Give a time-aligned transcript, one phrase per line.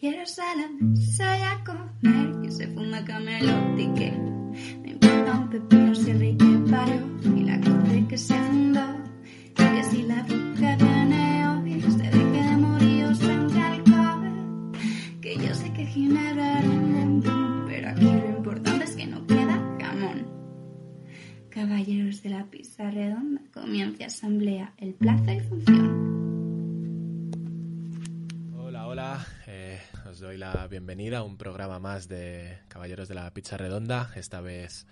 [0.00, 4.12] Jerusalén, soy a comer, que se fuma camelote que
[4.80, 7.00] me importa un pepino si el rey que parió
[7.36, 8.86] y la corte que se fundó.
[9.58, 14.30] Y que si la bruja viene hoy, se deje de morir o se encalcobe.
[15.20, 19.26] Que yo sé que Ginebra era un montón, pero aquí lo importante es que no
[19.26, 20.28] queda jamón.
[21.50, 26.37] Caballeros de la pizza redonda, comienza asamblea, el plazo y función.
[30.18, 34.10] Os doy la bienvenida a un programa más de Caballeros de la Pizza Redonda.
[34.16, 34.84] Esta vez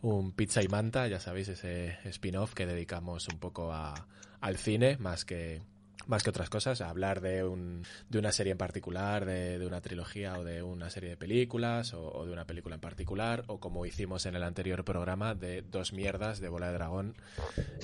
[0.00, 4.06] un Pizza y Manta, ya sabéis, ese spin-off que dedicamos un poco a-
[4.40, 5.60] al cine, más que,
[6.06, 9.66] más que otras cosas, a hablar de, un, de una serie en particular, de, de
[9.66, 13.44] una trilogía o de una serie de películas, o, o de una película en particular,
[13.48, 17.16] o como hicimos en el anterior programa, de dos mierdas de Bola de Dragón.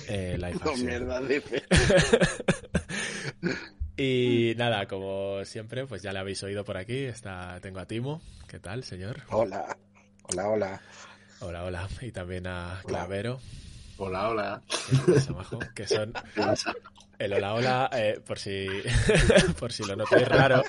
[0.07, 0.85] eh, live No, action.
[0.87, 1.63] mierda, dice.
[3.97, 7.05] Y nada, como siempre, pues ya le habéis oído por aquí.
[7.05, 8.21] Está, tengo a Timo.
[8.47, 9.21] ¿Qué tal, señor?
[9.29, 9.75] Hola,
[10.23, 10.81] hola, hola.
[11.39, 11.87] Hola, hola.
[12.01, 13.39] Y también a Clavero,
[13.97, 14.61] Hola, hola.
[15.05, 15.59] ¿qué pasa, majo?
[15.73, 16.13] que son
[17.19, 18.67] el hola, hola, eh, por si
[19.59, 20.61] por si lo notáis raro,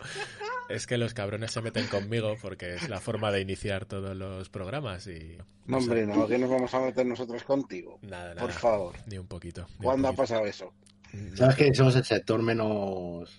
[0.71, 4.49] es que los cabrones se meten conmigo porque es la forma de iniciar todos los
[4.49, 7.99] programas y No, hombre, no, que nos vamos a meter nosotros contigo.
[8.01, 8.41] nada, nada.
[8.41, 8.95] Por favor.
[9.07, 9.67] Ni un poquito.
[9.69, 10.73] ni un ¿Cuándo ha pasado eso?
[11.35, 13.31] Sabes que somos el sector menos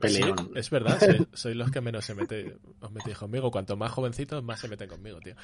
[0.00, 0.36] peleón.
[0.38, 3.50] Sí, es verdad, soy, soy los que menos se meten, os metéis conmigo.
[3.50, 5.34] Cuanto más jovencitos, más se meten conmigo, tío.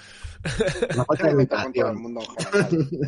[0.95, 2.21] Yo falta el mundo.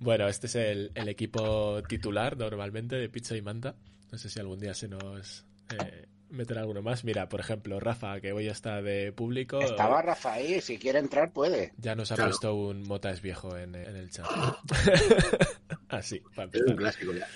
[0.00, 3.74] Bueno, este es el, el equipo titular normalmente de Pizza y Manta.
[4.12, 7.04] No sé si algún día se nos eh, meterá alguno más.
[7.04, 11.72] Mira, por ejemplo, Rafa, que hoy está de público, Estaba Rafael, si quiere entrar puede.
[11.78, 12.30] ya nos ha Claro.
[12.30, 14.26] puesto un motas viejo en, en el chat.
[15.88, 16.76] Así, para Es un empezar.
[16.76, 17.26] clásico ya.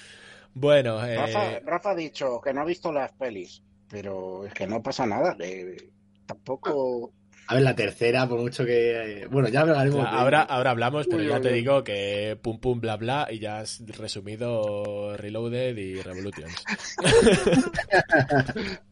[0.59, 4.67] Bueno, eh, Rafa, Rafa ha dicho que no ha visto las pelis, pero es que
[4.67, 5.91] no pasa nada, que
[6.27, 7.13] tampoco...
[7.51, 9.23] A ver, la tercera, por mucho que.
[9.23, 10.03] eh, Bueno, ya hablaremos.
[10.03, 11.55] de- ahora, ahora hablamos, pero Uy, ya uy, te uy.
[11.55, 16.63] digo que pum pum bla bla y ya has resumido Reloaded y Revolutions.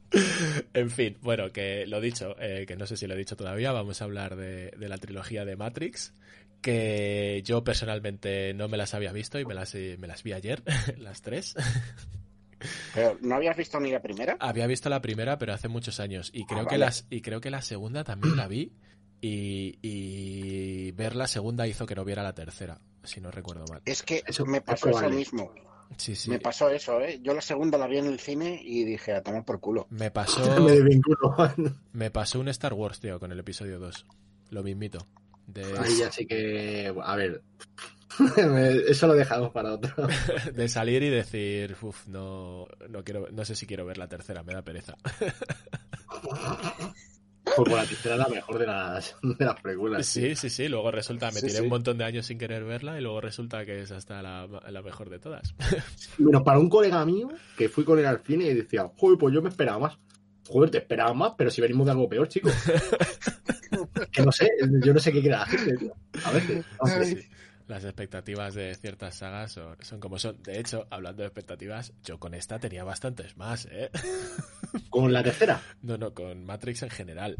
[0.72, 3.72] En fin, bueno, que lo dicho, eh, que no sé si lo he dicho todavía,
[3.72, 6.14] vamos a hablar de, de la trilogía de Matrix,
[6.60, 10.32] que yo personalmente no me las había visto y me las, eh, me las vi
[10.32, 10.62] ayer,
[10.98, 11.54] las tres.
[12.94, 14.36] Pero, ¿no habías visto ni la primera?
[14.40, 16.78] Había visto la primera, pero hace muchos años, y creo, Ah, que, vale.
[16.86, 18.72] las, y creo que la segunda también la vi,
[19.20, 23.82] y, y ver la segunda hizo que no viera la tercera, si no recuerdo mal.
[23.84, 25.14] Es que Eso- me pasó eso vale.
[25.16, 25.52] mismo.
[25.98, 26.30] Sí, sí.
[26.30, 27.20] Me pasó eso, ¿eh?
[27.22, 29.86] Yo la segunda la vi en el cine y dije, a tomar por culo.
[29.90, 31.36] Me pasó, Me desvinculo.
[31.92, 34.06] me pasó un Star Wars, tío, con el episodio 2.
[34.50, 35.06] Lo mismito.
[35.46, 36.92] De, Ahí ya sí que.
[37.02, 37.42] A ver.
[38.88, 39.92] Eso lo dejamos para otro.
[40.54, 44.42] de salir y decir, uff, no, no quiero, no sé si quiero ver la tercera,
[44.42, 44.96] me da pereza.
[47.56, 50.06] Porque la tercera es la mejor de las, de las.
[50.06, 51.62] Sí, sí, sí, luego resulta, me Sí, tiré sí.
[51.62, 54.82] un montón de años sin querer verla y luego resulta que es hasta la, la
[54.82, 55.54] mejor de todas.
[56.18, 59.32] Bueno, para un colega mío, que fui con él al cine y decía, joder, pues
[59.32, 59.96] yo me esperaba más.
[60.48, 62.52] Joder, te esperaba más, pero si venimos de algo peor, chicos.
[64.12, 64.50] Que no sé,
[64.84, 65.36] yo no sé qué quiere
[65.78, 65.94] tío.
[66.24, 66.64] A veces.
[67.04, 67.28] Sí, sí.
[67.68, 70.40] Las expectativas de ciertas sagas son, son como son.
[70.42, 73.90] De hecho, hablando de expectativas, yo con esta tenía bastantes más, ¿eh?
[74.90, 75.60] Con la tercera.
[75.82, 77.36] No, no, con Matrix en general.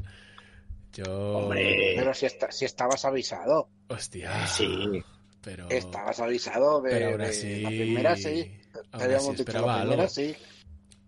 [0.92, 1.38] Yo...
[1.38, 1.94] Hombre.
[1.96, 4.46] Pero si, está, si estabas avisado, Hostia.
[4.46, 5.02] Sí.
[5.42, 5.68] Pero...
[5.70, 7.60] estabas avisado de, Pero aún de así...
[7.60, 8.22] la primera, sí.
[8.22, 10.08] Te aún habíamos así esperaba la primera, algo.
[10.08, 10.36] sí.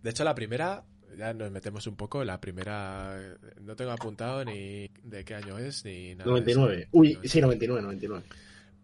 [0.02, 0.84] De hecho, la primera,
[1.18, 5.84] ya nos metemos un poco, la primera, no tengo apuntado ni de qué año es,
[5.84, 6.32] ni nada.
[6.40, 6.60] de eso.
[6.60, 6.88] 99.
[6.92, 8.24] Uy, sí, 99, 99.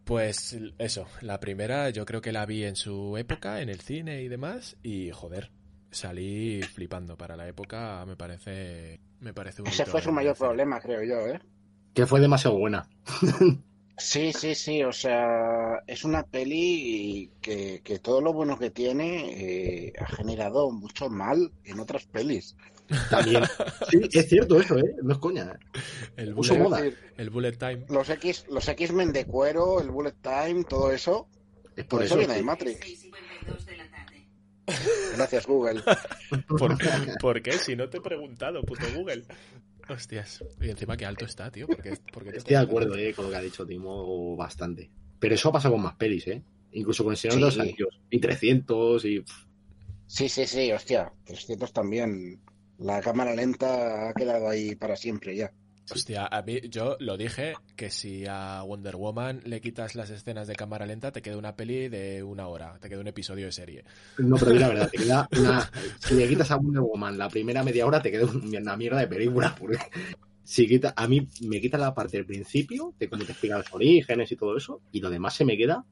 [0.04, 4.22] Pues eso, la primera yo creo que la vi en su época, en el cine
[4.22, 5.50] y demás, y joder,
[5.90, 10.80] salí flipando para la época, me parece, me parece un Ese fue su mayor problema,
[10.80, 11.40] creo yo, ¿eh?
[11.94, 12.88] Que fue demasiado buena.
[13.96, 19.86] Sí, sí, sí, o sea, es una peli que, que todo lo bueno que tiene
[19.86, 22.56] eh, ha generado mucho mal en otras pelis.
[23.08, 23.44] También.
[23.90, 24.96] Sí, es cierto eso, ¿eh?
[25.02, 25.44] No es coña.
[25.74, 25.80] ¿eh?
[26.16, 26.82] El bullet, moda.
[26.82, 27.86] decir, el bullet time.
[27.88, 31.28] los X, los X-Men de cuero, el Bullet Time, todo eso,
[31.76, 32.18] Es por por eso eso.
[32.18, 32.42] viene de.
[32.42, 32.80] Matrix.
[32.80, 34.28] 6:52 de la tarde.
[35.16, 35.82] Gracias, Google.
[36.48, 36.76] ¿Por,
[37.20, 37.52] por qué?
[37.52, 39.24] Si no te he preguntado, puto Google.
[39.88, 40.44] Hostias.
[40.60, 41.66] Y encima qué alto está, tío.
[41.66, 44.36] ¿Por qué, por qué te Estoy de acuerdo eh, con lo que ha dicho Timo
[44.36, 44.90] bastante.
[45.18, 46.42] Pero eso ha pasado con más pelis, ¿eh?
[46.72, 47.60] Incluso con el Señor de los Sí.
[47.60, 48.00] Anillos.
[48.10, 49.24] Y 300 y...
[50.06, 51.12] Sí, sí, sí, hostia.
[51.24, 52.40] 300 también.
[52.78, 55.52] La cámara lenta ha quedado ahí para siempre ya.
[55.90, 60.48] Hostia, a mí, yo lo dije que si a Wonder Woman le quitas las escenas
[60.48, 63.52] de cámara lenta, te queda una peli de una hora, te queda un episodio de
[63.52, 63.84] serie.
[64.18, 65.70] No, pero la verdad, te queda una...
[65.98, 68.98] Si le quitas a Wonder Woman la primera media hora, te queda un- una mierda
[69.00, 69.54] de película.
[69.58, 69.76] Porque
[70.42, 70.94] si quita...
[70.96, 74.36] A mí me quita la parte del principio, de cómo te explican los orígenes y
[74.36, 75.84] todo eso, y lo demás se me queda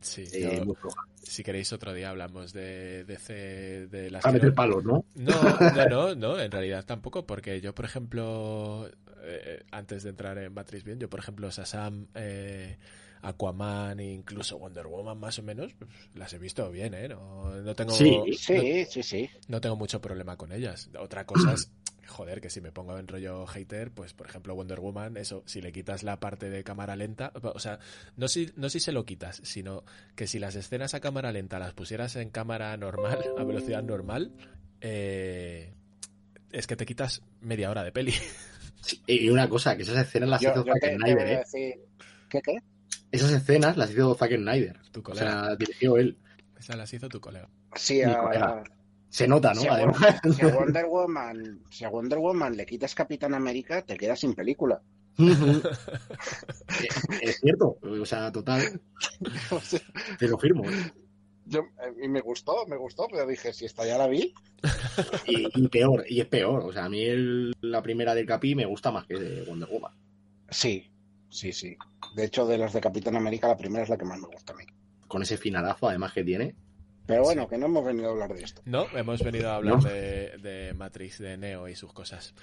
[0.00, 0.76] Sí, eh, yo-
[1.22, 5.04] si queréis otro día hablamos de DC, de las Para que meter no- palos, ¿no?
[5.14, 5.32] No,
[5.88, 8.88] no, no, no, en realidad tampoco, porque yo, por ejemplo,
[9.22, 12.78] eh, antes de entrar en Matrix bien, yo, por ejemplo, Shazam, eh,
[13.22, 17.08] Aquaman e incluso Wonder Woman, más o menos, pues, las he visto bien, ¿eh?
[17.08, 18.16] No, no tengo, Sí.
[18.16, 19.30] no- Sí, sí, sí.
[19.48, 20.88] no tengo mucho problema con ellas.
[20.98, 21.70] Otra cosa es,
[22.06, 25.60] joder, que si me pongo en rollo hater, pues por ejemplo Wonder Woman, eso, si
[25.60, 27.78] le quitas la parte de cámara lenta, o sea,
[28.16, 29.84] no si, no si se lo quitas, sino
[30.16, 34.32] que si las escenas a cámara lenta las pusieras en cámara normal, a velocidad normal,
[34.80, 35.74] eh,
[36.52, 38.12] es que te quitas media hora de peli.
[38.80, 41.36] Sí, Y una cosa, que esas escenas las Yo, hizo yo Zack Snyder, ¿eh?
[41.38, 41.74] decir...
[42.30, 42.58] ¿Qué, qué?
[43.10, 44.78] Esas escenas las hizo Zack Snyder.
[44.92, 45.44] Tu O colega.
[45.44, 46.18] sea, dirigió él.
[46.58, 47.48] Esa las hizo tu colega.
[47.74, 48.64] Sí, a, colega.
[49.08, 49.60] Se nota, ¿no?
[49.62, 53.96] si, a, si a Wonder Woman, si a Wonder Woman le quitas Capitán América, te
[53.96, 54.82] quedas sin película.
[57.22, 57.78] es cierto.
[57.82, 58.80] O sea, total.
[59.50, 59.80] O sea,
[60.18, 60.64] Te lo firmo.
[60.68, 60.92] ¿eh?
[61.46, 64.34] yo, eh, y me gustó, me gustó, pero dije, si esta ya la vi,
[65.26, 66.62] Y, y peor, y es peor.
[66.64, 69.68] O sea, a mí el- la primera del Capi me gusta más que de Wonder
[69.70, 69.92] Woman.
[70.50, 70.90] sí,
[71.30, 71.76] sí, sí.
[72.14, 74.52] De hecho, de las de Capitán América, la primera es la que más me gusta
[74.52, 74.64] a mí.
[75.06, 76.54] Con ese finalazo, además, que tiene.
[77.06, 78.60] Pero bueno, que no hemos venido a hablar de esto.
[78.66, 79.88] No, hemos venido a hablar No.
[79.88, 82.34] de, de Matrix, de Neo y sus cosas.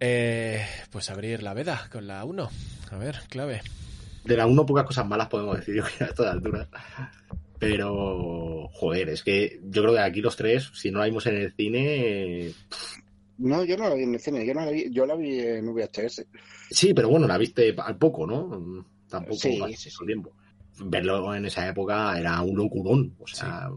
[0.00, 2.50] Eh, pues abrir la veda con la 1.
[2.92, 3.60] A ver, clave.
[4.24, 6.68] De la 1 pocas cosas malas podemos decir yo a estas alturas.
[7.58, 11.36] Pero, joder, es que yo creo que aquí los tres, si no la vimos en
[11.36, 12.52] el cine,
[13.38, 15.38] No, yo no la vi en el cine, yo, no la vi, yo la vi
[15.40, 16.26] en VHS.
[16.70, 18.84] sí, pero bueno, la viste al poco, ¿no?
[19.08, 20.06] Tampoco Sí, sí, sí.
[20.06, 20.32] tiempo.
[20.80, 23.14] Verlo en esa época era un locurón.
[23.18, 23.70] O sea,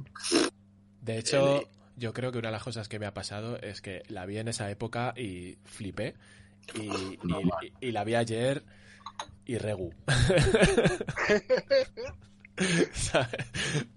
[1.02, 1.64] De hecho,
[1.96, 4.38] yo creo que una de las cosas que me ha pasado es que la vi
[4.40, 6.16] en esa época y flipé.
[6.76, 7.74] Y, y- Normal.
[7.82, 8.64] y- y la vi ayer
[9.46, 9.92] y regu.
[12.94, 13.30] ¿Sabes?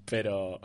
[0.05, 0.61] pero,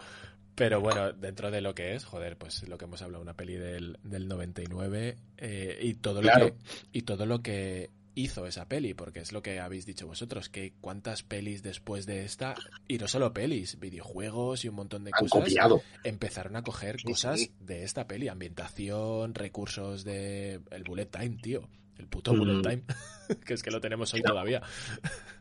[0.60, 3.56] pero bueno, dentro de lo que es, joder, pues lo que hemos hablado, una peli
[3.56, 6.54] del, del 99 eh, y todo lo que
[6.92, 10.74] y todo lo que hizo esa peli, porque es lo que habéis dicho vosotros, que
[10.82, 12.56] cuántas pelis después de esta,
[12.88, 15.82] y no solo pelis, videojuegos y un montón de han cosas, copiado.
[16.04, 17.52] empezaron a coger Sí, cosas sí.
[17.62, 21.70] de esta peli, ambientación, recursos de el bullet time, tío.
[22.00, 22.40] El puto Mm.
[22.40, 22.84] bullet time,
[23.46, 24.62] que es que lo tenemos hoy todavía.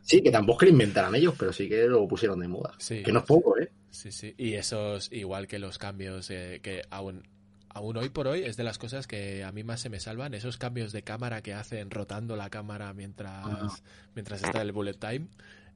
[0.01, 2.73] Sí, que tampoco es que lo inventaran ellos, pero sí que lo pusieron de moda.
[2.77, 3.01] Sí.
[3.01, 3.71] Que no es poco, ¿eh?
[3.89, 4.35] Sí, sí.
[4.37, 7.27] Y esos, igual que los cambios eh, que aún,
[7.69, 10.33] aún hoy por hoy es de las cosas que a mí más se me salvan,
[10.33, 13.83] esos cambios de cámara que hacen rotando la cámara mientras,
[14.15, 15.27] mientras está el bullet time,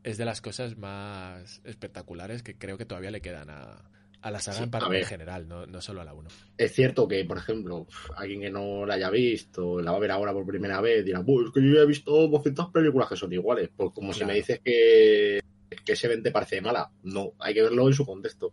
[0.03, 3.81] es de las cosas más espectaculares que creo que todavía le quedan a,
[4.23, 6.29] a la saga Sí, en, en general, no, no solo a la 1.
[6.57, 7.85] Es cierto que, por ejemplo,
[8.15, 11.21] alguien que no la haya visto, la va a ver ahora por primera vez, dirá,
[11.23, 13.69] pues es que yo ya he visto 200 películas que son iguales.
[13.75, 15.41] Pues como si me dices que,
[15.83, 16.89] que Seven te parece mala.
[17.03, 18.51] No, hay que verlo en su contexto.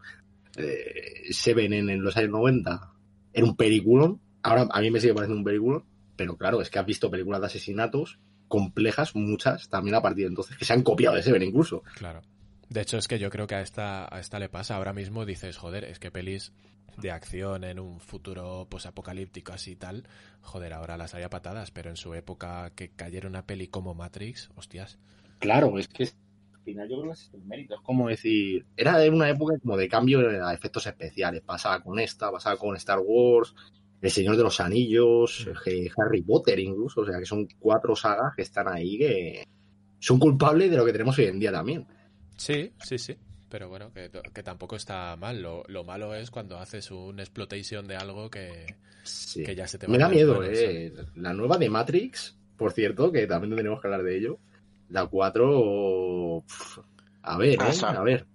[0.57, 2.93] Eh, Seven en, en los años 90
[3.33, 4.21] era un peliculón.
[4.43, 5.85] Ahora a mí me sigue pareciendo un peliculón.
[6.17, 10.31] Pero claro, es que has visto películas de asesinatos complejas, muchas, también a partir de
[10.31, 11.85] entonces, que se han copiado de Seven incluso.
[11.95, 12.23] Claro.
[12.71, 14.77] De hecho, es que yo creo que a esta, a esta le pasa.
[14.77, 16.53] Ahora mismo dices, joder, es que pelis
[16.99, 20.07] de acción en un futuro posapocalíptico así y tal,
[20.41, 23.95] joder, ahora las hay a patadas, pero en su época que cayera una peli como
[23.95, 24.99] Matrix, hostias.
[25.41, 27.75] Claro, es que al final yo creo que es el mérito.
[27.75, 31.43] Es como decir, era de una época como de cambio a efectos especiales.
[31.43, 33.53] Pasaba con esta, pasaba con Star Wars,
[34.00, 37.00] El Señor de los Anillos, eh, Harry Potter incluso.
[37.00, 39.45] O sea, que son cuatro sagas que están ahí que
[39.99, 41.85] son culpables de lo que tenemos hoy en día también.
[42.41, 43.17] Sí, sí, sí.
[43.51, 45.43] Pero bueno, que, que tampoco está mal.
[45.43, 49.43] Lo, lo malo es cuando haces un exploitation de algo que, Sí.
[49.43, 50.93] que ya se te va Me da miedo, manos, eh.
[51.17, 54.39] La nueva de Matrix, por cierto, que también tenemos que hablar de ello.
[54.89, 56.45] La 4...
[56.47, 56.81] pf,
[57.23, 57.79] A ver, Ah, ¿eh?
[57.99, 58.27] A ver.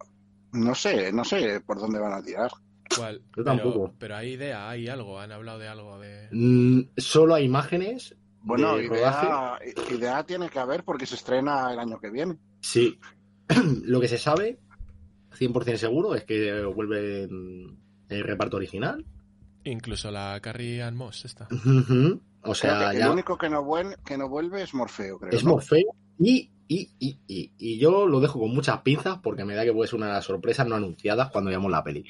[0.51, 2.51] No sé, no sé por dónde van a tirar.
[2.95, 3.21] ¿Cuál?
[3.35, 3.93] Yo tampoco.
[3.97, 6.27] Pero, hay idea, hay algo, han hablado de algo de...
[6.31, 8.15] Mm, solo hay imágenes.
[8.41, 9.57] Bueno, de idea,
[9.91, 12.37] idea tiene que haber porque se estrena el año que viene.
[12.61, 12.99] Sí.
[13.83, 14.59] Lo que se sabe,
[15.37, 17.77] 100% seguro, es que vuelven
[18.09, 19.05] el reparto original.
[19.63, 21.47] Incluso la Carrie Ann Moss esta.
[21.51, 22.21] Ujú.
[22.41, 25.17] O Creo sea, que ya el único que no, vuel- que no vuelve es Morfeo,
[25.17, 25.31] creo.
[25.33, 25.51] es ¿no?
[25.51, 29.63] Morfeo y, y, y, y, y yo lo dejo con muchas pinzas porque me da
[29.63, 32.05] que puede ser una de las sorpresas no anunciadas cuando veamos la peli.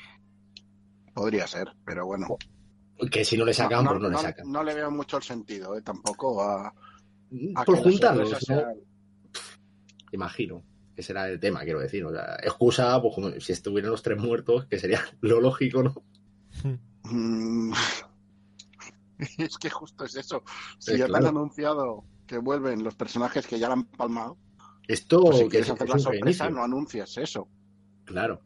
[1.14, 2.28] Podría ser, pero bueno.
[3.10, 4.52] Que si no le sacan, pues no le sacan.
[4.52, 5.82] no le veo mucho el sentido, ¿eh?
[5.82, 8.38] tampoco a, a Por juntarlos,
[10.12, 10.64] Imagino.
[10.96, 12.06] Que será el tema, quiero decir.
[12.06, 16.04] O sea, excusa, pues como si estuvieran los tres muertos, que sería lo lógico, ¿no?
[17.04, 17.74] Mm.
[19.38, 20.44] es que justo es eso.
[20.80, 24.38] Si Eh, ya te han anunciado que vuelven los personajes que ya la han palmado,
[24.88, 26.50] Esto pues si que quieres es, hacer es la sorpresa, reinicio.
[26.50, 27.50] no anuncias eso.
[28.06, 28.42] Claro.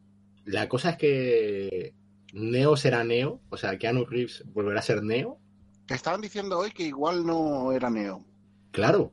[0.45, 1.95] La cosa es que
[2.33, 5.39] Neo será Neo, o sea, Keanu Reeves volverá a ser Neo.
[5.87, 8.25] Estaban diciendo hoy que igual no era Neo.
[8.71, 9.11] Claro,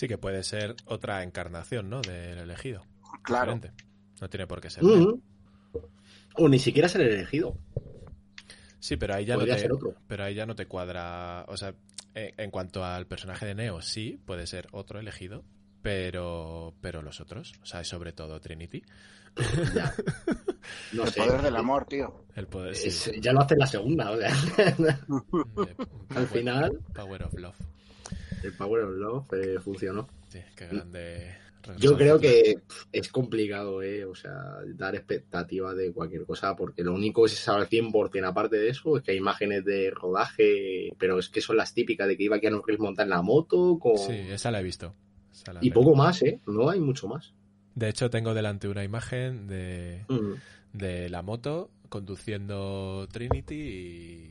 [0.00, 2.00] Sí que puede ser otra encarnación, ¿no?
[2.00, 2.86] Del elegido.
[3.22, 3.52] Claro.
[3.54, 3.84] Diferente.
[4.18, 4.82] No tiene por qué ser.
[6.36, 7.58] O ni siquiera ser el elegido.
[8.78, 9.94] Sí, pero ahí ya no te, ser otro.
[10.06, 11.74] pero ahí ya no te cuadra, o sea,
[12.14, 15.44] en, en cuanto al personaje de Neo, sí, puede ser otro elegido,
[15.82, 18.82] pero pero los otros, o sea, sobre todo Trinity,
[19.74, 19.92] Ya.
[20.94, 21.20] No el sé.
[21.20, 22.24] poder del amor, tío.
[22.36, 24.30] el poder sí, Es- ya lo hace en la segunda, o sea,
[24.78, 24.96] de-
[26.16, 27.56] al final Power of Love.
[28.42, 30.08] El Power of Love eh, funcionó.
[30.28, 31.36] Sí, qué grande.
[31.78, 34.04] Yo creo que pff, es complicado, ¿eh?
[34.04, 34.32] O sea,
[34.66, 38.70] dar expectativas de cualquier cosa, porque lo único que se sabe al 100% aparte de
[38.70, 42.24] eso es que hay imágenes de rodaje, pero es que son las típicas de que
[42.24, 43.98] iba Keanu Reeves montar en la moto con...
[43.98, 44.94] Sí, esa la he visto.
[45.52, 46.40] La y poco más, ¿eh?
[46.46, 47.32] No hay mucho más.
[47.74, 50.34] De hecho, tengo delante una imagen de, Mm,
[50.72, 54.30] de la moto conduciendo Trinity y,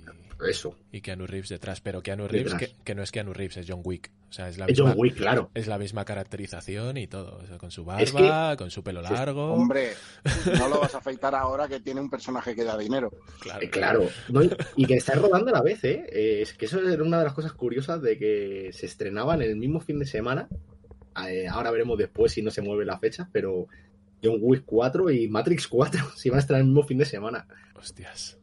[0.50, 0.75] Eso.
[0.91, 1.81] y Keanu Reeves detrás.
[1.81, 4.12] Pero Keanu Reeves, que, que no es Keanu Reeves, es John Wick.
[4.29, 5.50] O sea, es la Es misma, John Wick, claro.
[5.55, 7.39] es la misma caracterización y todo.
[7.43, 9.53] o sea, con su Es barba, con su pelo largo.
[9.53, 9.93] Hombre,
[10.60, 13.12] no lo vas a afeitar ahora que tiene un personaje que da dinero.
[13.39, 13.62] claro.
[13.63, 14.08] Eh, claro.
[14.29, 14.41] No,
[14.75, 16.05] y- que está rodando a la vez, ¿eh?
[16.12, 19.50] Eh, Es que eso era una de las cosas curiosas de que se estrenaban en
[19.50, 20.48] el mismo fin de semana.
[21.27, 23.67] Eh, ahora veremos después si no se mueve la fecha, pero
[24.23, 27.47] John Wick 4 y Matrix 4 se iban a estrenar el mismo fin de semana.
[27.75, 28.38] Hostias.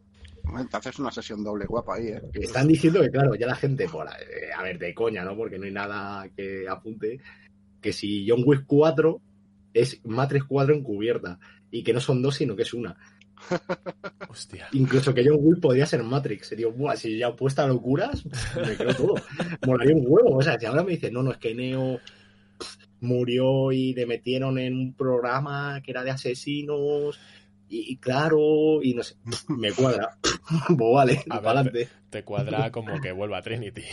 [0.70, 2.22] Te haces una sesión doble guapa ahí, ¿eh?
[2.34, 5.36] Están diciendo que, claro, ya la gente, por, eh, a ver, de coña, ¿no?
[5.36, 7.20] Porque no hay nada que apunte,
[7.80, 9.20] que si John Wick 4
[9.74, 11.38] es Matrix 4 encubierta
[11.70, 12.96] y que no son dos, sino que es una.
[14.28, 14.68] Hostia.
[14.72, 16.48] Incluso que John Wick podría ser Matrix.
[16.48, 18.24] Sería, buah, si ya puesta a locuras,
[18.56, 19.14] me creo todo.
[19.66, 20.36] Molaría un huevo.
[20.36, 22.00] O sea, si ahora me dicen, no, no, es que Neo
[23.00, 27.18] murió y le metieron en un programa que era de asesinos.
[27.68, 29.16] Y, y claro, y no sé,
[29.48, 30.16] me cuadra.
[30.68, 31.88] pues vale, A ver, para adelante.
[32.10, 33.82] Te cuadra como que vuelva Trinity.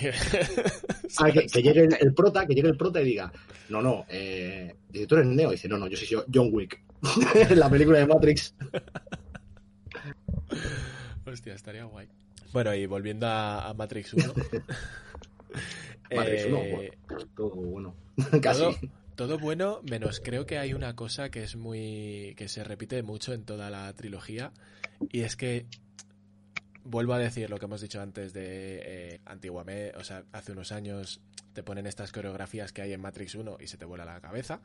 [1.19, 3.31] Ah, que, que llegue el, el prota, que llegue el prota y diga,
[3.69, 6.49] no, no, eh, dice, tú eres Neo, y dice, no, no, yo soy yo- John
[6.51, 6.81] Wick.
[7.35, 8.55] en la película de Matrix.
[11.25, 12.07] Hostia, estaría guay.
[12.51, 14.33] Bueno, y volviendo a, a Matrix 1.
[16.15, 17.95] Matrix 1, eh, bueno, todo bueno.
[18.41, 18.61] Casi.
[18.61, 18.75] todo,
[19.15, 22.33] todo bueno, menos creo que hay una cosa que es muy.
[22.37, 24.51] que se repite mucho en toda la trilogía.
[25.11, 25.65] Y es que.
[26.85, 30.73] Vuelvo a decir lo que hemos dicho antes de eh, antiguamente, o sea, hace unos
[30.73, 31.21] años
[31.53, 34.59] te ponen estas coreografías que hay en Matrix 1 y se te vuela la cabeza.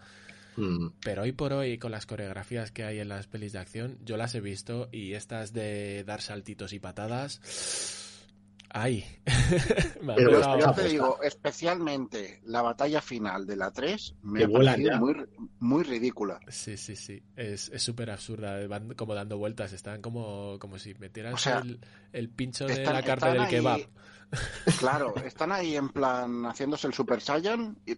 [0.57, 3.99] Mm, Pero hoy por hoy, con las coreografías que hay en las pelis de acción,
[4.05, 7.41] yo las he visto y estas de dar saltitos y patadas.
[8.71, 9.05] ¡Ay!
[10.03, 14.49] Me Pero Yo te pues digo, especialmente la batalla final de la 3 me ha
[14.49, 15.15] parecido muy,
[15.59, 16.39] muy ridícula.
[16.49, 17.23] Sí, sí, sí.
[17.35, 18.67] Es es súper absurda.
[18.67, 19.73] Van como dando vueltas.
[19.73, 20.95] Están como, como si
[21.33, 21.81] O sea, el,
[22.13, 23.81] el pincho de la carne del ahí- kebab.
[24.79, 27.97] Claro, están ahí en plan haciéndose el Super Saiyan, y-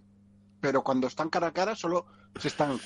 [0.61, 2.07] pero cuando están cara a cara solo
[2.39, 2.79] se están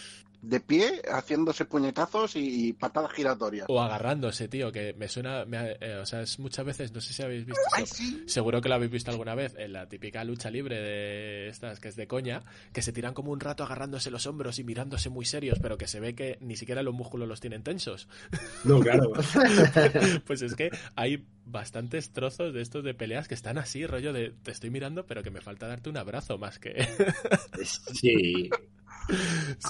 [0.47, 3.67] de pie haciéndose puñetazos y, y patadas giratorias.
[3.69, 5.45] O agarrándose, tío, que me suena.
[5.45, 7.61] me eh, o sea, es muchas veces, no sé si habéis visto.
[7.73, 8.25] ¡Ay, se- sí!
[8.27, 11.89] Seguro que lo habéis visto alguna vez en la típica lucha libre de estas que
[11.89, 15.25] es de coña, que se tiran como un rato agarrándose los hombros y mirándose muy
[15.25, 18.09] serios, pero que se ve que ni siquiera los músculos los tienen tensos.
[18.65, 19.13] No, claro.
[20.27, 24.33] Pues es que hay bastantes trozos de estos de peleas que están así, rollo de
[24.43, 26.87] te estoy mirando, pero que me falta darte un abrazo más que.
[27.63, 28.51] sí.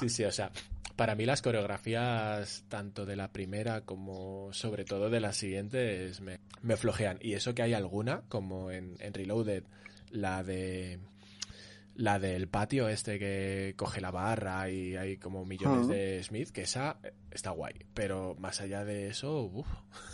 [0.00, 0.50] Sí, sí, o sea,
[0.96, 6.40] para mí las coreografías, tanto de la primera como sobre todo de las siguientes, me,
[6.62, 7.18] me flojean.
[7.20, 9.64] Y eso que hay alguna, como en, en Reloaded,
[10.10, 10.98] la de.
[11.96, 16.62] La del patio este que coge la barra y hay como millones de Smith, que
[16.62, 17.74] esa eh, está guay.
[17.94, 19.68] Pero más allá de eso, uff.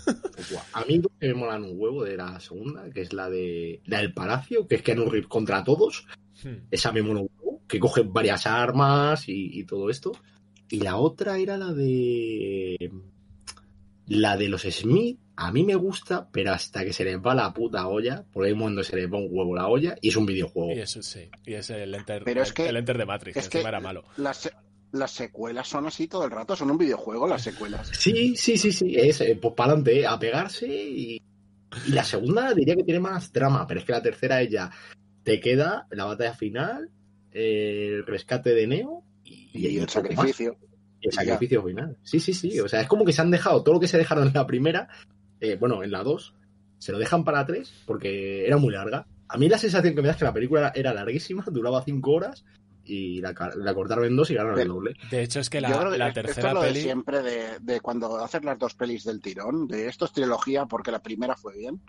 [0.74, 4.00] A mí que me molan un huevo de la segunda, que es la de la
[4.00, 6.06] del Palacio, que es que Reeves contra todos.
[6.44, 6.66] Hmm.
[6.70, 7.29] Esa me mola un huevo,
[7.70, 10.12] que coge varias armas y, y todo esto.
[10.68, 12.90] Y la otra era la de
[14.06, 17.52] La de los Smith, a mí me gusta, pero hasta que se les va la
[17.54, 20.26] puta olla, por ahí cuando se les va un huevo la olla, y es un
[20.26, 20.72] videojuego.
[20.72, 23.48] Y eso sí, y es el Enter, Pero es que- el Enter de Matrix, es
[23.48, 24.04] que era malo.
[24.16, 24.50] Las,
[24.92, 27.88] las secuelas son así todo el rato, son un videojuego las secuelas.
[27.96, 31.22] Sí, sí, sí, sí, es eh, pues para adelante, a pegarse y,
[31.86, 34.70] y la segunda diría que tiene más drama, pero es que la tercera es ya,
[35.22, 36.90] te queda la batalla final, eh,
[37.32, 39.92] el rescate de Neo y, Y, un el más.
[39.92, 40.56] sacrificio.
[41.00, 41.96] Y el sacrificio final.
[42.02, 43.98] Sí, sí, sí, o sea, es como que se han dejado todo lo que se
[43.98, 44.88] dejaron en la primera,
[45.40, 46.34] eh, bueno, en la 2,
[46.78, 49.06] se lo dejan para la 3 porque era muy larga.
[49.28, 52.10] A mí la sensación que me da es que la película era, larguísima, duraba 5
[52.10, 52.44] horas
[52.84, 54.96] y la, cortaron en dos y ganaron el doble.
[55.10, 56.74] De hecho, es que Yo la, creo que la esto tercera es lo peli...
[56.74, 60.66] de siempre, de, de cuando haces las dos pelis del tirón, de esto es trilogía
[60.66, 61.80] porque la primera fue bien.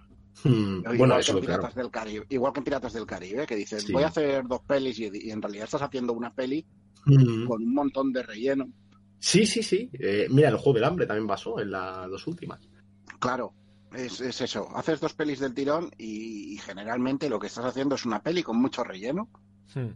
[0.44, 1.60] Hmm, Igual bueno, que eso, en claro.
[1.62, 3.94] Piratas del Caribe, igual que en Piratas del Caribe, que dices, Sí.
[3.94, 6.66] voy a hacer dos pelis y, y en realidad estás haciendo una peli
[7.06, 7.48] Hmm.
[7.48, 8.70] con un montón de relleno.
[9.20, 9.90] Sí, sí, sí.
[9.94, 12.60] Eh, mira, el juego del hambre también pasó en las dos últimas.
[13.20, 13.54] Claro,
[13.94, 14.68] es, es eso.
[14.76, 18.42] Haces dos pelis del tirón y, y generalmente lo que estás haciendo es una peli
[18.44, 19.30] con mucho relleno
[19.76, 19.94] Hmm.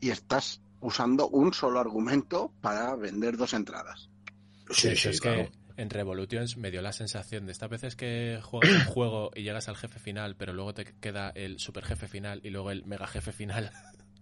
[0.00, 4.08] y estás usando un solo argumento para vender dos entradas.
[4.82, 8.70] De hecho, es que en Revolutions me dio la sensación de estas veces que juegas
[8.70, 12.40] un juego y llegas al jefe final, pero luego te queda el super jefe final
[12.42, 13.70] y luego el mega jefe final.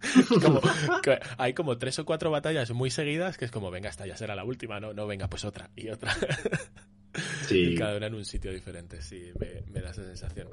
[1.37, 4.35] Hay como tres o cuatro batallas muy seguidas que es como, venga, esta ya será
[4.35, 6.15] la última, no, no, venga, pues otra y otra.
[7.47, 7.73] Sí.
[7.73, 10.47] Y cada una en un sitio diferente, sí, me, me da esa sensación.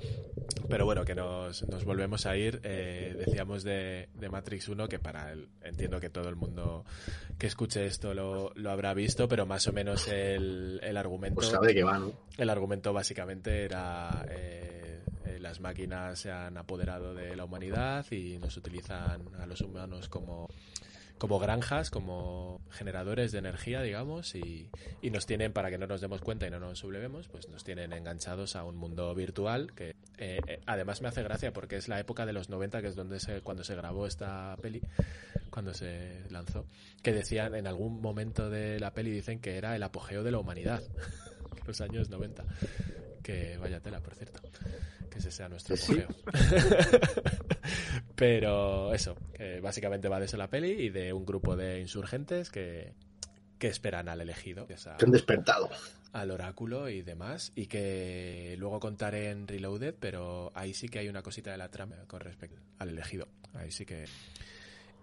[0.69, 2.61] Pero bueno, que nos, nos volvemos a ir.
[2.63, 6.85] eh, decíamos de, de Matrix 1 que para el, entiendo que todo el mundo
[7.39, 11.49] que escuche esto lo, lo habrá visto, pero más o menos el, el argumento Pues
[11.49, 12.13] sabe qué va, ¿no?
[12.39, 18.39] el argumento básicamente era eh, eh, las máquinas se han apoderado de la humanidad y
[18.39, 20.49] nos utilizan a los humanos como,
[21.23, 24.69] como granjas, como generadores de energía, digamos, y,
[25.09, 27.93] nos tienen, para que no nos demos cuenta y no nos sublevemos, pues nos tienen
[27.93, 32.01] enganchados a un mundo virtual que eh, eh, además me hace gracia porque es la
[32.01, 34.83] época de los 90, que es donde se, cuando se grabó esta peli,
[35.49, 36.67] cuando se lanzó,
[37.05, 40.41] que decían en algún momento de la peli dicen que era el apogeo de la
[40.41, 40.83] humanidad,
[41.69, 42.45] los años 90.
[43.23, 44.41] Que vaya tela, por cierto.
[45.11, 46.01] Que ese sea nuestro Sí.
[46.01, 46.09] apogeo.
[48.17, 52.51] Pero eso, que básicamente va de eso la peli y de un grupo de insurgentes
[52.51, 52.93] que,
[53.59, 55.71] que esperan al elegido, que a- Se han despertado.
[56.13, 61.09] al oráculo y demás, y que luego contaré en Reloaded, pero ahí sí que hay
[61.09, 63.29] una cosita de la trama con respecto al elegido.
[63.55, 64.05] Ahí sí que.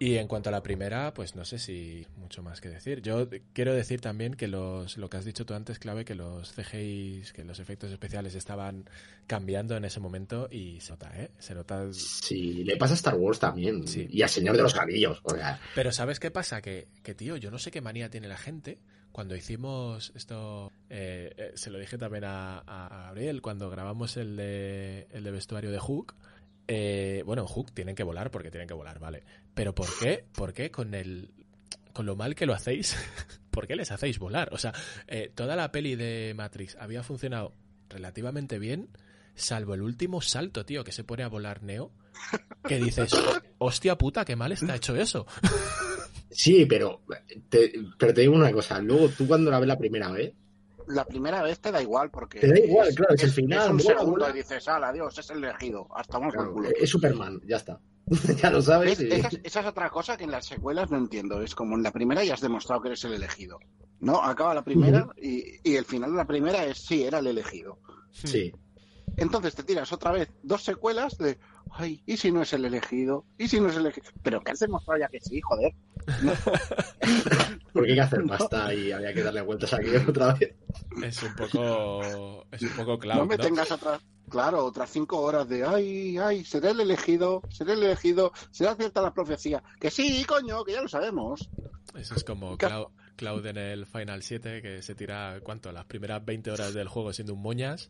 [0.01, 3.01] Y en cuanto a la primera, pues no sé si mucho más que decir.
[3.01, 6.53] Yo quiero decir también que los, lo que has dicho tú antes, clave, que los
[6.53, 8.89] CGIs, que los efectos especiales estaban
[9.27, 11.31] cambiando en ese momento y se nota, ¿eh?
[11.37, 13.85] Se nota Sí, le pasa a Star Wars también.
[13.85, 14.07] Sí.
[14.09, 15.19] Y al Señor de los Anillos.
[15.23, 16.61] O sea, Pero ¿sabes qué pasa?
[16.61, 18.79] Que, que, tío, yo no sé qué manía tiene la gente.
[19.11, 24.37] Cuando hicimos esto, eh, eh, se lo dije también a, a Gabriel, cuando grabamos el
[24.37, 26.15] de, el de vestuario de Hook.
[26.71, 29.23] Eh, bueno, Hook tienen que volar porque tienen que volar, vale.
[29.55, 30.23] Pero ¿por qué?
[30.33, 31.31] ¿Por qué con el
[31.93, 32.95] con lo mal que lo hacéis?
[33.49, 34.49] ¿Por qué les hacéis volar?
[34.53, 34.71] O sea,
[35.07, 37.55] eh, toda la peli de Matrix había funcionado
[37.89, 38.89] relativamente bien,
[39.33, 41.91] salvo el último salto, tío, que se pone a volar Neo.
[42.63, 43.13] Que dices,
[43.57, 45.25] hostia puta, qué mal está hecho eso.
[46.29, 47.01] sí, pero
[47.49, 48.79] te, pero te digo una cosa.
[48.79, 50.33] Luego tú cuando la ves la primera vez,
[50.89, 52.39] La primera vez te da igual porque...
[52.39, 55.29] Te da igual, claro, es el final, Es un segundo y dices, ala, Dios, es
[55.29, 55.87] el elegido.
[55.95, 56.69] Hasta vamos claro, culo.
[56.77, 57.79] es Superman, ya está.
[58.41, 58.99] ya lo sabes.
[58.99, 61.41] Y- Esa, es- esa es otra cosa que en las secuelas no entiendo.
[61.41, 63.59] Es como en la primera ya has demostrado que eres el elegido.
[63.99, 64.21] ¿No?
[64.23, 67.79] Acaba la primera y, y el final de la primera es sí, era el elegido.
[68.11, 68.51] Sí.
[69.17, 71.37] Entonces te tiras otra vez dos secuelas de,
[71.71, 73.25] ay, ¿y si no es el elegido?
[73.37, 74.07] ¿Y si no es el elegido?
[74.23, 75.73] Pero que has demostrado ya que sí, joder.
[76.23, 76.33] No,
[77.73, 80.55] Porque hay que hacer pasta y había que darle vueltas aquí otra vez.
[81.03, 82.45] Es un poco.
[82.51, 83.43] Es un poco cloud, no me ¿no?
[83.43, 88.31] tengas otras, claro, otras cinco horas de, ay, ay, seré el elegido, seré el elegido,
[88.51, 89.61] será cierta la profecía.
[89.79, 91.49] Que sí, coño, que ya lo sabemos.
[91.95, 95.71] Eso es como Cloud en el Final 7, que se tira, ¿cuánto?
[95.71, 97.89] Las primeras 20 horas del juego siendo un moñas.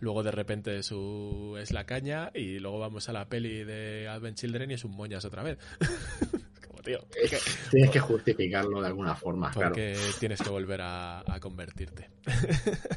[0.00, 4.38] Luego de repente su es la caña y luego vamos a la peli de Advent
[4.38, 5.58] Children y es un moñas otra vez.
[6.66, 7.38] Como, tío, Es que
[7.70, 9.68] Tienes que justificarlo de alguna forma, claro.
[9.68, 12.10] porque tienes que volver a, a convertirte.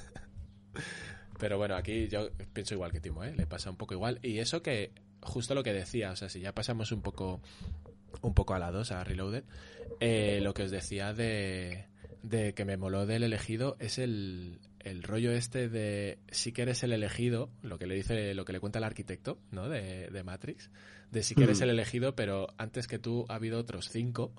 [1.40, 3.34] Pero bueno, aquí yo pienso igual que Timo, ¿eh?
[3.36, 4.20] Le pasa un poco igual.
[4.22, 7.42] Y eso que, justo lo que decía, o sea, si ya pasamos un poco
[8.22, 9.44] un poco a la 2, a Reloaded,
[10.00, 11.86] eh, lo que os decía de,
[12.22, 16.84] de que me moló del elegido es el, el rollo este de sí que eres
[16.84, 19.70] el elegido, lo que le dice, lo que le cuenta el arquitecto, ¿no?
[19.70, 20.70] De, de Matrix,
[21.12, 21.64] de sí que eres Mm.
[21.64, 24.34] el elegido, pero antes que tú ha habido otros cinco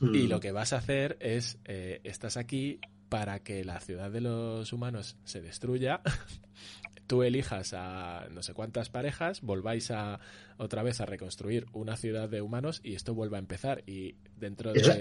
[0.00, 0.14] Mm.
[0.14, 4.20] y lo que vas a hacer es, eh, estás aquí para que la ciudad de
[4.20, 6.00] los humanos se destruya,
[7.06, 10.18] tú elijas a no sé cuántas parejas, volváis a
[10.56, 13.84] otra vez a reconstruir una ciudad de humanos y esto vuelve a empezar.
[13.86, 14.80] Y dentro de.
[14.80, 14.92] Eso-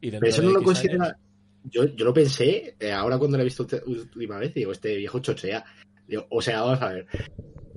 [0.00, 1.04] y dentro Pero eso de no lo X considera.
[1.04, 1.16] años-
[1.64, 5.18] Yo, yo lo pensé, eh, ahora cuando lo he visto última vez, digo, este viejo
[5.20, 5.64] chochea.
[6.06, 7.06] Digo, o sea, vamos a ver.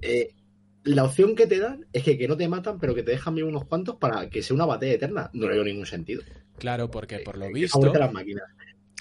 [0.02, 0.30] Eh,
[0.84, 3.36] la opción que te dan es que, que no te matan, pero que te dejan
[3.36, 5.30] vivir unos cuantos para que sea una batalla eterna.
[5.34, 6.22] No le veo ningún sentido.
[6.58, 7.94] Claro, porque por lo Eh, visto.
[7.94, 8.44] las máquinas.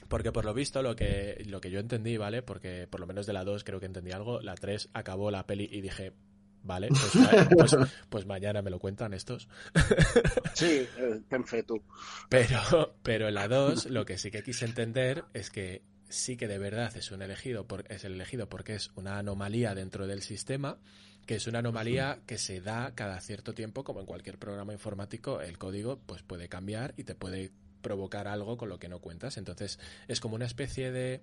[0.08, 2.42] Porque por lo visto, lo que, lo que yo entendí, ¿vale?
[2.42, 4.40] Porque por lo menos de la 2 creo que entendí algo.
[4.40, 6.12] La 3 acabó la peli y dije,
[6.66, 7.76] vale, pues, pues-
[8.08, 9.48] pues mañana me lo cuentan estos.
[10.54, 11.82] Sí, eh, ten fe tú.
[12.28, 16.48] Pero, pero en la 2 lo que sí que quise entender es que sí que
[16.48, 20.22] de verdad es un elegido, por- es el elegido porque es una anomalía dentro del
[20.22, 20.78] sistema,
[21.26, 25.40] que es una anomalía que se da cada cierto tiempo, como en cualquier programa informático,
[25.40, 27.50] el código pues puede cambiar y te puede
[27.82, 29.36] provocar algo con lo que no cuentas.
[29.36, 31.20] Entonces es como una especie de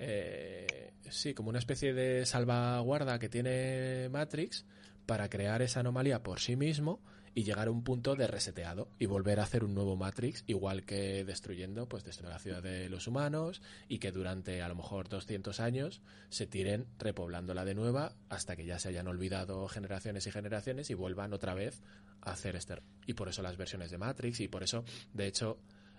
[0.00, 4.64] eh, sí, como una especie de salvaguarda que tiene Matrix
[5.06, 7.00] para crear esa anomalía por sí mismo
[7.34, 10.84] y llegar a un punto de reseteado y volver a hacer un nuevo Matrix, igual
[10.84, 15.08] que destruyendo, pues destruir la ciudad de los humanos y que durante a lo mejor
[15.08, 20.32] 200 años se tiren repoblándola de nueva hasta que ya se hayan olvidado generaciones y
[20.32, 21.82] generaciones y vuelvan otra vez
[22.22, 22.82] a hacer este.
[23.06, 25.58] Y por eso las versiones de Matrix y por eso, de hecho,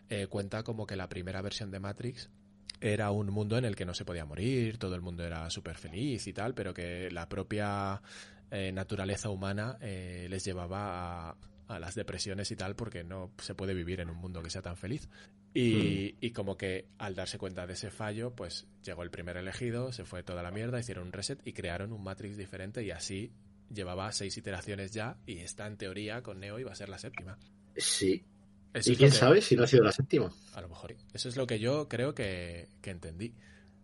[0.10, 2.30] eh, cuenta como que la primera versión de Matrix
[2.82, 5.78] era un mundo en el que no se podía morir, todo el mundo era súper
[5.78, 8.02] feliz y tal, pero que la propia
[8.52, 13.54] eh, naturaleza humana eh, les llevaba a, a las depresiones y tal, porque no se
[13.54, 15.10] puede vivir en un mundo que sea tan feliz.
[15.54, 19.92] Y, y como que al darse cuenta de ese fallo, pues llegó el primer elegido,
[19.92, 23.32] se fue toda la mierda, hicieron un reset y crearon un Matrix diferente y así
[23.74, 27.38] llevaba seis iteraciones ya y está en teoría con Neo iba a ser la séptima.
[27.76, 28.24] Sí.
[28.74, 30.32] Eso ¿Y quién que- sabe si no ha sido la séptima?
[30.54, 30.96] a lo mejor.
[31.14, 33.34] Eso es lo que yo creo que, que entendí.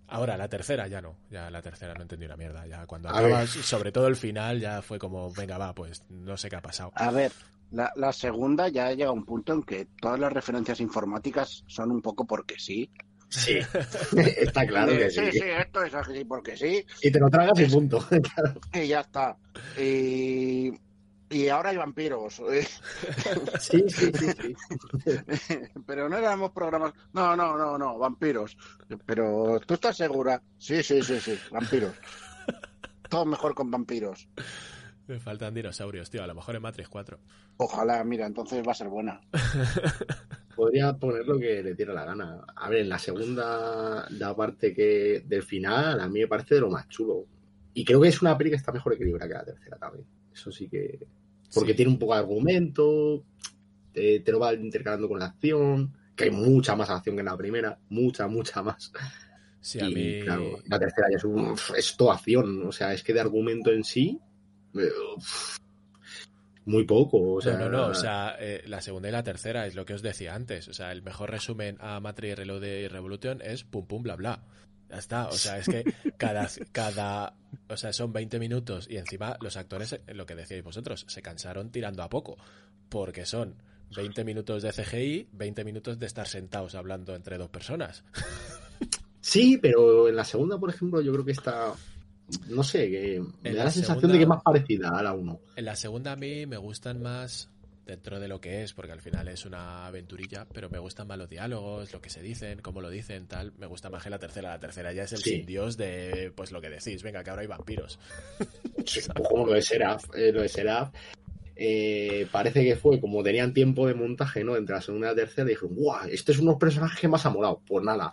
[0.07, 1.15] Ahora, la tercera ya no.
[1.31, 2.67] Ya la tercera no entendí una mierda.
[2.67, 6.37] Ya cuando A acabas, sobre todo el final, ya fue como, venga, va, pues no
[6.37, 6.91] sé qué ha pasado.
[6.93, 7.31] A ver,
[7.71, 11.89] la, la segunda ya llega a un punto en que todas las referencias informáticas son
[11.91, 12.87] un poco porque sí.
[13.29, 13.57] Sí.
[14.37, 15.21] Está claro que sí.
[15.31, 16.85] sí, sí, esto es así porque sí.
[17.01, 18.05] Y te lo tragas y punto.
[18.73, 19.35] Y ya está.
[19.81, 20.71] Y,
[21.29, 22.41] y ahora hay vampiros.
[23.59, 24.55] Sí, sí, sí.
[25.37, 25.55] sí.
[25.87, 26.93] Pero no éramos programas.
[27.13, 28.57] No, no, no, no, vampiros.
[29.05, 30.41] Pero tú estás segura.
[30.57, 31.93] Sí, sí, sí, sí, vampiros.
[33.09, 34.27] Todo mejor con vampiros.
[35.07, 36.23] Me faltan dinosaurios, tío.
[36.23, 37.19] A lo mejor en Matrix 4.
[37.57, 39.21] Ojalá, mira, entonces va a ser buena.
[40.55, 42.45] Podría poner lo que le diera la gana.
[42.55, 46.61] A ver, en la segunda, la parte que del final, a mí me parece de
[46.61, 47.25] lo más chulo.
[47.73, 50.05] Y creo que es una peli que está mejor equilibrada que la tercera también.
[50.35, 50.99] Eso sí que.
[51.53, 51.77] Porque Sí.
[51.77, 53.23] tiene un poco de argumento,
[53.93, 57.25] te, te lo va intercalando con la acción, que hay mucha más acción que en
[57.27, 58.91] la primera, mucha, mucha más.
[59.61, 60.19] Sí, a y mí.
[60.21, 63.71] claro, la tercera ya es, un, es toda acción, o sea, es que de argumento
[63.71, 64.19] en sí,
[64.75, 65.57] eh, uf,
[66.65, 67.33] muy poco.
[67.35, 67.87] O sea, no, no, no.
[67.87, 70.67] O sea, eh, la segunda y la tercera es lo que os decía antes.
[70.67, 74.43] O sea, el mejor resumen a Matrix Reloaded y Revolution es pum pum bla bla.
[74.89, 75.27] Ya está.
[75.29, 75.83] O sea, es que
[76.17, 77.33] cada, cada.
[77.69, 81.71] O sea, son 20 minutos y encima los actores, lo que decíais vosotros, se cansaron
[81.71, 82.37] tirando a poco.
[82.89, 83.55] Porque son
[83.95, 88.03] 20 minutos de CGI, 20 minutos de estar sentados hablando entre dos personas.
[89.21, 91.73] Sí, pero en la segunda, por ejemplo, yo creo que está.
[92.49, 94.89] No sé, que me En da la la sensación segunda- de que es más parecida
[94.89, 95.39] a la 1.
[95.55, 97.49] En la segunda a mí me gustan más
[97.85, 101.17] dentro de lo que es, porque al final es una aventurilla, pero me gustan más
[101.17, 103.53] los diálogos, lo que se dicen, cómo lo dicen, tal.
[103.57, 104.49] Me gusta más que la tercera.
[104.49, 105.29] La tercera ya es el Sí.
[105.37, 107.99] sin Dios de, pues lo que decís, venga, que ahora hay vampiros.
[108.87, 110.03] Sí, como lo de Seraph.
[110.15, 110.93] eh, lo de Seraph
[111.55, 114.55] eh, parece que fue como tenían tiempo de montaje, ¿no?
[114.57, 116.07] Entre la segunda y la tercera, dijeron, ¡guau!
[116.09, 117.61] Este es unos personajes que más ha molado.
[117.65, 118.11] Pues nada,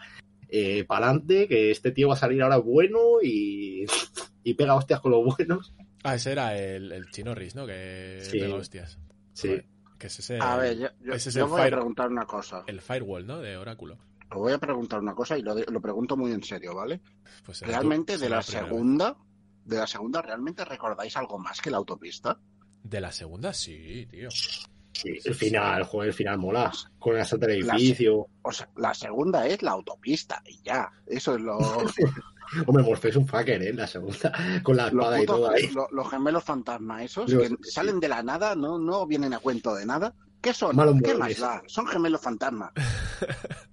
[0.48, 3.84] eh, para adelante, que este tío va a salir ahora bueno y,
[4.44, 5.74] y pega hostias con los buenos.
[6.04, 7.66] Ah, ese era el, el Chinorris, ¿no?
[7.66, 8.38] Que Sí.
[8.38, 8.98] pega hostias.
[9.32, 9.60] Sí.
[9.98, 12.24] Que es ese, A ver, yo, yo- ese es yo el voy a preguntar una
[12.26, 12.64] cosa.
[12.66, 13.38] el Firewall, ¿no?
[13.40, 13.98] De Oráculo.
[14.30, 17.00] Os voy a preguntar una cosa y lo, de- lo pregunto muy en serio, ¿vale?
[17.44, 19.16] Pues será Realmente de la segunda,
[19.64, 22.38] de la segunda, ¿realmente recordáis algo más que la autopista?
[22.82, 24.28] De la segunda, sí, tío.
[24.30, 26.72] Sí, el final, joder, el final mola.
[26.98, 28.26] Con el del La- edificio.
[28.42, 30.90] O sea, la segunda es la autopista y ya.
[31.06, 31.58] Eso es lo,
[32.66, 33.72] Hombre, es un fucker, ¿eh?
[33.72, 35.68] La segunda, con la los, espada y todo ahí.
[35.74, 39.38] lo- los gemelos fantasmas esos Los- que salen de la nada, no, no vienen a
[39.38, 40.14] cuento de nada.
[40.40, 40.74] ¿Qué son?
[40.74, 41.38] Malos ¿Qué muebles.
[41.40, 41.62] más da?
[41.66, 42.72] Son gemelos fantasmas.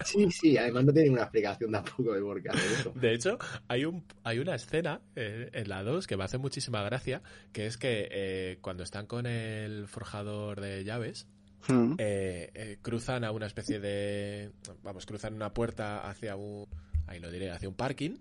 [0.05, 2.93] Sí, sí, además no tiene una explicación tampoco de por qué hacer eso.
[2.95, 3.37] De hecho,
[3.67, 7.65] hay, un, hay una escena eh, en la 2 que me hace muchísima gracia, que
[7.65, 11.27] es que eh, cuando están con el forjador de llaves,
[11.67, 11.95] Mm.
[11.97, 14.51] eh, eh, cruzan a una especie de.
[14.81, 16.65] Vamos, cruzan una puerta hacia un.
[17.05, 18.11] Ahí lo diré, hacia un parking.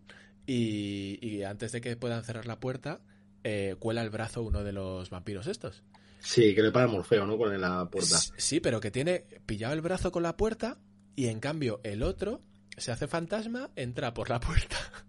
[0.48, 3.00] Y, y antes de que puedan cerrar la puerta,
[3.44, 5.84] eh, cuela el brazo uno de los vampiros estos.
[6.20, 7.36] Sí, que le para Morfeo, ¿no?
[7.36, 8.18] Con la puerta.
[8.38, 10.78] Sí, pero que tiene pillado el brazo con la puerta
[11.14, 12.42] y en cambio el otro
[12.78, 14.76] se hace fantasma, entra por la puerta.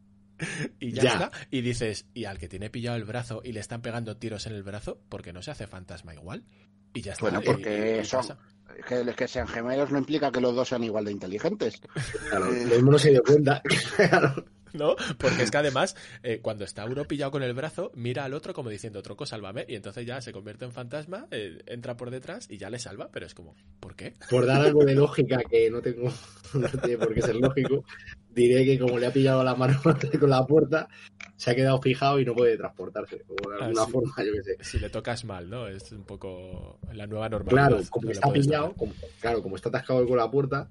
[0.79, 1.13] Y ya, Ya.
[1.13, 1.31] está.
[1.51, 4.53] Y dices, y al que tiene pillado el brazo y le están pegando tiros en
[4.53, 6.45] el brazo, ¿por qué no se hace fantasma igual?
[6.93, 7.23] Y ya está.
[7.25, 8.37] Bueno, porque y- y son-.
[8.87, 11.81] Que, que sean gemelos no implica que los dos sean igual de inteligentes.
[12.29, 13.61] Claro, lo mismo no se dio cuenta.
[13.97, 14.45] Claro.
[14.73, 14.95] ¿No?
[15.17, 18.53] Porque es que además, eh, cuando está uno pillado con el brazo, mira al otro
[18.53, 19.65] como diciendo, tronco, sálvame.
[19.67, 23.09] Y entonces ya se convierte en fantasma, eh, entra por detrás y ya le salva.
[23.11, 24.13] Pero es como, ¿por qué?
[24.29, 26.11] Por dar algo de lógica que no tengo,
[26.53, 27.83] no tiene por qué ser lógico,
[28.29, 29.79] diré que como le ha pillado la mano
[30.19, 30.87] con la puerta,
[31.35, 33.23] se ha quedado fijado y no puede transportarse.
[33.27, 33.91] O de alguna Ah, sí.
[33.91, 34.57] forma, yo qué sé.
[34.61, 35.67] Si le tocas mal, ¿no?
[35.67, 37.67] Es un poco la nueva normalidad.
[37.69, 40.69] Claro, como No está pillado, como, claro, como está atascado con la puerta,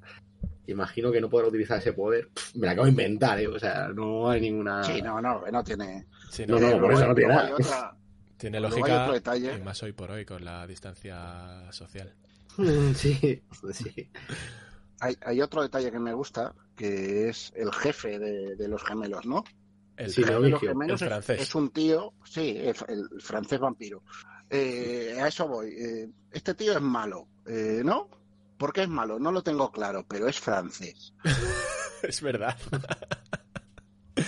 [0.68, 2.28] imagino que no podrá utilizar ese poder.
[2.28, 3.48] Pff, me la acabo de inventar, ¿eh?
[3.48, 4.84] O sea, no hay ninguna.
[4.84, 6.06] Sí, no, no, no tiene.
[6.30, 7.54] Sí, No, no, por eso no tiene nada.
[7.54, 7.96] otra-
[8.36, 9.56] Tiene lógica, otro detalle.
[9.58, 12.14] y más hoy por hoy, con la distancia social.
[12.94, 14.10] Sí, sí.
[15.00, 19.26] hay, hay otro detalle que me gusta, que es el jefe de, de los gemelos,
[19.26, 19.44] ¿no?
[19.96, 21.40] El, Sí, de los gemelos el es- francés.
[21.40, 24.02] Es, un tío, sí, el, el francés vampiro.
[24.50, 25.68] Eh, a eso voy.
[25.70, 28.08] Eh, este tío es malo, eh, ¿no?
[28.58, 29.18] ¿Por qué es malo?
[29.18, 31.14] No lo tengo claro, pero es francés.
[32.02, 32.56] es verdad.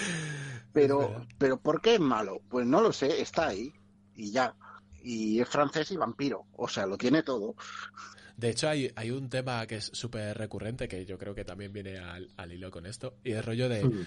[0.72, 1.26] Pero, verdad.
[1.36, 2.42] pero ¿por qué es malo?
[2.48, 3.72] Pues no lo sé, está ahí
[4.14, 4.54] y ya.
[5.02, 7.56] Y es francés y vampiro, o sea, lo tiene todo.
[8.36, 11.72] De hecho, hay, hay un tema que es súper recurrente, que yo creo que también
[11.72, 14.06] viene al, al hilo con esto, y es rollo de Mm.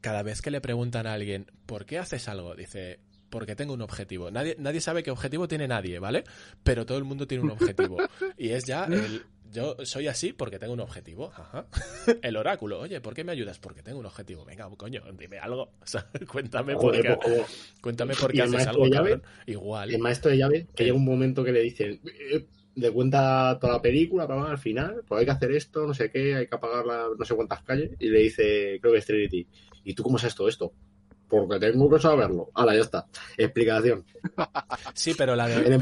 [0.00, 2.54] cada vez que le preguntan a alguien, ¿por qué haces algo?
[2.54, 3.00] Dice,
[3.32, 4.30] porque tengo un objetivo.
[4.30, 6.22] Nadie, nadie sabe qué objetivo tiene nadie, ¿vale?
[6.62, 7.96] Pero todo el mundo tiene un objetivo.
[8.36, 9.22] Y es ya el...
[9.50, 11.30] Yo soy así porque tengo un objetivo.
[11.34, 11.66] Ajá.
[12.22, 12.80] El oráculo.
[12.80, 13.58] Oye, ¿por qué me ayudas?
[13.58, 14.46] Porque tengo un objetivo.
[14.46, 15.72] Venga, coño, dime algo.
[15.82, 19.20] O sea, cuéntame por qué, pues, cuéntame por ¿Y qué el haces algo, de llave?
[19.46, 19.90] Igual.
[19.90, 23.74] el maestro de llave, que llega un momento que le dicen, eh, le cuenta toda
[23.74, 26.54] la película, bla, al final, pues hay que hacer esto, no sé qué, hay que
[26.54, 29.46] apagar la, no sé cuántas calles, y le dice, creo que es Trinity,
[29.84, 30.72] ¿y tú cómo sabes todo esto?
[31.32, 32.50] Porque tengo que saberlo.
[32.52, 33.06] Ahora, ya está.
[33.38, 34.04] Explicación.
[34.92, 35.54] Sí, pero la de...
[35.74, 35.78] El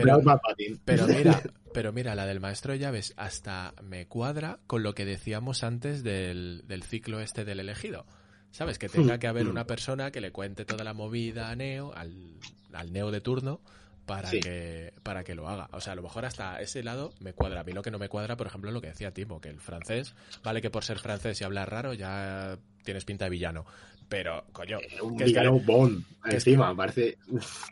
[0.85, 1.43] pero- mira,
[1.75, 6.05] pero mira, la del maestro de llaves hasta me cuadra con lo que decíamos antes
[6.05, 8.07] del, del ciclo este del elegido.
[8.53, 8.79] ¿Sabes?
[8.79, 12.35] Que tenga que haber una persona que le cuente toda la movida a Neo, al,
[12.73, 13.61] al Neo de turno,
[14.07, 14.39] para, Sí.
[14.41, 15.69] que, para que lo haga.
[15.73, 17.61] O sea, a lo mejor hasta ese lado me cuadra.
[17.61, 19.61] A mí lo que no me cuadra, por ejemplo, lo que decía Timo, que el
[19.61, 23.67] francés, vale que por ser francés y hablar raro ya tienes pinta de villano.
[24.11, 26.05] Pero, coño, Un que es que, Bond.
[26.25, 27.17] que es Encima, parece...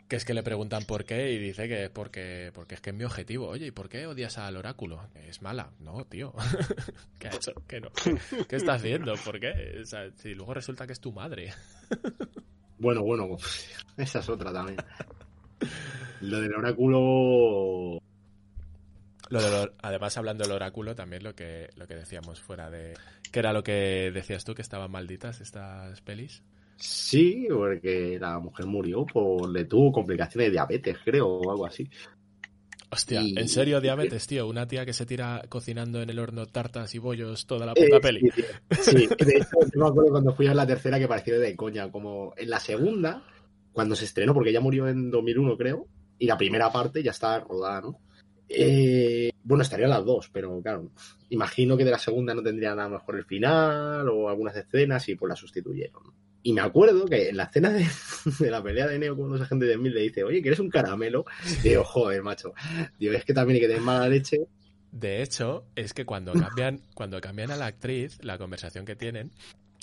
[0.07, 2.91] que es que le preguntan por qué y dice que es porque, porque es que
[2.91, 3.49] es mi objetivo.
[3.49, 5.01] Oye, ¿y por qué odias al oráculo?
[5.15, 5.73] Es mala.
[5.81, 6.33] No, tío.
[7.19, 7.51] ¿Qué ha hecho?
[7.67, 7.89] ¿Qué no?
[7.91, 9.15] ¿Qué, qué está haciendo?
[9.25, 9.79] ¿Por qué?
[9.81, 11.53] O sea, si luego resulta que es tu madre.
[12.81, 13.35] Bueno, bueno,
[13.97, 14.77] esa es otra también.
[16.21, 18.01] Lo del oráculo...
[19.29, 19.39] Lo
[19.81, 22.93] además, hablando del oráculo, también lo que, lo que decíamos fuera de...
[23.31, 26.41] que era lo que decías tú, que estaban malditas estas pelis?
[26.77, 29.49] Sí, porque la mujer murió por...
[29.51, 31.89] Le tuvo complicaciones de diabetes, creo, o algo así.
[32.91, 34.47] Hostia, Y- ¿en serio diabetes, tío?
[34.47, 37.97] Una tía que se tira cocinando en el horno tartas y bollos toda la puta
[37.97, 38.21] Eh, peli.
[38.21, 38.43] Sí, sí.
[38.81, 41.91] Sí, de hecho, yo me acuerdo cuando fui a la tercera que pareció de coña.
[41.91, 43.23] Como en la segunda,
[43.73, 45.85] cuando se estrenó, porque ella murió en 2001, creo,
[46.17, 47.99] y la primera parte ya está rodada, ¿no?
[48.49, 50.91] Eh, bueno, estarían las dos, pero claro,
[51.29, 55.15] imagino que de la segunda no tendría nada mejor el final o algunas escenas y
[55.15, 56.03] pues la sustituyeron.
[56.41, 57.85] Y me acuerdo que en la escena de,
[58.39, 60.69] de la pelea de Neo con los agentes de Mil le dice, oye, ¿quieres un
[60.69, 61.25] caramelo?
[61.63, 62.53] Y digo, joder, macho.
[62.97, 64.47] Digo, es que también hay que tener mala leche.
[64.91, 69.31] De hecho, es que cuando cambian, cuando cambian a la actriz, la conversación que tienen,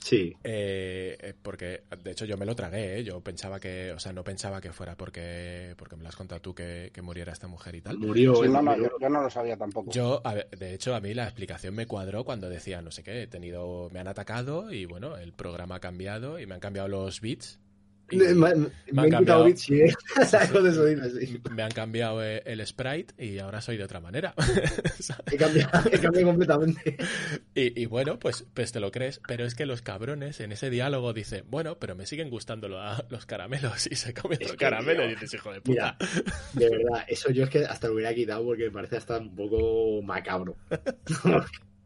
[0.07, 3.03] Sí, Eh, eh, porque de hecho yo me lo tragué, ¿eh?
[3.03, 6.41] yo pensaba que, o sea, no pensaba que fuera porque, porque me lo has contado
[6.41, 7.99] tú que, que muriera esta mujer y tal.
[7.99, 8.37] murió.
[8.37, 8.89] Sí, en no, no, 2001.
[8.89, 9.91] yo, yo no lo sabía tampoco.
[9.91, 13.03] Yo, a ver, de hecho, a mí la explicación me cuadró cuando decía, no sé
[13.03, 16.61] qué, he tenido, me han atacado y bueno, el programa ha cambiado y me han
[16.61, 17.59] cambiado los bits.
[18.13, 18.55] Me, me-
[18.93, 19.95] me han cambiado- Richie, ¿eh?
[21.27, 21.41] Sí.
[21.51, 24.33] me han cambiado el sprite y ahora soy de otra manera.
[25.33, 26.97] He cambiado, he cambiado completamente.
[27.55, 30.71] Y, y bueno, pues, pues te lo crees, pero es que los cabrones en ese
[30.71, 34.57] diálogo dicen, bueno, pero me siguen gustando lo- los caramelos y se comen Es los
[34.57, 35.97] caramelos y dices, hijo de puta.
[35.99, 36.13] Mira,
[36.53, 39.35] de verdad, eso yo es que hasta lo hubiera quitado porque me parece hasta un
[39.35, 40.57] poco macabro.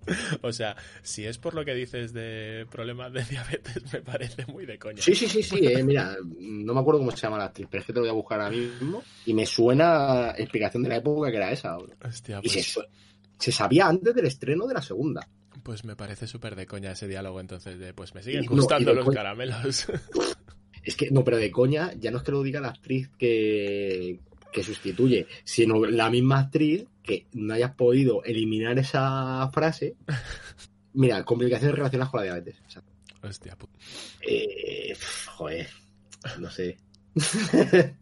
[0.42, 4.66] O sea, si es por lo que dices de problemas de diabetes, me parece muy
[4.66, 5.02] de coña.
[5.02, 7.80] Sí, sí, sí, sí, eh, mira, no me acuerdo cómo se llama la actriz, pero
[7.80, 10.96] es que te lo voy a buscar ahora mismo y me suena explicación de la
[10.96, 11.76] época que era esa.
[11.76, 11.88] bro.
[12.04, 12.84] Hostia, Y pues, se su-
[13.38, 15.26] se sabía antes del estreno de la segunda.
[15.62, 18.52] Pues me parece súper de coña ese diálogo entonces de pues me siguen Y- no,
[18.56, 19.86] gustando y los caramelos.
[20.82, 24.18] Es que, no, pero de coña, ya no es que lo diga la actriz que,
[24.52, 29.96] que sustituye, sino la misma actriz que no hayas podido eliminar esa frase.
[30.94, 32.56] Mira, complicaciones relacionadas con la diabetes.
[32.66, 32.82] O sea,
[33.22, 33.68] Hostia, pu-
[34.26, 34.96] eh,
[35.36, 35.68] joder,
[36.38, 36.78] no sé.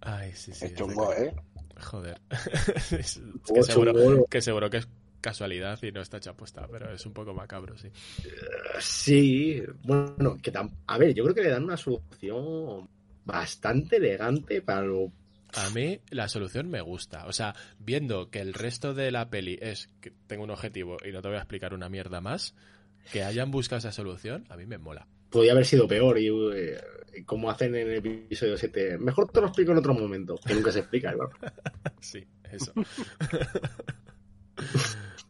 [0.00, 0.66] Ay, sí, sí.
[0.66, 1.34] Es chungo, ¿eh?
[1.80, 2.20] Joder.
[2.90, 4.26] es, es que, Chungo, seguro, chungo.
[4.26, 4.88] que seguro que es
[5.20, 7.88] casualidad y no está hecha apuesta, pero es un poco macabro, sí.
[8.80, 12.88] Sí, bueno, que tam- a ver, yo creo que le dan una solución
[13.24, 15.12] bastante elegante para lo
[15.54, 17.26] A mí la solución me gusta.
[17.26, 21.12] O sea, viendo que el resto de la peli es que tengo un objetivo y
[21.12, 22.54] no te voy a explicar una mierda más,
[23.12, 25.06] que hayan buscado esa solución, a mí me mola.
[25.30, 26.80] podía haber sido peor y eh,
[27.24, 30.70] como hacen en el episodio 7 mejor te lo explico en otro momento que nunca
[30.72, 31.30] se explica claro.
[32.00, 32.72] Sí, eso.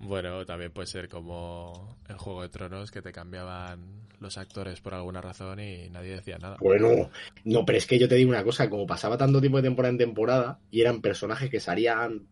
[0.01, 4.95] bueno, también puede ser como en Juego de Tronos que te cambiaban los actores por
[4.95, 6.57] alguna razón y nadie decía nada.
[6.61, 7.11] bueno
[7.45, 9.93] no pero es que yo te digo una cosa como pasaba tanto tiempo de temporada
[9.93, 12.27] en temporada y eran personajes que salían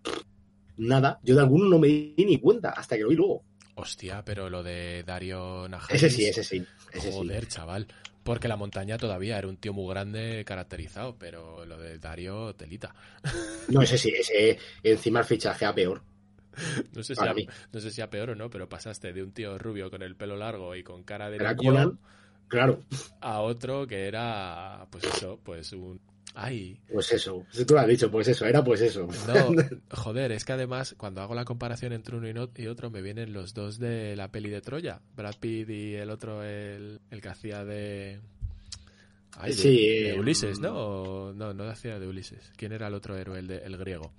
[0.76, 3.42] nada yo de alguno no me di ni cuenta hasta que lo vi luego
[3.74, 7.87] Hostia, pero lo de Dario ese sí ese sí ese sí Joder, chaval.
[8.24, 12.92] Porque la montaña todavía era un tío muy grande caracterizado, pero lo de Dario, telita.
[13.68, 16.02] no ese sí ese encima el fichaje a peor
[16.94, 17.34] No sé, si a,
[17.72, 20.16] no sé si a peor o no, pero pasaste de un tío rubio con el
[20.16, 21.98] pelo largo y con cara de Era niño Conan.
[22.48, 22.82] claro
[23.20, 26.00] a otro que era, pues eso, pues un...
[26.34, 26.78] ¡Ay!
[26.92, 29.50] pues eso tú lo has dicho pues eso era pues eso No,
[29.96, 33.02] joder, es que además cuando hago la comparación entre uno y, no- y otro me
[33.02, 37.20] vienen los dos de la peli de Troya, Brad Pitt y el otro, el, el
[37.20, 38.20] que hacía de...
[39.36, 40.74] Ay, de- Sí, de Ulises, ¿no?
[40.76, 42.52] O- no, no hacía de Ulises.
[42.56, 44.12] ¿Quién era el otro héroe, el, de- el griego?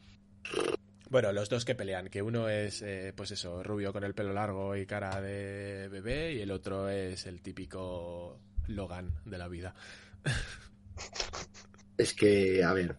[1.10, 4.32] Bueno, los dos que pelean, que uno es, eh, pues eso, rubio con el pelo
[4.32, 9.74] largo y cara de bebé, y el otro es el típico Logan de la vida.
[11.98, 12.96] es que a ver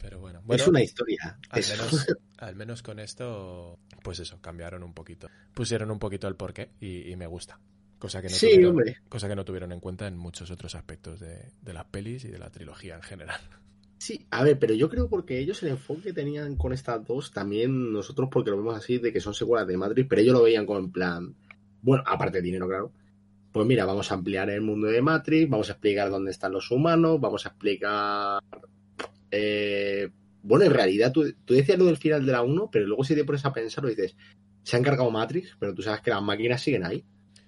[0.00, 2.06] Pero bueno, bueno es una historia al menos,
[2.38, 5.28] al menos con esto, pues eso, cambiaron un poquito.
[5.54, 7.58] Pusieron un poquito el porqué y, y me gusta.
[7.98, 10.74] Cosa que, no sí tuvieron, hombre cosa que no tuvieron en cuenta en muchos otros
[10.74, 13.40] aspectos de, de las pelis y de la trilogía en general.
[14.02, 17.30] Sí, a ver, pero yo creo porque ellos el enfoque que tenían con estas dos,
[17.30, 20.42] también nosotros porque lo vemos así, de que son secuelas de Matrix, pero ellos lo
[20.42, 21.36] veían como en plan,
[21.82, 22.90] bueno, aparte de dinero, claro.
[23.52, 26.68] Pues mira, vamos a ampliar el mundo de Matrix, vamos a explicar dónde están los
[26.72, 28.42] humanos, vamos a explicar...
[29.30, 30.10] eh,
[30.42, 33.14] bueno, en realidad tú, tú decías lo del final de la 1, pero luego si
[33.14, 34.16] te pones a pensar, lo dices,
[34.64, 37.04] se han cargado Matrix, pero tú sabes que las máquinas siguen ahí.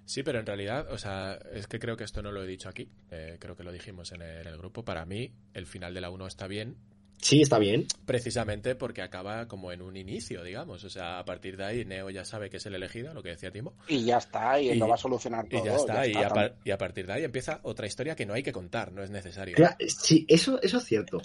[0.06, 2.68] Sí, pero en realidad, o sea, es que creo que esto no lo he dicho
[2.68, 4.84] aquí, eh, creo que lo dijimos en el, en el grupo.
[4.84, 6.76] Para mí, el final de la 1 está bien,
[7.16, 7.86] Sí, está bien.
[8.04, 10.84] precisamente porque acaba como en un inicio, digamos.
[10.84, 13.30] O sea, a partir de ahí, Neo ya sabe que es el elegido, lo que
[13.30, 13.72] decía Timo.
[13.88, 15.62] Y ya está, y, Y- lo va a solucionar todo.
[15.62, 18.42] Y ya está, y, a y partir de ahí empieza otra historia que no hay
[18.42, 19.54] que contar, no es necesario.
[19.56, 21.22] Claro, sí, eso, eso es cierto.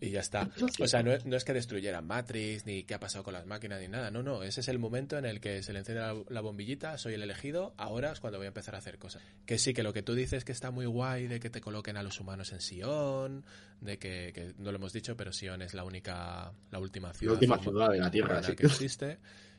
[0.00, 0.48] Y ya está.
[0.80, 3.46] O sea, no es, no es que destruyeran Matrix, ni qué ha pasado con las
[3.46, 4.10] máquinas, ni nada.
[4.12, 4.44] No, no.
[4.44, 7.22] Ese es el momento en el que se le enciende la, la bombillita, soy el
[7.22, 9.22] elegido, ahora es cuando voy a empezar a hacer cosas.
[9.44, 11.96] Que sí, que lo que tú dices que está muy guay, de que te coloquen
[11.96, 13.44] a los humanos en Sion,
[13.80, 17.34] de que, que no lo hemos dicho, pero Sion es la única, la última ciudad,
[17.34, 18.54] última huma- ciudad de la Tierra, sí.
[18.54, 19.18] que existe.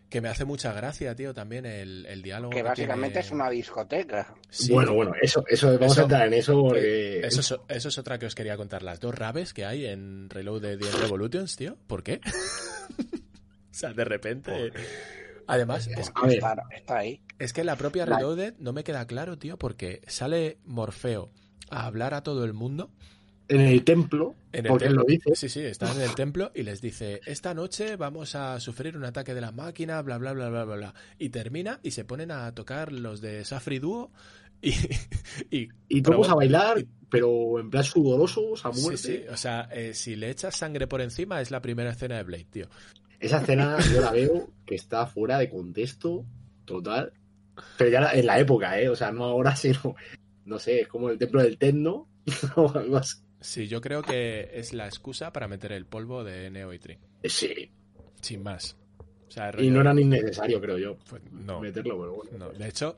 [0.09, 2.49] Que me hace mucha gracia, tío, también el, el diálogo.
[2.51, 4.33] Que básicamente tiene- es una discoteca.
[4.49, 7.17] Sí, bueno, bueno, eso, eso, vamos Eso- a entrar en eso porque...
[7.19, 8.81] eh, Eso es, eso es otra que os quería contar.
[8.81, 11.77] Las dos rabes que hay en Reloaded y en Revolutions, tío.
[11.85, 12.21] ¿Por qué?
[12.99, 14.71] o sea, de repente.
[15.47, 16.35] Además, es, A ver.
[16.37, 17.21] Está, está ahí.
[17.39, 21.31] es que en la propia Reloaded no me queda claro, tío, porque sale Morfeo
[21.69, 22.91] a hablar a todo el mundo.
[23.49, 25.03] En el templo, En el porque él templo.
[25.03, 25.35] lo dice.
[25.35, 29.03] Sí, sí, está en el templo y les dice, esta noche vamos a sufrir un
[29.05, 30.93] ataque de la máquina, bla, bla, bla, bla, bla, bla.
[31.17, 34.11] Y termina y se ponen a tocar los de Safri Duo
[34.61, 34.71] y...
[35.51, 38.97] y, Y todos a bailar, pero en plan sudorosos, a Sí, muerte.
[38.97, 42.23] sí, o sea, eh, si le echas sangre por encima es la primera escena de
[42.23, 42.69] Blade, tío.
[43.19, 46.25] Esa escena yo la veo que está fuera de contexto
[46.65, 47.13] total.
[47.77, 48.87] Pero ya en la época, ¿eh?
[48.89, 49.95] O sea, no ahora, sino...
[50.45, 52.07] No sé, es como el templo del Tecno
[52.55, 53.17] o algo así.
[53.41, 56.99] Sí, yo creo que es la excusa para meter el polvo de Neo y Trin,
[57.23, 57.71] Sí,
[58.21, 58.75] sin más.
[59.27, 62.31] O sea, y no era ni necesario, creo yo, pues, no, meterlo, pero bueno.
[62.37, 62.49] no.
[62.49, 62.97] De hecho,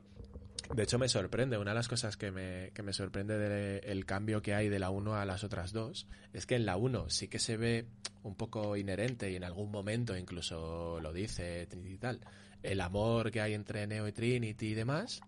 [0.74, 1.58] de hecho me sorprende.
[1.58, 4.90] Una de las cosas que me, que me sorprende del cambio que hay de la
[4.90, 7.86] 1 a las otras dos es que en la 1 sí que se ve
[8.22, 12.20] un poco inherente y en algún momento incluso lo dice Trinity y tal.
[12.62, 15.20] El amor que hay entre Neo y Trinity y demás.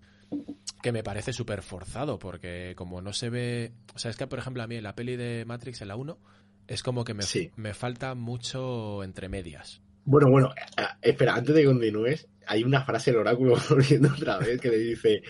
[0.82, 3.72] Que me parece súper forzado, porque como no se ve...
[3.94, 5.96] O sea, es que, por ejemplo, a mí en la peli de Matrix, en la
[5.96, 6.18] 1,
[6.66, 7.50] es como que me, Sí.
[7.56, 9.80] me falta mucho entre medias.
[10.04, 10.52] Bueno, bueno,
[11.00, 14.78] espera, antes de que continúes, hay una frase del oráculo volviendo otra vez que le
[14.78, 15.22] dice,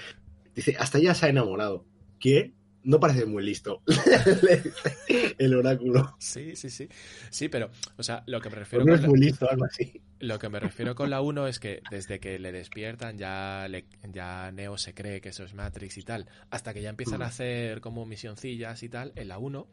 [0.55, 1.85] dice, hasta ya se ha enamorado.
[2.19, 2.53] ¿Qué?
[2.85, 3.83] No parece muy listo.
[5.39, 6.15] El oráculo.
[6.19, 6.89] Sí, sí, sí.
[7.31, 9.65] Sí, pero, o sea, lo que me refiero No con es la- muy listo, algo
[9.65, 10.01] así.
[10.21, 13.87] Lo que me refiero con la 1 es que desde que le despiertan ya, le-
[14.13, 17.27] ya Neo se cree que eso es Matrix y tal, hasta que ya empiezan a
[17.27, 17.29] Mm.
[17.29, 19.67] hacer como misioncillas y tal, en la 1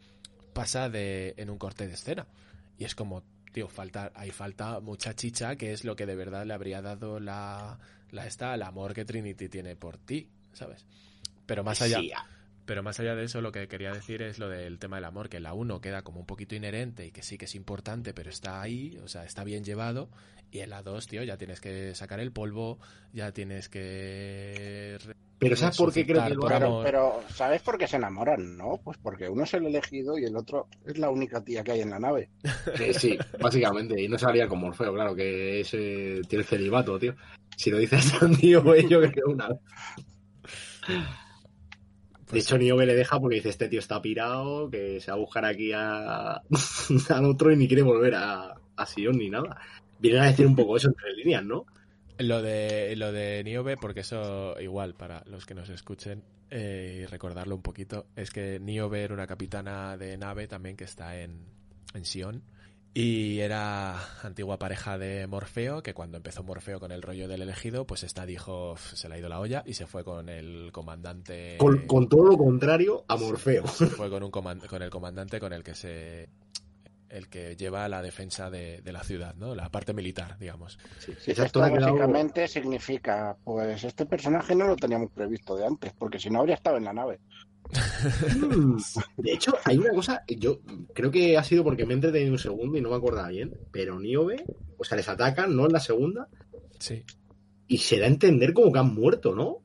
[0.53, 2.27] pasa de en un corte de escena.
[2.77, 6.45] Y es como, tío, falta, ahí falta mucha chicha, que es lo que de verdad
[6.45, 10.85] le habría dado la, la esta, el amor que Trinity tiene por ti, ¿sabes?
[11.45, 12.11] Pero más allá, Sí,
[12.71, 15.27] pero más allá de eso, lo que quería decir es lo del tema del amor,
[15.27, 18.13] que en la 1 queda como un poquito inherente y que sí que es importante,
[18.13, 20.07] pero está ahí, o sea, está bien llevado.
[20.51, 22.79] Y en la 2, tío, ya tienes que sacar el polvo,
[23.11, 24.97] ya tienes que...
[25.37, 26.85] Pero ¿sabes por qué creo que lo amor.
[26.85, 28.55] Pero, ¿sabes por qué se enamoran?
[28.55, 31.73] No, pues porque uno es el elegido y el otro es la única tía que
[31.73, 32.29] hay en la nave.
[32.77, 34.01] Sí, sí, básicamente.
[34.01, 37.15] Y no salía con Morfeo, claro, que ese tiene el celibato, tío.
[37.57, 39.59] Si lo dices a Niobe, yo creo una vez.
[42.31, 45.19] De hecho, Niobe le deja porque dice, este tío está pirado, que se va a
[45.19, 46.41] buscar aquí a...
[47.09, 49.59] al otro y ni quiere volver a, a Sion ni nada.
[49.99, 51.65] Vienen a decir un poco eso entre líneas, ¿no?
[52.17, 57.05] Lo de, lo de Niobe, porque eso igual para los que nos escuchen eh, y
[57.05, 61.45] recordarlo un poquito, es que Niobe era una capitana de nave también que está en,
[61.93, 62.43] en Sion
[62.93, 67.85] y era antigua pareja de Morfeo, que cuando empezó Morfeo con el rollo del elegido,
[67.87, 70.71] pues esta dijo, "Uf, se le ha ido la olla y se fue con el
[70.73, 71.55] comandante...
[71.57, 73.65] Con, con todo lo contrario a Morfeo.
[73.67, 76.27] se fue con, un coman- con el comandante con el que se...
[77.07, 79.55] el que lleva la defensa de, de la ciudad, ¿no?
[79.55, 80.77] La parte militar, digamos.
[80.99, 86.19] Sí, Sí, esto básicamente significa, pues este personaje no lo teníamos previsto de antes, porque
[86.19, 87.19] si no habría estado en la nave.
[88.37, 88.77] Mm,
[89.17, 90.59] De hecho, hay una cosa, yo
[90.93, 93.53] creo que ha sido porque me he entretenido un segundo y no me acordaba bien,
[93.71, 94.43] pero Niobe,
[94.77, 95.65] o sea, les atacan, ¿no?
[95.65, 96.27] En la segunda,
[96.79, 97.03] Sí.
[97.67, 99.59] y se da a entender como que han muerto, ¿no?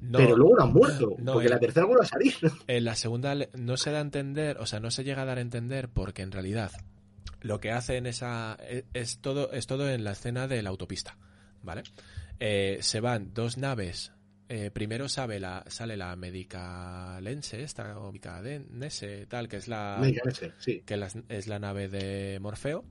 [0.00, 2.34] No, pero luego no han muerto, no, porque la tercera vuelve a salir.
[2.66, 5.38] En la segunda no se da a entender, o sea, no se llega a dar
[5.38, 6.70] a entender porque en realidad
[7.40, 10.68] lo que hace en esa es, es todo es todo en la escena de la
[10.70, 11.16] autopista,
[11.62, 11.82] ¿vale?
[12.40, 14.12] Eh, se van dos naves.
[14.48, 20.00] Eh, primero sabe la, sale la Medicalense, esta o Medicadenese, tal, que es la
[20.58, 20.82] sí.
[20.84, 22.84] que es la nave de Morfeo.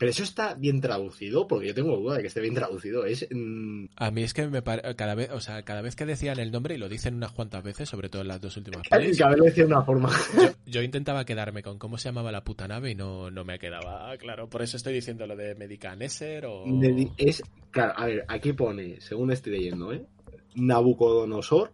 [0.00, 3.04] Pero eso está bien traducido, porque yo tengo duda de que esté bien traducido.
[3.04, 6.06] Es mm, A mí es que me pare- cada vez, o sea, cada vez que
[6.06, 8.80] decían el nombre y lo dicen unas cuantas veces, sobre todo en las dos últimas
[8.80, 10.08] que pelis, haberlo decía de una forma.
[10.34, 13.58] Yo, yo intentaba quedarme con cómo se llamaba la puta nave y no, no me
[13.58, 14.48] quedaba claro.
[14.48, 16.64] Por eso estoy diciendo lo de Medicaneser o...
[17.18, 20.02] Es, claro, a ver, aquí pone, según estoy leyendo, ¿eh?
[20.54, 21.72] Nabucodonosor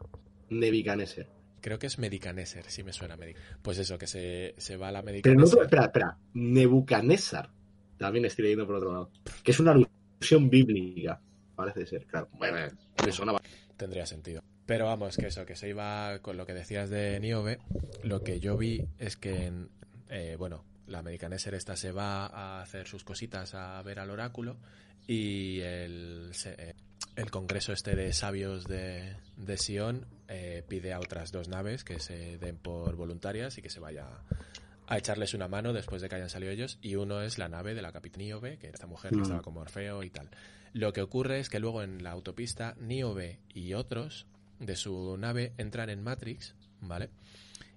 [0.51, 1.29] Nebuchadnezzar.
[1.61, 3.16] Creo que es Medicaneser, si me suena.
[3.16, 5.62] Medic Pues eso, que se, se va a la Pero no, Medicaneser.
[5.62, 7.51] espera, espera, Nebuchadnezzar.
[7.99, 9.11] También estoy leyendo por otro lado.
[9.43, 11.20] Que es una alusión bíblica,
[11.55, 12.29] parece ser, claro.
[12.33, 12.59] Bueno,
[13.05, 13.41] me sonaba.
[13.77, 14.43] Tendría sentido.
[14.66, 17.59] Pero vamos, que eso, que se iba con lo que decías de Niobe.
[18.03, 19.70] Lo que yo vi es que, en-
[20.09, 24.57] eh, bueno, la Medicaneser esta se va a hacer sus cositas a ver al oráculo
[25.07, 26.74] y el, se- eh,
[27.17, 31.99] el congreso este de sabios de, de Sion eh, pide a otras dos naves que
[31.99, 34.07] se den por voluntarias y que se vaya
[34.89, 37.75] a echarles una mano después de que hayan salido ellos y uno es la nave
[37.75, 39.23] de la capitán Niobe, que era esta mujer que Mm.
[39.23, 40.31] estaba como Orfeo y tal.
[40.73, 44.27] Lo que ocurre es que luego en la autopista Niobe y otros
[44.61, 47.11] de su nave entran en Matrix, ¿vale?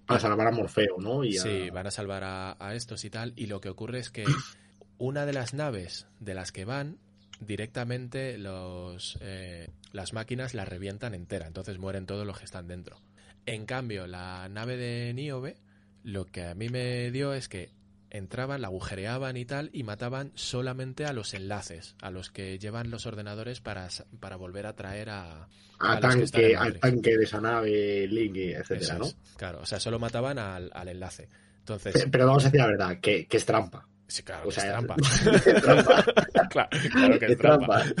[0.06, 1.24] Para salvar a Morfeo, ¿no?
[1.24, 3.32] Y a- Sí, van a salvar a, a estos y tal.
[3.36, 4.24] Y lo que ocurre es que
[4.98, 6.98] una de las naves de las que van,
[7.40, 11.46] directamente los, eh, las máquinas la revientan entera.
[11.46, 12.98] Entonces mueren todos los que están dentro.
[13.46, 15.56] En cambio, la nave de Niobe,
[16.04, 17.70] lo que a mí me dio es que
[18.10, 22.90] entraban, la agujereaban y tal, y mataban solamente a los enlaces, a los que llevan
[22.90, 23.88] los ordenadores para,
[24.18, 29.04] para volver a traer a, a tanque, al tanque de esa nave, Link, etcétera, ¿no?
[29.36, 31.28] Claro, o sea, solo mataban al, al enlace.
[31.60, 33.86] Entonces, Pe- Pero vamos a decir la verdad, que, que es trampa.
[34.10, 34.96] Sí, claro, O sea, es trampa.
[35.46, 36.04] es trampa.
[36.50, 37.84] claro, claro que es Es trampa.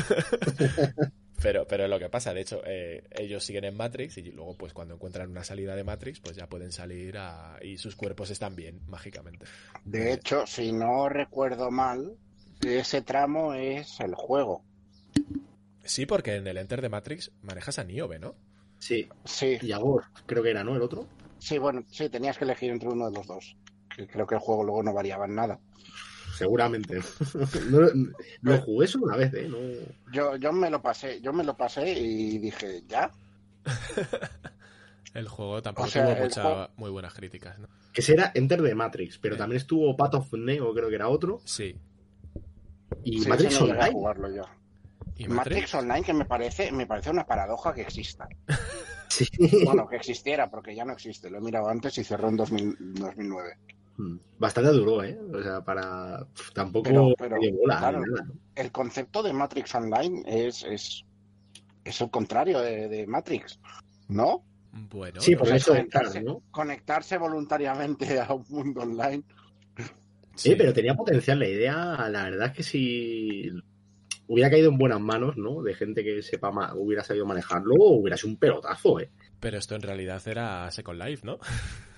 [1.42, 4.74] Pero, pero lo que pasa, de hecho, eh, ellos siguen en Matrix y luego, pues
[4.74, 7.58] cuando encuentran una salida de Matrix, pues ya pueden salir a...
[7.62, 9.46] y sus cuerpos están bien, mágicamente.
[9.86, 12.18] De hecho, si no recuerdo mal,
[12.60, 14.62] ese tramo es el juego.
[15.82, 18.34] Sí, porque en el Enter de Matrix manejas a Niobe, ¿no?
[18.78, 20.76] Sí, Sí, y a Ghost, creo que era, ¿no?
[20.76, 21.06] El otro.
[21.38, 23.56] sí, bueno, sí, tenías que elegir entre uno de los dos.
[24.06, 25.58] Que creo que el juego luego no variaba en nada.
[26.36, 27.00] Seguramente.
[27.70, 27.80] no,
[28.40, 29.46] lo jugué solo una vez, ¿eh?
[29.48, 30.12] No...
[30.12, 33.10] Yo, yo me lo pasé, yo me lo pasé y dije, ¿ya?
[35.12, 37.68] El juego tampoco O sea, tuvo el mucha- juego- muy buenas críticas, ¿no?
[37.92, 41.08] Que ese era Enter de Matrix, pero también estuvo Path of Neo, creo que era
[41.08, 41.40] otro.
[41.44, 41.76] Sí.
[43.04, 43.90] Y Sí, Matrix no Online.
[43.90, 44.42] jugarlo yo.
[45.16, 45.34] ¿Y Matrix?
[45.56, 45.74] Matrix?
[45.74, 48.28] Online que me parece, me parece una paradoja que exista.
[49.10, 49.26] Sí.
[49.64, 51.28] Bueno, que existiera, porque ya no existe.
[51.28, 53.56] Lo he mirado antes y cerró en 2000 2009.
[54.38, 55.18] Bastante duro, ¿eh?
[55.32, 56.26] O sea, para.
[56.54, 58.00] Tampoco Pero- pero, de bola, claro.
[58.00, 58.34] ni nada, ¿no?
[58.54, 61.04] El concepto de Matrix Online es, es,
[61.84, 63.58] es el contrario de, de Matrix,
[64.08, 64.44] ¿no?
[64.72, 65.56] Bueno, Sí, por sé.
[65.56, 66.42] eso conectarse, entrar, ¿no?
[66.50, 69.24] conectarse voluntariamente a un mundo online.
[70.34, 72.08] Sí, pero tenía potencial la idea.
[72.08, 73.50] La verdad es que si
[74.28, 75.60] hubiera caído en buenas manos, ¿no?
[75.62, 79.10] De gente que sepa ma- hubiera sabido manejarlo, hubiera sido un pelotazo, ¿eh?
[79.40, 81.38] Pero esto en realidad era Second Life, ¿no?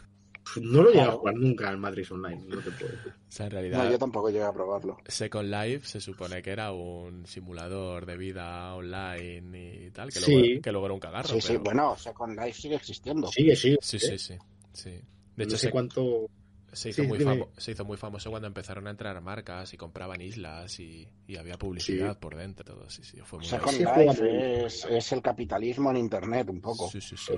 [0.61, 1.19] No lo llegué a Claro.
[1.19, 3.13] jugar nunca al Matrix Online, no te puedo decir.
[3.13, 4.99] O sea, en No, realidad yo tampoco llegué a probarlo.
[5.07, 10.35] Second Life se supone que era un simulador de vida online y tal, que, Sí.
[10.37, 11.29] luego, que luego era un cagarro.
[11.29, 13.29] Sí, sí, pero- bueno, Second Life sigue existiendo.
[13.29, 13.79] Sigue, sigue.
[13.81, 14.35] sí, sí, sí,
[14.73, 14.91] sí.
[15.37, 16.27] De hecho, no sé se, cuánto.
[16.73, 17.33] se hizo sí, muy dime.
[17.37, 21.37] famo- se hizo muy famoso cuando empezaron a entrar marcas y compraban islas y, y
[21.37, 22.65] había publicidad por dentro.
[22.65, 26.91] Todo, sí, sí, fue muy Second Life es, es el capitalismo en Internet, un poco.
[26.91, 27.35] Sí, sí, sí.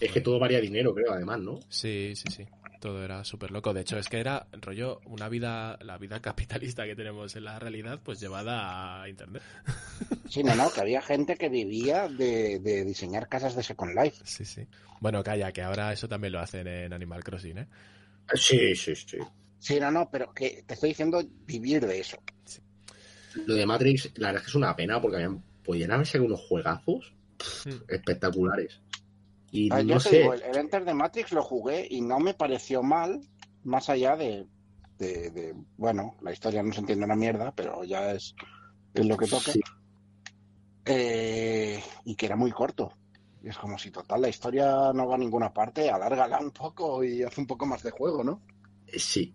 [0.00, 1.58] Es que todo varía dinero, creo, además, ¿no?
[1.68, 2.44] Sí, sí, sí.
[2.80, 3.72] Todo era súper loco.
[3.72, 7.58] De hecho, es que era rollo una vida, la vida capitalista que tenemos en la
[7.58, 9.42] realidad, pues llevada a internet.
[10.28, 14.22] Sí, no, no, que había gente que vivía de, de diseñar casas de Second Life.
[14.24, 14.66] Sí, sí.
[15.00, 17.66] Bueno, calla, que ahora eso también lo hacen en Animal Crossing, ¿eh?
[18.34, 19.18] Sí, sí, sí.
[19.58, 22.18] Sí, no, no, pero que te estoy diciendo vivir de eso.
[23.46, 26.40] Lo de Matrix, la verdad es que es una pena porque habían, podían haberse unos
[26.40, 27.12] juegazos
[27.66, 27.82] Hmm.
[27.88, 28.80] espectaculares.
[29.50, 32.00] Y Ah, yo no te sé, digo, el, el Enter de Matrix lo jugué y
[32.00, 33.20] no me pareció mal,
[33.64, 34.46] más allá de,
[34.98, 38.34] de- de- bueno, la historia no se entiende una mierda, pero ya es,
[38.94, 39.52] es lo que toca.
[39.52, 39.60] Sí.
[40.84, 42.92] Eh, y que era muy corto.
[43.42, 47.02] Y es como si total la historia no va a ninguna parte, alárgala un poco
[47.04, 48.42] y haz un poco más de juego, ¿no?
[48.96, 49.34] sí.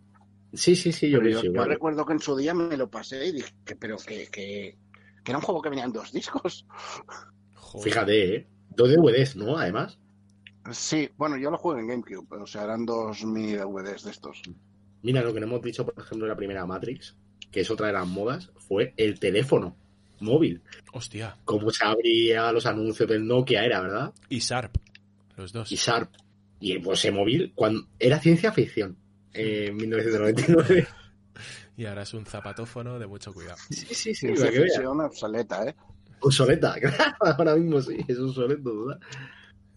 [0.53, 1.69] Sí, sí, sí, yo Pero yo, yo igual.
[1.69, 4.77] recuerdo que en su día me lo pasé y dije, que, pero que, que,
[5.23, 6.67] que era un juego que venía en dos discos.
[7.55, 7.83] Joder.
[7.85, 8.47] Fíjate, ¿eh?
[8.75, 9.57] Dos DVDs, ¿no?
[9.57, 9.97] Además.
[10.71, 14.41] Sí, bueno, yo lo jugué en GameCube, o sea, eran dos mini DVDs de estos.
[15.01, 17.15] Mira, lo que no hemos dicho, por ejemplo, de la primera Matrix,
[17.51, 19.75] que es otra de las modas, fue el teléfono
[20.19, 20.61] móvil.
[20.93, 21.37] Hostia.
[21.45, 24.13] Cómo se abría los anuncios del Nokia, era, ¿verdad?
[24.29, 24.75] Y Sharp.
[25.35, 25.71] Los dos.
[25.71, 26.11] Y Sharp.
[26.59, 28.95] Y pues ese móvil, cuando era ciencia ficción,
[29.33, 30.87] eh, en 1999.
[31.77, 33.57] Y ahora es un zapatófono de mucho cuidado.
[33.69, 35.75] Sí, sí, sí, Ciencia para que ficción obsoleta, ¿eh?
[36.19, 39.01] Obsoleta, claro, ahora mismo sí, es obsoleto, ¿verdad?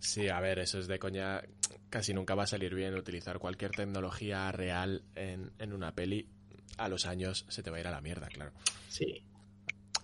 [0.05, 1.41] Sí, a ver, eso es de coña.
[1.89, 6.29] Casi nunca va a salir bien utilizar cualquier tecnología real en, en una peli.
[6.77, 8.53] A los años se te va a ir a la mierda, claro.
[8.91, 9.25] Sí.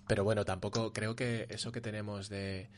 [0.07, 2.69] Pero bueno, tampoco creo que eso que tenemos de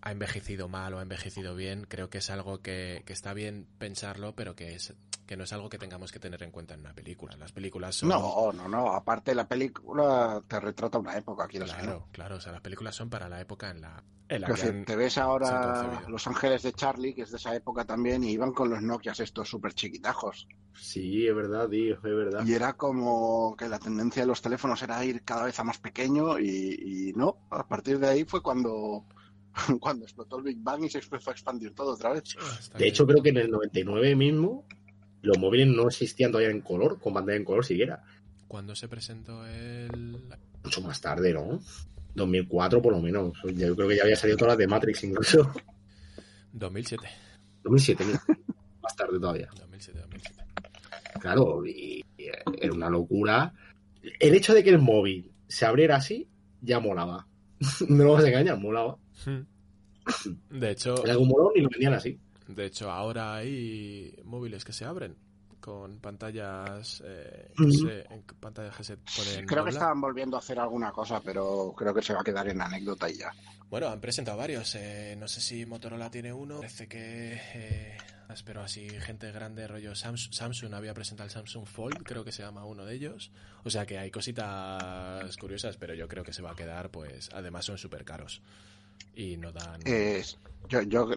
[0.00, 3.68] ha envejecido mal o ha envejecido bien, creo que es algo que, que está bien
[3.78, 4.94] pensarlo, pero que es
[5.26, 7.36] que no es algo que tengamos que tener en cuenta en una película.
[7.36, 8.92] Las películas son No, no, no.
[8.92, 11.64] Aparte, la película te retrata una época, no.
[11.66, 14.62] claro, claro, o sea, las películas son para la época en la, en la que
[14.62, 16.00] han- te ves ahora.
[16.08, 19.20] Los Ángeles de Charlie, que es de esa época también, y iban con los Nokias
[19.20, 20.48] estos súper chiquitajos.
[20.74, 22.44] Sí, es verdad, tío, es verdad.
[22.44, 25.78] Y era como que la tendencia de los teléfonos era ir cada vez a más
[25.78, 29.06] pequeño y, y no, a partir de ahí fue cuando,
[29.80, 32.24] cuando explotó el Big Bang y se empezó a expandir todo otra vez.
[32.40, 32.88] Ah, De bien.
[32.88, 34.66] hecho, creo que en el 99 mismo
[35.22, 38.02] los móviles no existían todavía en color, con pantalla en color siquiera.
[38.48, 40.18] cuando se presentó el
[40.62, 41.60] Mucho más tarde, ¿no?
[42.14, 43.32] 2004 por lo menos.
[43.54, 45.52] Yo creo que ya había salido todas las de Matrix incluso.
[46.52, 47.06] 2007,
[47.64, 48.22] 2007, mira.
[48.82, 49.48] Más tarde todavía.
[49.58, 50.44] 2007, 2007.
[51.20, 52.26] Claro, y, y
[52.60, 53.52] era una locura.
[54.20, 56.28] El hecho de que el móvil se abriera así,
[56.60, 57.26] ya molaba.
[57.88, 58.96] no lo vas a engañar, molaba.
[59.24, 59.42] Hmm.
[60.50, 62.18] De hecho, Era algo molón y lo vendían así.
[62.54, 65.16] De hecho, ahora hay móviles que se abren
[65.60, 68.06] con pantallas, eh, que se-
[68.40, 72.02] pantallas que se pueden Creo que estaban volviendo a hacer alguna cosa, pero creo que
[72.02, 73.32] se va a quedar en anécdota y ya.
[73.70, 74.74] Bueno, han presentado varios.
[74.74, 76.56] eh, no sé si Motorola tiene uno.
[76.58, 77.40] Parece que.
[77.54, 77.96] eh,
[78.44, 82.42] pero así, gente grande, rollo Samsung, Samsung había presentado el Samsung Fold, creo que se
[82.42, 83.30] llama uno de ellos.
[83.62, 87.28] O sea que hay cositas curiosas, pero yo creo que se va a quedar, pues.
[87.32, 88.40] Además, son súper caros.
[89.14, 89.80] Y no dan.
[89.84, 90.22] Eh,
[90.68, 91.08] yo, yo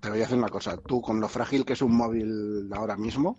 [0.00, 0.76] te voy a decir una cosa.
[0.76, 3.38] Tú, con lo frágil que es un móvil ahora mismo,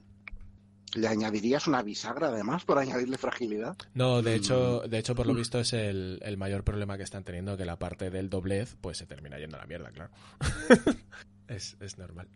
[0.96, 3.76] ¿le añadirías una bisagra además por añadirle fragilidad?
[3.94, 4.36] No, de Mm.
[4.36, 7.66] hecho, de hecho, por lo visto es el, el mayor problema que están teniendo, que
[7.66, 10.12] la parte del doblez, pues se termina yendo a la mierda, claro.
[11.48, 12.28] es, es normal.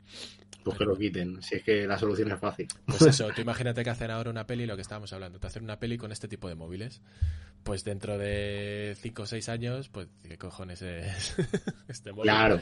[0.63, 1.41] Pues que lo quiten.
[1.41, 2.67] Si es que la solución es fácil.
[2.85, 5.63] Pues eso, tú imagínate que hacen ahora una peli, lo que estábamos hablando, te hacen
[5.63, 7.01] una peli con este tipo de móviles.
[7.63, 11.35] Pues dentro de 5 o 6 años, pues, ¿qué cojones es
[11.87, 12.23] este móvil?
[12.23, 12.59] Claro.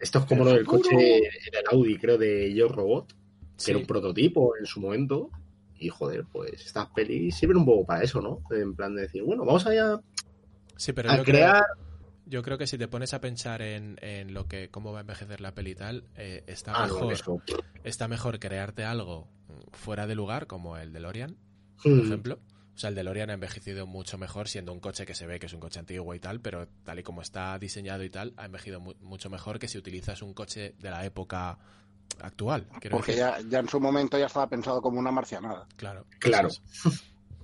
[0.00, 3.14] Esto es como lo del coche del Audi, creo, de Yo Robot, que
[3.56, 3.70] Sí.
[3.72, 5.30] era un prototipo en su momento.
[5.78, 8.42] Y joder, pues estas pelis sirven un poco para eso, ¿no?
[8.54, 9.98] En plan de decir, bueno, vamos allá
[10.76, 11.64] Sí, pero a crear.
[11.64, 11.89] creo,
[12.30, 15.00] yo creo que si te pones a pensar en, en lo que cómo va a
[15.02, 17.42] envejecer la peli y tal, eh, está Ah, mejor
[17.84, 19.28] está mejor crearte algo
[19.72, 21.36] fuera de lugar como el DeLorean,
[21.82, 22.38] por ejemplo.
[22.74, 25.46] O sea, el DeLorean ha envejecido mucho mejor siendo un coche que se ve que
[25.46, 28.46] es un coche antiguo y tal, pero tal y como está diseñado y tal, ha
[28.46, 31.58] envejecido mu- mucho mejor que si utilizas un coche de la época
[32.20, 32.66] actual.
[32.90, 33.16] Porque decir.
[33.16, 35.66] ya, ya en su momento ya estaba pensado como una marcianada.
[35.76, 36.06] Claro.
[36.20, 36.48] Claro.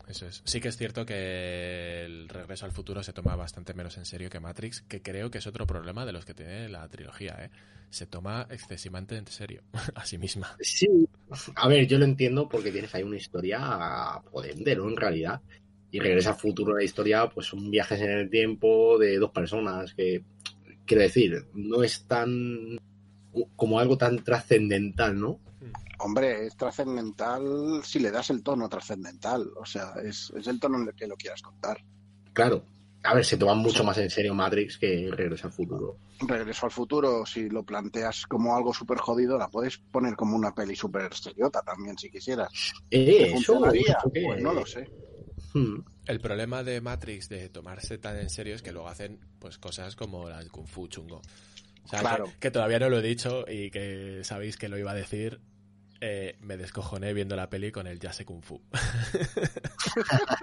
[0.09, 0.43] Eso es.
[0.45, 4.31] Sí que es cierto que el regreso al futuro se toma bastante menos en serio
[4.31, 7.51] que Matrix, que creo que es otro problema de los que tiene la trilogía, ¿eh?
[7.91, 9.63] Se toma excesivamente en serio
[9.95, 10.57] a sí misma.
[10.61, 11.09] Sí.
[11.57, 14.89] A ver, yo lo entiendo porque tienes ahí una historia potente, ¿no?
[14.89, 15.41] En realidad.
[15.91, 19.95] Y regresa al futuro la historia, pues son viajes en el tiempo de dos personas
[19.95, 20.25] que,
[20.85, 22.79] quiero decir, no es tan
[23.55, 25.41] como algo tan trascendental, ¿no?
[26.07, 29.51] Hombre, es trascendental si le das el tono trascendental.
[29.57, 31.79] O sea, es, es el tono en el que lo quieras contar.
[32.33, 32.63] Claro.
[33.03, 35.97] A ver, se toma mucho más en serio Matrix que Regresa al futuro.
[36.21, 40.55] Regreso al futuro, si lo planteas como algo súper jodido, la puedes poner como una
[40.55, 42.51] peli súper seriota también, si quisieras.
[42.91, 43.97] Eh, ¿Que eso, funcionaría?
[44.01, 44.89] eso que- Pues no lo sé.
[45.55, 45.81] Hmm.
[46.07, 49.95] El problema de Matrix de tomarse tan en serio es que luego hacen pues cosas
[49.97, 51.21] como la del Kung Fu chungo.
[51.85, 52.25] O sea, Claro.
[52.25, 55.41] que, que todavía no lo he dicho y que sabéis que lo iba a decir.
[56.01, 58.61] Eh, me descojoné viendo la peli con el Yase Kung Fu.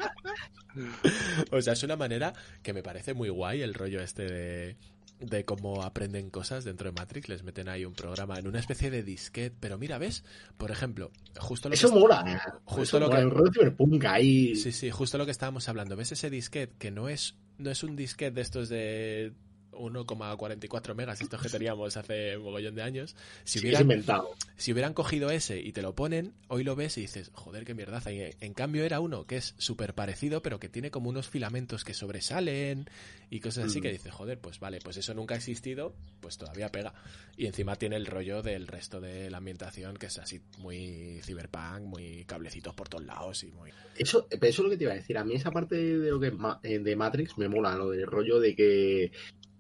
[1.51, 4.77] o sea, es una manera que me parece muy guay el rollo este de,
[5.19, 7.29] de cómo aprenden cosas dentro de Matrix.
[7.29, 9.55] Les meten ahí un programa en una especie de disquete.
[9.59, 10.23] Pero mira, ¿ves?
[10.57, 11.99] Por ejemplo, justo lo Eso que...
[11.99, 12.41] mola.
[12.65, 14.55] Justo Eso lo mola, que- el ahí.
[14.55, 15.95] Sí, sí, justo lo que estábamos hablando.
[15.95, 19.33] ¿Ves ese disquete que no es, no es un disquete de estos de
[19.73, 23.15] 1,44 megas, estos que teníamos hace un mogollón de años?
[23.43, 24.29] Si Sí, hubieran, inventado.
[24.55, 27.73] si hubieran cogido ese y te lo ponen, hoy lo ves y dices, joder, qué
[27.73, 28.11] mierdaza.
[28.11, 31.83] Y en cambio era uno que es súper parecido, pero que tiene como unos filamentos
[31.83, 32.89] que sobresalen
[33.29, 33.81] y cosas así Mm.
[33.81, 36.93] que dices, joder, pues vale, pues eso nunca ha existido, pues todavía pega.
[37.35, 41.81] Y encima tiene el rollo del resto de la ambientación, que es así muy cyberpunk,
[41.81, 43.71] muy cablecitos por todos lados y muy...
[43.97, 45.17] Eso, pero eso es lo que te iba a decir.
[45.17, 48.05] A mí esa parte de lo que es eh, de Matrix me mola, lo del
[48.05, 49.11] rollo de que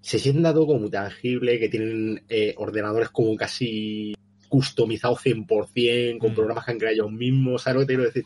[0.03, 4.13] se sienten todo como tangible, que tienen eh, ordenadores como casi
[4.49, 6.35] customizados 100%, con Mm.
[6.35, 8.25] programas que han creado ellos mismos, ¿sabes lo que te quiero decir?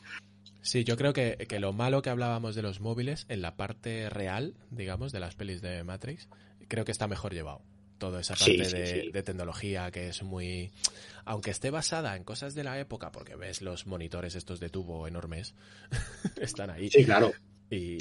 [0.61, 4.09] Sí, yo creo que, que lo malo que hablábamos de los móviles, en la parte
[4.09, 6.28] real, digamos, de las pelis de Matrix,
[6.67, 7.61] creo que está mejor llevado.
[7.99, 9.11] Toda esa Sí, parte sí, de, sí.
[9.11, 10.71] de tecnología que es muy...
[11.25, 15.07] Aunque esté basada en cosas de la época, porque ves los monitores estos de tubo
[15.07, 15.53] enormes,
[16.41, 16.89] están ahí.
[16.89, 17.32] Sí, claro.
[17.71, 17.97] Y,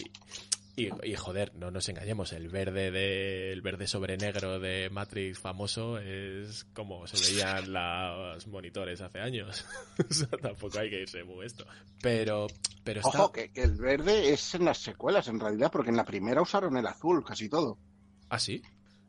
[0.77, 5.39] y, y, joder, no nos engañemos, el verde de, el verde sobre negro de Matrix
[5.39, 9.65] famoso es como se veían los monitores hace años.
[10.11, 11.65] o sea, tampoco hay que irse muy esto.
[12.03, 12.47] Pero,
[12.85, 13.09] pero está...
[13.23, 16.43] Ojo, que, que el verde es en las secuelas, en realidad, porque en la primera
[16.43, 17.79] usaron el azul, casi todo.
[18.29, 18.61] ¿Ah, sí?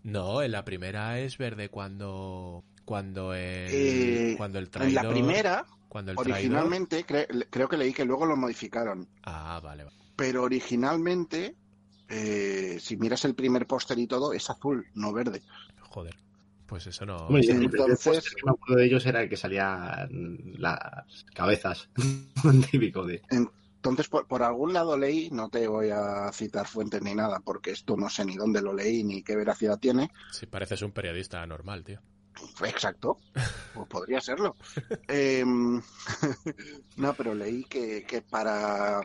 [0.04, 5.04] No, en la primera es verde cuando cuando el, Eh, cuando el En traidor...
[5.04, 9.10] la primera, cuando el traidor- originalmente, cre- creo que leí que luego lo modificaron.
[9.24, 9.98] Ah, vale, vale.
[10.18, 11.56] Pero originalmente,
[12.10, 15.42] eh, si miras el primer póster y todo, es azul, no verde.
[15.80, 16.16] Joder.
[16.66, 17.30] Pues eso no...
[17.30, 20.10] El entonces- me acuerdo de ellos era el que salían
[20.58, 21.90] las cabezas.
[22.72, 23.22] típico de.
[23.30, 27.72] Entonces, por, por algún lado leí, no te voy a citar fuentes ni nada, porque
[27.72, 30.12] esto no sé ni dónde lo leí ni qué veracidad tiene.
[30.34, 32.02] Sí, pareces un periodista normal, tío.
[32.66, 33.18] Exacto,
[33.74, 34.58] pues podría serlo.
[35.08, 35.82] Em,
[36.98, 39.00] no, pero leí que, que para,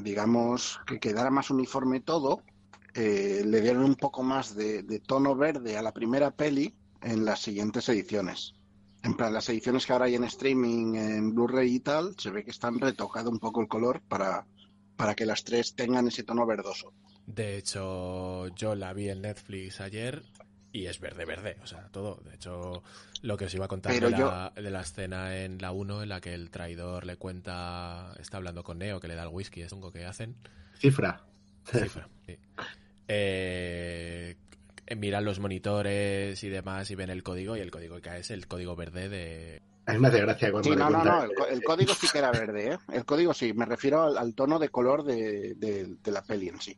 [0.00, 2.42] digamos, que quedara más uniforme todo,
[2.94, 7.24] eh, le dieron un poco más de, de tono verde a la primera peli en
[7.24, 8.54] las siguientes ediciones.
[9.02, 12.44] En plan, las ediciones que ahora hay en streaming, en Blu-ray y tal, se ve
[12.44, 14.46] que están retocado un poco el color para,
[14.96, 16.92] para que las tres tengan ese tono verdoso.
[17.26, 20.22] De hecho, yo la vi en Netflix ayer
[20.72, 22.20] y es verde, verde, o sea, todo.
[22.24, 22.82] De hecho,
[23.22, 26.08] lo que os iba a contar de, la, de la escena en la 1 en
[26.08, 29.62] la que el traidor le cuenta, está hablando con Neo, que le da el whisky,
[29.62, 30.34] es algo que hacen.
[30.78, 31.22] Cifra.
[31.64, 32.36] Cifra, sí.
[33.08, 34.36] Eh,
[34.96, 38.46] miran los monitores y demás y ven el código y el código que es el
[38.46, 39.62] código verde de...
[39.86, 42.30] A mí me hace gracia cuando Sí, no, no, no, el, código sí que era
[42.30, 42.78] verde, ¿eh?
[42.92, 46.48] El código sí, me refiero al, al tono de color de, de- de la peli
[46.48, 46.76] en sí.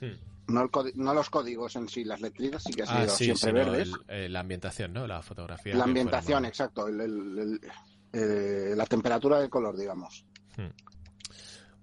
[0.00, 0.12] Hmm.
[0.48, 3.16] No, el codi- no los códigos en sí, las letritas sí que han Ah, sido
[3.16, 3.88] sí, siempre verdes.
[4.08, 5.06] el- eh, la ambientación, ¿no?
[5.06, 5.74] La fotografía.
[5.74, 10.24] La ambientación, exacto, eh, la temperatura del color, digamos.
[10.56, 10.72] más-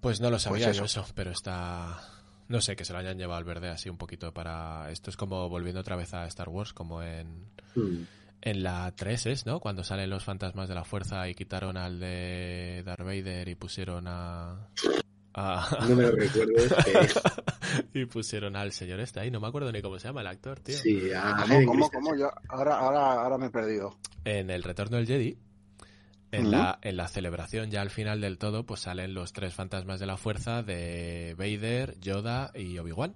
[0.00, 1.00] Pues no lo sabía Pues yo eso.
[1.02, 2.00] eso, pero está...
[2.48, 4.90] No sé, que se lo hayan llevado al verde así un poquito para...
[4.90, 7.46] Esto es como volviendo otra vez a Star Wars, como en...
[7.74, 8.02] Mm.
[8.42, 9.60] En la 3 es, ¿no?
[9.60, 14.04] Cuando salen los fantasmas de la fuerza y quitaron al de Darth Vader y pusieron
[14.06, 14.68] a...
[15.34, 16.52] a- No me lo recuerdo.
[16.56, 16.72] es
[17.92, 19.30] que- y pusieron al señor este ahí.
[19.30, 20.76] No me acuerdo ni cómo se llama el actor, tío.
[20.76, 22.16] sí, a ¿Cómo, cómo, cómo?
[22.16, 23.96] Yo, ahora, ahora, ahora me he perdido.
[24.24, 25.36] En el Retorno del Jedi,
[26.32, 30.00] en, la, en la celebración ya al final del todo, pues salen los tres fantasmas
[30.00, 33.14] de la fuerza de Vader, Yoda y Obi-Wan.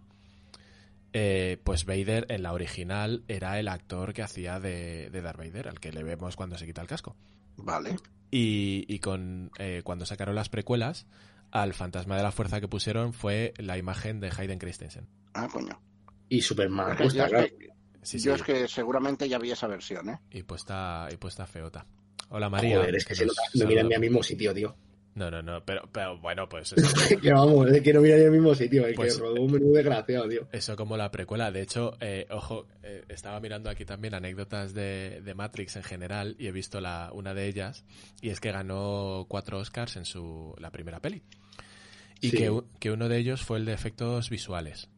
[1.14, 5.68] Eh, pues Vader en la original era el actor que hacía de, de Darth Vader,
[5.68, 7.16] al que le vemos cuando se quita el casco.
[7.56, 7.96] Vale.
[8.30, 11.06] Y, y con eh, cuando sacaron las precuelas,
[11.50, 15.08] al fantasma de la fuerza que pusieron fue la imagen de Hayden Christensen.
[15.34, 15.80] Ah, coño.
[16.28, 16.96] Y Superman.
[16.98, 17.68] Yo, es que,
[18.02, 20.18] Sí, yo sí, es que seguramente ya vi esa versión, ¿eh?
[20.30, 21.86] y puesta, y puesta feota.
[22.30, 22.78] Hola María.
[22.78, 23.94] Joder, es que se no miran ni saluda.
[23.96, 24.76] al mismo sitio, tío.
[25.18, 28.24] No, no, no, pero, pero bueno, pues eso, que vamos, es que no miran ni
[28.26, 28.86] al mismo sitio.
[28.86, 30.46] Es Pues- que rodó un menú desgraciado, tío.
[30.52, 31.50] eso como la precuela.
[31.50, 36.36] De hecho, eh, ojo, eh, estaba mirando aquí también anécdotas de, de Matrix en general
[36.38, 37.84] y he visto la, una de ellas
[38.22, 41.22] y es que ganó cuatro Oscars en su la primera peli.
[42.20, 42.36] Y Sí.
[42.36, 44.88] que, que uno de ellos fue el de efectos visuales.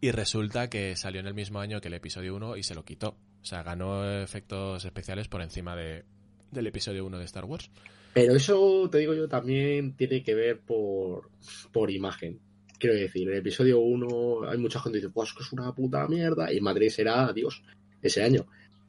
[0.00, 2.84] Y resulta que salió en el mismo año que el episodio 1 y se lo
[2.86, 3.18] quitó.
[3.42, 6.04] O sea, ganó efectos especiales por encima de,
[6.50, 7.70] del episodio 1 de Star Wars.
[8.14, 11.30] Pero eso, te digo yo, también tiene que ver por,
[11.72, 12.40] por imagen.
[12.78, 15.74] Quiero decir, en el episodio 1 hay mucha gente que dice, pues que es una
[15.74, 16.52] puta mierda.
[16.52, 17.62] Y Madrid era Dios
[18.02, 18.46] ese año.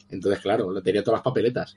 [0.09, 1.75] Entonces, claro, tenía todas las papeletas.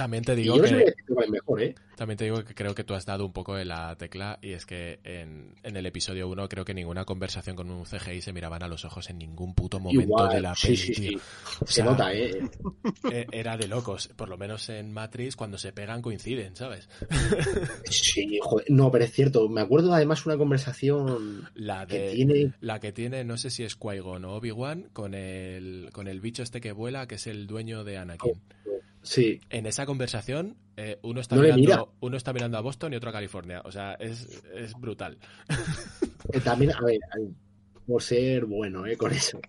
[0.00, 0.92] También te Y digo yo no sé que...
[1.06, 1.74] que vale mejor, ¿eh?
[1.94, 4.52] También te digo que creo que tú has dado un poco de la tecla y
[4.52, 8.32] es que en, en el episodio 1 creo que ninguna conversación con un CGI se
[8.32, 11.10] miraban a los ojos en ningún puto momento Igual, de la peli, sí, tío.
[11.10, 11.24] sí.
[11.60, 12.30] O Se nota, ¿eh?
[13.12, 14.08] e- Era de locos.
[14.16, 16.88] Por lo menos en Matrix cuando se pegan coinciden, ¿sabes?
[17.90, 18.64] Sí, joder.
[18.70, 19.48] No, pero es cierto.
[19.50, 22.12] Me acuerdo además una conversación La que de...
[22.12, 22.52] tiene...
[22.60, 26.42] La que tiene, no sé si es Qui-Gon o Obi-Wan, con el, con el bicho
[26.42, 28.40] este que vuela, que es el dueño de Anakin.
[29.02, 31.84] Sí, En esa conversación, eh, uno, está No mirando, mira.
[32.00, 33.62] uno está mirando a Boston y otro a California.
[33.64, 35.18] O sea, es, es brutal.
[36.32, 36.98] Eh, También, a ver,
[37.86, 38.96] por ser bueno, ¿eh?
[38.96, 39.40] Con eso.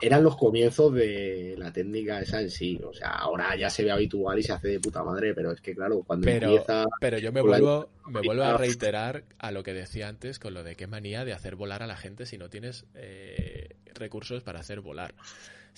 [0.00, 2.78] Eran los comienzos de la técnica esa en sí.
[2.84, 5.60] O sea, ahora ya se ve habitual y se hace de puta madre, pero es
[5.60, 6.84] que, claro, cuando Pero- empieza.
[7.00, 10.54] Pero yo me la- vuelvo, me vuelvo a reiterar a lo que decía antes con
[10.54, 14.42] lo de qué manía de hacer volar a la gente si no tienes eh, recursos
[14.44, 15.14] para hacer volar.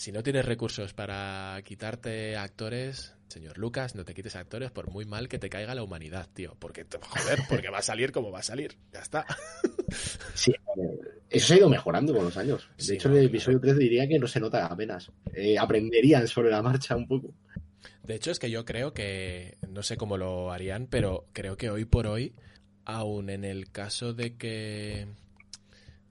[0.01, 5.05] Si no tienes recursos para quitarte actores, señor Lucas, no te quites actores por muy
[5.05, 6.57] mal que te caiga la humanidad, tío.
[6.59, 8.79] Porque, joder, porque va a salir como va a salir.
[8.95, 9.27] Ya está.
[10.33, 12.67] Sí, ver, eso se ha ido mejorando con los años.
[12.79, 13.37] De Sí, hecho, no, en el claro.
[13.37, 15.13] episodio 3 diría que no se nota apenas.
[15.35, 17.35] Eh, aprenderían sobre la marcha un poco.
[18.03, 21.69] De hecho, es que yo creo que, no sé cómo lo harían, pero creo que
[21.69, 22.33] hoy por hoy,
[22.87, 25.09] aun en el caso de que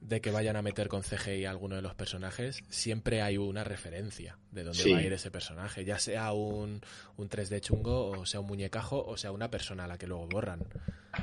[0.02, 3.64] de que vayan a meter con CGI a alguno de los personajes, siempre hay una
[3.64, 4.92] referencia de dónde Sí.
[4.94, 6.82] va a ir ese personaje, ya sea un,
[7.18, 10.28] un 3D chungo, o sea un muñecajo, o sea una persona a la que luego
[10.28, 10.66] borran.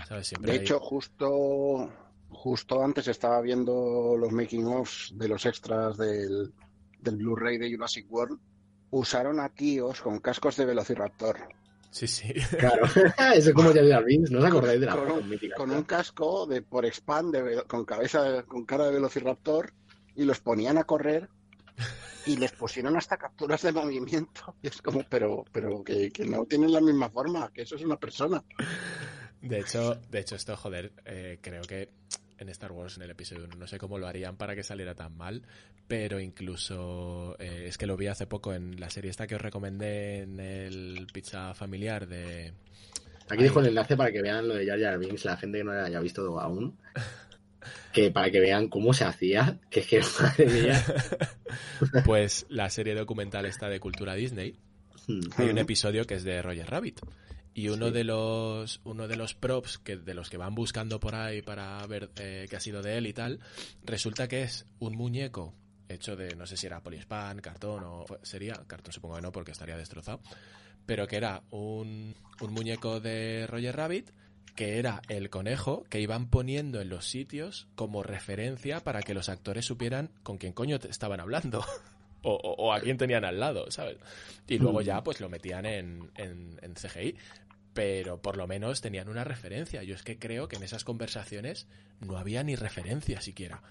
[0.07, 0.27] ¿Sabes?
[0.29, 1.91] Siempre De hay- hecho, justo,
[2.29, 6.53] justo antes estaba viendo los making ofs de los extras del,
[7.01, 8.39] del Blu-ray de Jurassic World.
[8.91, 11.39] Usaron a tíos con cascos de Velociraptor.
[11.91, 12.33] Sí, sí.
[12.59, 12.85] Claro,
[13.35, 15.57] eso es como ya de Vince, ¿no os acordáis de la Con un, mítica?
[15.57, 19.73] con un casco de por expand de con cabeza con cara de Velociraptor
[20.15, 21.29] y los ponían a correr
[22.27, 24.55] y les pusieron hasta capturas de movimiento.
[24.63, 27.83] Y es como, pero, pero que, que no tienen la misma forma, que eso es
[27.83, 28.43] una persona.
[29.41, 31.91] De hecho, de hecho esto, joder, eh, creo que
[32.39, 34.95] en Star Wars, en el episodio 1, no sé cómo lo harían para que saliera
[34.95, 35.43] tan mal,
[35.89, 39.41] pero incluso eh, es que lo vi hace poco en la serie esta que os
[39.41, 42.53] recomendé en el Pizza Familiar de...
[43.29, 45.65] Aquí dejo el enlace para que vean lo de Jar Jar Binks, la gente que
[45.65, 46.77] no lo haya visto aún.
[47.93, 50.85] Que para que vean cómo se hacía, que es que madre mía.
[52.05, 54.55] Pues la serie documental esta de cultura Disney,
[55.37, 57.01] hay un episodio que es de Roger Rabbit.
[57.57, 61.15] Y uno de los uno de los props que de los que van buscando por
[61.15, 63.41] ahí para ver eh, qué ha sido de él y tal,
[63.85, 65.55] resulta que es un muñeco
[65.89, 69.53] hecho de no sé si era poliespan, cartón o sería cartón supongo que no porque
[69.53, 70.21] estaría destrozado,
[70.85, 74.11] pero que era un, un muñeco de Roger Rabbit
[74.55, 79.29] que era el conejo que iban poniendo en los sitios como referencia para que los
[79.31, 81.65] actores supieran con quién coño te estaban hablando.
[82.23, 83.99] O, o- o a quién tenían al lado, ¿sabes?
[84.49, 87.15] Y luego ya pues lo metían en, en, en CGI.
[87.77, 89.83] Pero por lo menos tenían una referencia.
[89.85, 91.69] Yo es que creo que en esas conversaciones
[92.01, 93.63] no había ni referencia siquiera.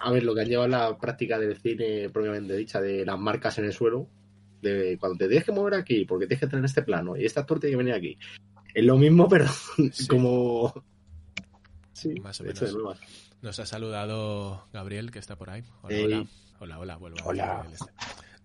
[0.00, 3.18] A ver, lo que han llevado a la práctica del cine propiamente dicha, de las
[3.18, 4.08] marcas en el suelo,
[4.62, 7.40] de cuando te tienes que mover aquí, porque tienes que tener este plano, y este
[7.40, 8.18] actor tiene que venir aquí.
[8.72, 9.46] Es lo mismo, pero
[9.92, 10.06] Sí.
[10.06, 10.72] como...
[11.92, 12.98] Sí, Más o de menos.
[13.42, 15.64] Nos ha saludado Gabriel, que está por ahí.
[15.82, 16.04] Hola, Ey.
[16.04, 16.26] hola.
[16.60, 17.66] Hola, hola, vuelvo a Hola.
[17.72, 17.86] este.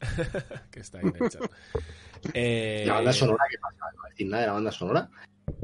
[0.72, 1.42] que está ahí en el chat.
[2.34, 3.92] Eh, La banda sonora, ¿qué pasa?
[3.96, 5.10] ¿No decir nada de la banda sonora?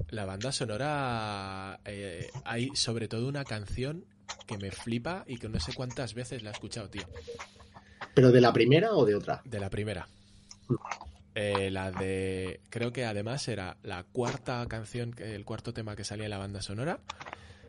[0.10, 4.06] La banda sonora, eh, hay sobre todo una canción
[4.48, 7.04] que me flipa y que no sé cuántas veces la he escuchado, tío.
[8.14, 9.42] ¿Pero de la primera o de otra?
[9.46, 10.08] De la primera.
[11.36, 12.60] Eh, la de.
[12.70, 16.62] Creo que además era la cuarta canción, el cuarto tema que salía en la banda
[16.62, 17.00] sonora.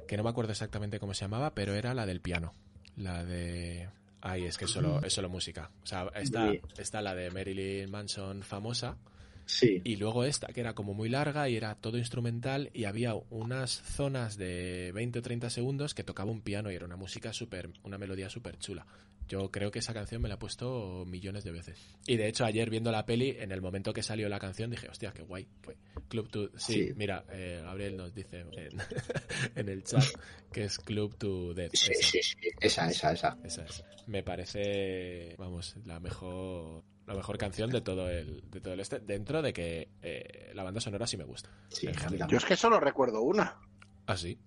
[0.09, 2.55] Que no me acuerdo exactamente cómo se llamaba, pero era la del piano.
[2.97, 3.89] La de.
[4.23, 5.71] Ay, es que es solo, es solo música.
[5.83, 6.61] O sea, está, Sí.
[6.79, 8.97] está la de Marilyn Manson famosa.
[9.47, 9.81] Sí.
[9.83, 12.71] Y luego esta, que era como muy larga y era todo instrumental.
[12.73, 16.85] Y había unas zonas de 20 o 30 segundos que tocaba un piano y era
[16.87, 17.71] una música súper.
[17.83, 18.87] Una melodía súper chula.
[19.31, 21.79] Yo creo que esa canción me la he puesto millones de veces.
[22.05, 24.89] Y de hecho, ayer viendo la peli, en el momento que salió la canción, dije,
[24.89, 25.47] hostia, qué guay.
[26.09, 26.51] Club to.
[26.59, 26.93] Sí, Sí.
[26.97, 28.51] mira, eh, Gabriel nos dice en,
[29.55, 30.03] en el chat
[30.53, 31.71] que es Club to Death.
[31.75, 32.09] Sí, esa.
[32.11, 32.37] sí, sí.
[32.61, 33.39] Esa, esa, esa.
[33.45, 33.85] Esa es.
[34.09, 38.99] Me parece, vamos, la mejor la mejor canción de todo el de todo el este
[39.01, 41.51] dentro de que eh, la banda sonora sí me gusta.
[41.69, 41.87] Sí.
[42.29, 43.57] Yo es que solo recuerdo una.
[44.07, 44.39] Ah, sí.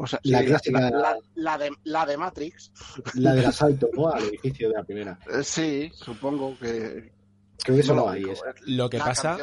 [0.00, 2.70] O sea, La clásica- la, la- la de, la de Matrix.
[3.14, 4.08] La del asalto, ¿no?
[4.08, 5.18] Al edificio de la primera.
[5.30, 7.12] Eh, sí, supongo que.
[7.64, 8.44] Creo que no, ahí no, esa.
[8.66, 9.36] Lo que pasa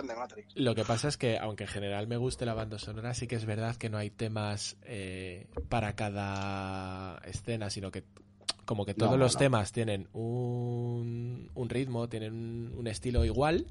[0.55, 3.35] lo que pasa es que aunque en general me guste la banda sonora, sí que
[3.35, 8.05] es verdad que no hay temas eh, para cada escena, sino que
[8.63, 9.39] como que todos No, los no.
[9.39, 13.67] temas tienen un, un ritmo, tienen un estilo igual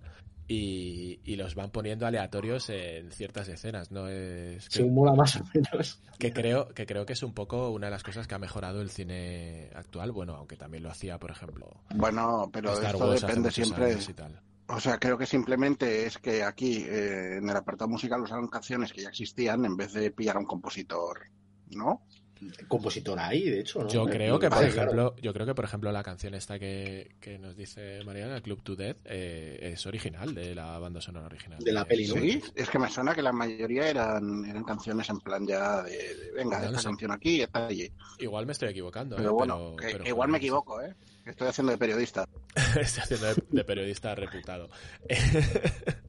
[0.46, 3.90] y, y los van poniendo aleatorios en ciertas escenas.
[3.90, 6.02] No es que- Se mola más o menos.
[6.18, 8.80] Que creo, que creo que es un poco una de las cosas que ha mejorado
[8.82, 10.12] el cine actual.
[10.12, 13.96] Bueno, aunque también lo hacía, por ejemplo, Bueno, pero Star esto Wars depende siempre.
[14.66, 18.92] O sea, creo que simplemente es que aquí, eh, en el apartado musical, usaron canciones
[18.94, 21.26] que ya existían en vez de pillar a un compositor,
[21.70, 22.02] ¿no?
[22.68, 23.88] Compositor ahí, de hecho, ¿no?
[23.88, 26.58] Yo Eh, creo que, por claro, ejemplo, yo creo que, por ejemplo, la canción esta
[26.58, 31.26] que, que nos dice Mariana, Club to Death, eh, es original de la banda sonora
[31.26, 31.58] original.
[31.62, 32.14] De la peli, ¿no?
[32.14, 35.90] Sí, es que me suena que la mayoría eran, eran canciones en plan ya de,
[35.92, 36.84] de, venga, No esta sé.
[36.88, 37.90] canción aquí, esta allí.
[38.18, 40.94] Igual me estoy equivocando, Pero eh, bueno, pero- que pero, igual me equivoco, ¿eh?
[41.26, 42.28] Estoy haciendo de periodista.
[42.80, 44.68] Estoy haciendo de, de periodista reputado.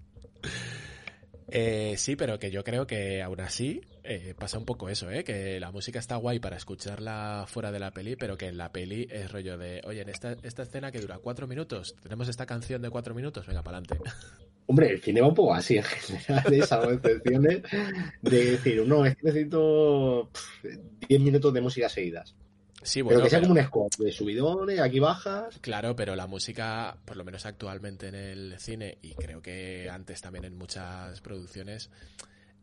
[1.47, 5.23] Eh, sí, pero que yo creo que aún así eh, pasa un poco eso, ¿eh?
[5.23, 8.71] Que la música está guay para escucharla fuera de la peli, pero que en la
[8.71, 12.81] peli es rollo de, oye, en esta, escena que dura cuatro minutos, tenemos esta canción
[12.81, 14.09] de cuatro minutos, venga, para adelante.
[14.67, 17.61] Hombre, el cine va un poco así en general, es algo de excepciones
[18.23, 20.31] de decir, no, es que necesito
[21.07, 22.35] 10 minutos de música seguidas.
[22.86, 25.57] Sí, bueno, pero que sea pero- como un score de subidones, aquí bajas.
[25.59, 30.21] Claro, pero la música, por lo menos actualmente en el cine, y creo que antes
[30.21, 31.89] también en muchas producciones,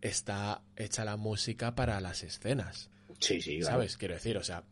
[0.01, 2.89] está hecha la música para las escenas.
[3.19, 3.75] Sí, sí, claro.
[3.77, 3.97] ¿Sabes?
[3.97, 4.65] Quiero decir, o sea,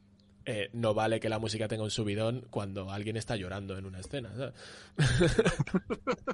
[0.44, 4.00] eh, no vale que la música tenga un subidón cuando alguien está llorando en una
[4.00, 4.30] escena.
[4.36, 4.54] ¿sabes?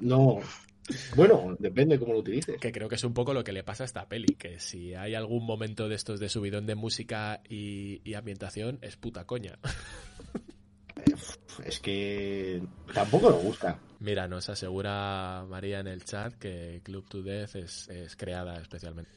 [0.01, 0.39] No.
[1.15, 2.59] Bueno, depende cómo lo utilices.
[2.59, 4.93] Que creo que es un poco lo que le pasa a esta peli, que si
[4.93, 9.57] hay algún momento de estos de subidón de música y, y ambientación, es puta coña.
[11.63, 12.61] Es que
[12.93, 13.79] tampoco nos gusta.
[13.99, 19.09] Mira, nos asegura María en el chat que Club to Death es, es creada especialmente.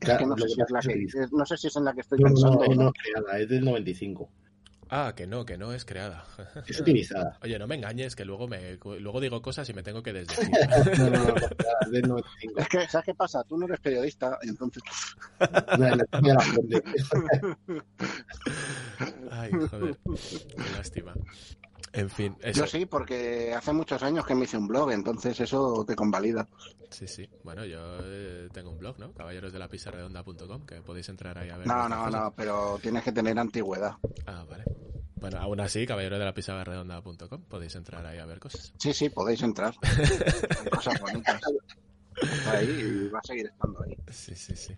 [0.00, 1.94] Es que no sé, si es la que, es- no sé si es en la
[1.94, 2.66] que estoy no, pensando.
[2.66, 4.30] no, no es creada, es del 95.
[4.92, 6.24] Ah, que no, que no es creada.
[6.66, 7.38] Es utilizada.
[7.42, 10.50] Oye, no me engañes, que luego me luego digo cosas y me tengo que desdecir.
[10.98, 12.60] No, no, no, no, es creada, es del 95.
[12.60, 13.44] Es que, ¿sabes qué pasa?
[13.44, 14.82] Tú no eres periodista, y entonces.
[19.30, 19.98] Ay, joder,
[20.56, 21.14] qué lástima.
[21.92, 22.60] En fin, eso.
[22.60, 26.46] Yo sí, porque hace muchos años que me hice un blog, entonces eso te convalida.
[26.90, 27.28] Sí, sí.
[27.42, 29.12] Bueno, yo eh, tengo un blog, ¿no?
[29.12, 31.66] Caballerosdelapizarredonda.com, que podéis entrar ahí a ver.
[31.66, 32.12] No, no, cosas.
[32.20, 33.94] no, pero tienes que tener antigüedad.
[34.26, 34.64] Ah, vale.
[35.16, 38.72] Bueno, aún así, caballerosdelapizarredonda.com, podéis entrar ahí a ver cosas.
[38.78, 39.74] Sí, sí, podéis entrar.
[39.82, 41.40] Hay cosas bonitas.
[42.22, 43.96] Está ahí y va a seguir estando ahí.
[44.10, 44.74] Sí, sí, sí.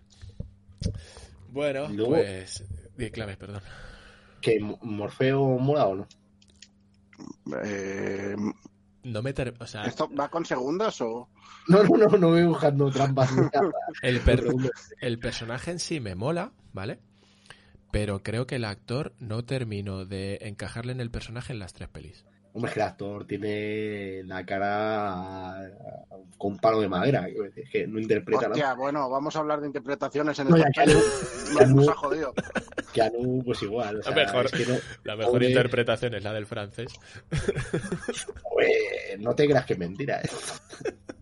[1.49, 2.63] Bueno, Luego- pues...
[2.97, 3.61] Di claves, perdón.
[4.41, 6.07] ¿Que Mo- Morfeo mola o no?
[7.63, 8.35] Eh,
[9.03, 9.33] No me...
[9.33, 11.29] ter- O sea, ¿Esto va con segundos o...?
[11.67, 13.31] No, no, no, no voy buscando trampas.
[14.01, 14.45] el, per-
[15.01, 16.99] el personaje en sí me mola, ¿vale?
[17.91, 21.89] Pero creo que el actor no terminó de encajarle en el personaje en las tres
[21.89, 22.25] pelis.
[22.55, 25.71] Hombre, es que el actor tiene la cara
[26.37, 27.27] con un palo de madera.
[27.71, 28.51] que no interpreta nada.
[28.53, 30.71] Hostia, bueno, vamos a hablar de interpretaciones en No, peli.
[30.75, 31.75] ya Nos, no.
[31.77, 32.33] nos ha jodido.
[32.93, 33.97] Que Anu, pues igual.
[33.99, 34.45] O sea, Mejor.
[34.45, 36.93] es que no, La mejor interpretación es la del francés.
[38.53, 40.21] pues, no te creas que es mentira.
[40.21, 40.29] ¿eh?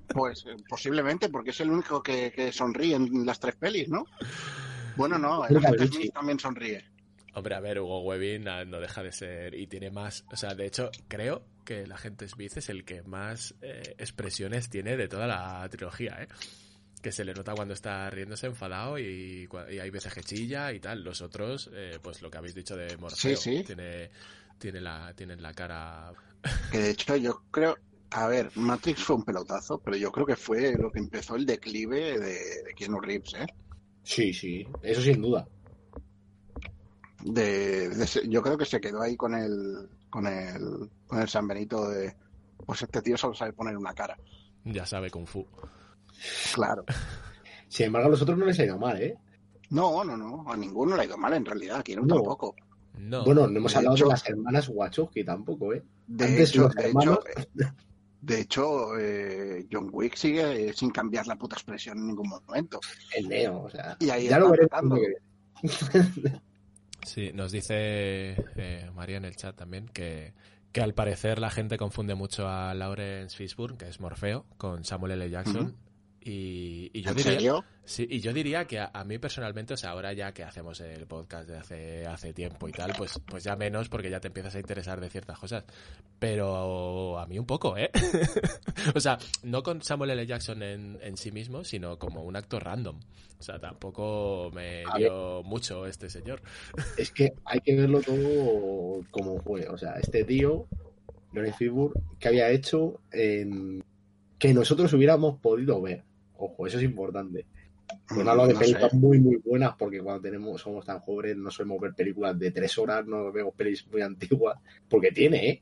[0.09, 4.05] Pues eh, posiblemente, porque es el único que, que sonríe en las tres pelis, ¿no?
[4.97, 6.83] Bueno, no, el también sonríe.
[7.33, 10.65] Hombre, a ver, Hugo Webbing no deja de ser y tiene más, o sea, de
[10.65, 15.27] hecho, creo que el agente Smith es el que más eh, expresiones tiene de toda
[15.27, 16.27] la trilogía, ¿eh?
[17.01, 19.47] Que se le nota cuando está riéndose enfadado y,
[19.81, 21.03] hay veces que chilla y tal.
[21.03, 23.63] Los otros, eh, pues lo que habéis dicho de Morfeo, Sí, sí.
[23.63, 24.11] tiene
[24.59, 26.13] tiene la tienen la cara
[26.71, 27.77] Que de hecho yo creo,
[28.11, 31.45] a ver, Matrix fue un pelotazo, pero yo creo que fue lo que empezó el
[31.45, 33.47] declive de, de Keanu Reeves, ¿eh?
[34.03, 35.47] Sí, sí, eso sin duda.
[37.23, 37.89] De,
[38.27, 42.15] yo creo que se quedó ahí con el, con el, con el San Benito de,
[42.65, 44.17] pues este tío solo sabe poner una cara.
[44.65, 45.45] ya sabe kung fu.
[46.53, 46.83] Claro.
[47.67, 49.17] Sin embargo, a los otros no les ha ido mal, ¿eh?
[49.69, 52.15] No, no, no, a ninguno le ha ido mal en realidad, a Keanu No.
[52.15, 52.55] tampoco.
[52.97, 53.23] No.
[53.23, 55.83] Bueno, no hemos de hablado hecho- de las hermanas Wachowski tampoco, ¿eh?
[56.07, 57.73] De Antes hecho, los de hermanos- hecho,
[58.21, 62.79] de hecho eh, John Wick sigue eh, sin cambiar la puta expresión en ningún momento.
[63.15, 63.95] El Neo, o sea.
[63.99, 64.99] Y ahí ya lo veremos.
[67.05, 70.33] Sí, nos dice eh, María en el chat también que,
[70.71, 75.13] que al parecer la gente confunde mucho a Lawrence Fishburne, que es Morfeo, con Samuel
[75.13, 75.29] L.
[75.29, 75.75] Jackson.
[76.23, 77.65] Y, y yo ¿En diría, serio?
[77.83, 80.79] sí, y yo diría que a, a mí personalmente, o sea, ahora ya que hacemos
[80.81, 84.27] el podcast de hace, hace tiempo y tal, pues, pues ya menos porque ya te
[84.27, 85.63] empiezas a interesar de ciertas cosas.
[86.19, 87.89] Pero a mí un poco, ¿eh?
[88.95, 90.25] o sea, no con Samuel L.
[90.27, 92.99] Jackson en, en sí mismo, sino como un actor random.
[93.39, 96.43] O sea, tampoco me A dio mucho este señor.
[96.97, 99.67] Es que hay que verlo todo como fue.
[99.67, 100.67] O sea, este tío,
[101.33, 103.83] Lawrence Fishburne, que había hecho en...
[104.37, 106.03] que nosotros hubiéramos podido ver.
[106.43, 107.45] Ojo, eso es importante.
[108.15, 108.97] No hablo de No películas sé.
[108.97, 112.77] muy, muy buenas, porque cuando tenemos, somos tan jóvenes no solemos ver películas de tres
[112.77, 114.57] horas, no vemos pelis muy antiguas,
[114.89, 115.61] porque tiene, ¿eh?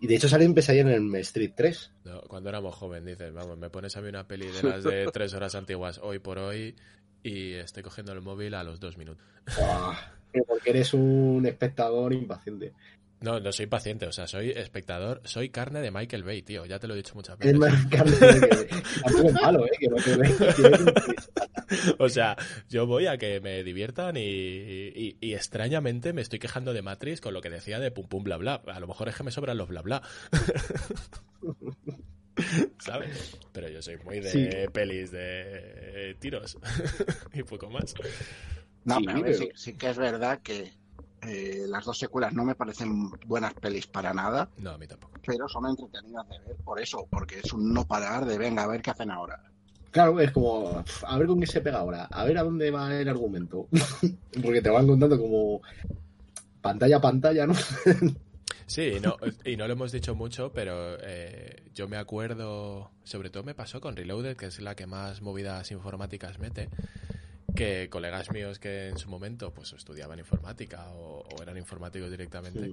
[0.00, 1.92] Y de hecho sale en Pesadilla en el Street 3.
[2.04, 5.06] No, cuando éramos jóvenes, dices, vamos, me pones a mí una peli de las de
[5.12, 6.74] tres horas antiguas hoy por hoy
[7.22, 9.22] y estoy cogiendo el móvil a los dos minutos.
[10.46, 12.72] Porque eres un espectador impaciente.
[13.22, 16.78] No, no soy paciente, o sea, soy espectador, soy carne de Michael Bay, tío, ya
[16.78, 17.58] te lo he dicho muchas Es veces.
[17.58, 18.66] más carne que
[19.02, 19.70] tampoco es malo, ¿eh?
[19.78, 20.94] Que no te veas, tiene un-
[21.98, 22.36] O sea,
[22.68, 27.20] yo voy a que me diviertan y, y- y extrañamente me estoy quejando de Matrix
[27.20, 28.54] con lo que decía de pum pum bla bla.
[28.66, 30.02] A lo mejor es que me sobran los bla bla.
[32.78, 33.36] ¿Sabes?
[33.52, 34.48] Pero yo soy muy de Sí.
[34.72, 36.56] pelis de tiros
[37.34, 37.94] y poco más.
[38.84, 40.72] No, Sí, pero a ver, pero- sí, sí que es verdad que
[41.22, 45.14] eh, las dos secuelas no me parecen buenas pelis para nada, No, a mí tampoco.
[45.26, 48.66] pero son entretenidas de ver por eso, porque es un no parar de venga a
[48.66, 49.42] ver qué hacen ahora.
[49.90, 52.94] Claro, es como, a ver con qué se pega ahora, a ver a dónde va
[52.94, 53.66] el argumento.
[54.42, 55.60] Porque te van contando como
[56.60, 57.54] pantalla a pantalla, ¿no?
[58.66, 63.28] Sí, y no, y no lo hemos dicho mucho, pero eh, yo me acuerdo, sobre
[63.28, 66.68] todo me pasó con Reloaded, que es la que más movidas informáticas mete,
[67.54, 72.72] que colegas míos que en su momento pues estudiaban informática o, o eran informáticos directamente,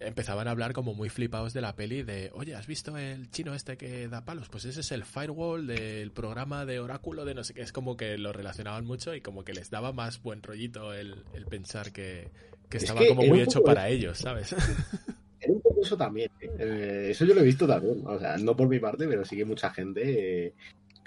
[0.00, 3.54] empezaban a hablar como muy flipados de la peli de, oye, ¿has visto el chino
[3.54, 4.48] este que da palos?
[4.48, 7.96] Pues ese es el firewall del programa de oráculo de no sé qué, es como
[7.96, 11.92] que lo relacionaban mucho y como que les daba más buen rollito el, el pensar
[11.92, 12.30] que,
[12.68, 14.54] que Es estaba que como muy hecho para ellos, ¿sabes?
[15.40, 16.30] Era un poco eso también.
[16.40, 16.50] ¿eh?
[16.58, 18.02] Eh, eso yo lo he visto también.
[18.06, 20.46] O sea, no por mi parte, pero sí que mucha gente.
[20.46, 20.54] eh,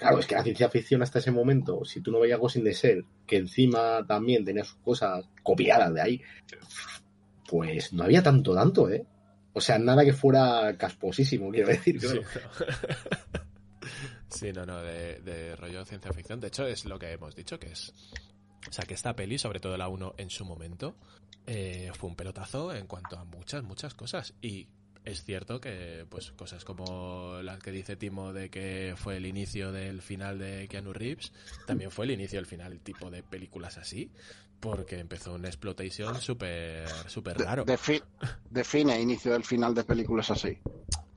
[0.00, 2.64] Claro, es que la ciencia ficción hasta ese momento, si tú no veías Ghost in
[2.64, 6.22] the Shell, que encima también tenía sus cosas copiadas de ahí,
[7.46, 9.04] pues no había tanto, tanto, ¿eh?
[9.52, 11.98] O sea, nada que fuera casposísimo, quiero decir.
[11.98, 12.22] claro.
[12.22, 13.40] Sí, no.
[14.30, 16.40] Sí, no, no, de, de rollo ciencia ficción.
[16.40, 17.92] De hecho, es lo que hemos dicho, que es...
[18.68, 20.94] O sea, que esta peli, sobre todo la 1 en su momento,
[21.46, 24.32] eh, fue un pelotazo en cuanto a muchas, muchas cosas.
[24.40, 24.68] Y
[25.04, 29.72] es cierto que, pues, cosas como las que dice Timo de que fue el inicio
[29.72, 31.32] del final de Keanu Reeves,
[31.66, 34.10] también fue el inicio del final tipo de películas así,
[34.60, 37.64] porque empezó un exploitation súper, súper raro.
[37.64, 38.02] defi-
[38.50, 40.58] define inicio del final de películas así.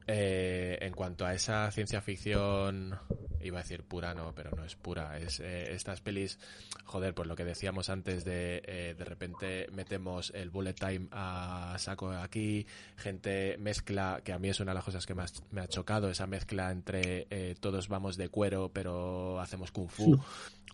[0.07, 2.99] Eh, en cuanto a esa ciencia ficción,
[3.41, 5.17] iba a decir pura, no, pero no es pura.
[5.17, 6.39] Es eh, estas pelis,
[6.85, 11.75] joder, pues lo que decíamos antes de eh, de repente metemos el bullet time a
[11.77, 12.65] saco aquí,
[12.97, 16.09] gente mezcla, que a mí es una de las cosas que más me ha chocado,
[16.09, 20.19] esa mezcla entre eh, todos vamos de cuero, pero hacemos kung fu.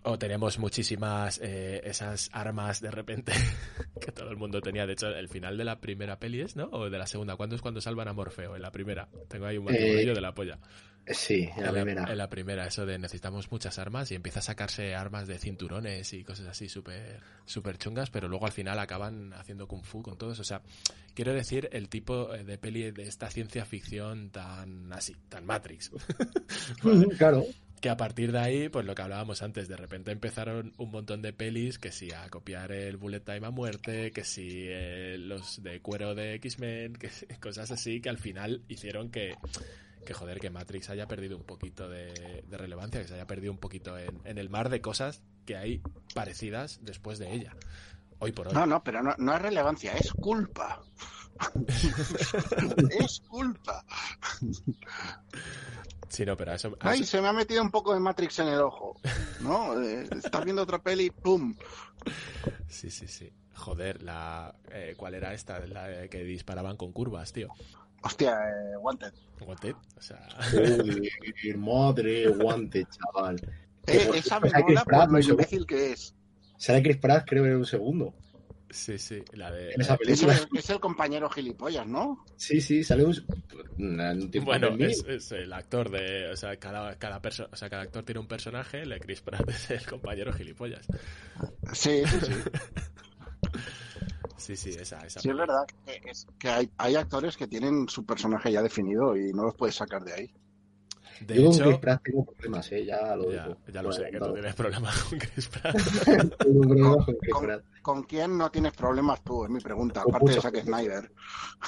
[0.02, 3.32] O tenemos muchísimas eh, esas armas de repente
[4.00, 4.86] que todo el mundo tenía.
[4.86, 6.70] De hecho, el final de la primera peli es, ¿no?
[6.72, 7.36] O de la segunda.
[7.36, 8.56] ¿Cuándo es cuando salvan a Morfeo?
[8.56, 9.08] En la primera.
[9.28, 10.58] Tengo ahí un Eh, batiburrillo de la polla.
[11.12, 12.12] Sí, en la En la, primera.
[12.12, 16.12] en la primera, eso de necesitamos muchas armas y empieza a sacarse armas de cinturones
[16.12, 20.16] y cosas así súper súper chungas, pero luego al final acaban haciendo kung fu con
[20.16, 20.38] todos.
[20.38, 20.62] O sea,
[21.14, 25.90] quiero decir el tipo eh, de peli de esta ciencia ficción tan así, tan Matrix.
[26.84, 27.44] Ujú, Claro.
[27.80, 31.22] Que a partir de ahí, pues lo que hablábamos antes, de repente empezaron un montón
[31.22, 35.62] de pelis que sí, a copiar el Bullet Time a muerte, que sí, eh, los
[35.62, 37.10] de cuero de X-Men, que
[37.40, 39.34] cosas así que al final hicieron que,
[40.04, 43.52] que joder, que Matrix haya perdido un poquito de, de relevancia, que se haya perdido
[43.52, 45.82] un poquito en, en el mar de cosas que hay
[46.14, 47.56] parecidas después de ella.
[48.18, 48.54] Hoy por hoy.
[48.54, 50.82] No, no, pero no, no es relevancia, es culpa.
[53.00, 53.84] es culpa.
[56.08, 58.38] Sí, no, pero a eso, Ay, eso- se me ha metido un poco de Matrix
[58.40, 58.96] en el ojo.
[59.40, 59.80] ¿No?
[59.80, 61.54] Eh, estás viendo otra peli, ¡pum!
[62.68, 63.32] Sí, sí, sí.
[63.54, 65.60] Joder, la eh, ¿cuál era esta?
[65.66, 67.48] La que disparaban con curvas, tío.
[68.02, 69.12] Hostia, eh, Wanted.
[69.46, 71.10] Wanted, o sea, Uy,
[71.58, 73.36] madre, guante, chaval.
[73.86, 76.14] Eh, esa me mola por lo imbécil que es.
[76.56, 78.14] Sale Chris Pratt, creo, en un segundo.
[78.70, 82.24] Sí, sí, la de En esa la- Es el, es el compañero gilipollas, ¿no?
[82.36, 83.14] Sí, sí, sale un.
[84.44, 88.04] Bueno, es, es el actor de, o sea, cada cada perso- o sea, cada actor
[88.04, 90.86] tiene un personaje, el de Chris Pratt es el compañero gilipollas.
[91.72, 92.32] Sí, sí, sí.
[94.36, 95.20] Sí, sí, esa, esa.
[95.20, 99.14] Sí, es verdad que, es- que hay, hay actores que tienen su personaje ya definido
[99.16, 100.34] y no los puedes sacar de ahí.
[101.20, 102.84] De Yo con Chris hecho, Pratt tengo problemas, ¿eh?
[102.86, 103.58] Ya lo ya, digo.
[103.72, 105.76] ya lo sé, que tú Bueno, tienes problemas con Chris Pratt.
[106.38, 107.64] Tengo problemas con Chris Con- Pratt.
[107.82, 109.44] ¿Con quién no tienes problemas tú?
[109.44, 110.02] Es mi pregunta.
[110.02, 110.40] Con Aparte de.
[110.40, 111.12] Zack Snyder.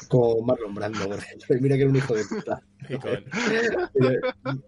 [0.09, 1.57] Con Marlon Brando, por ejemplo.
[1.61, 2.63] Mira que era un hijo de puta.
[2.89, 3.25] y, con,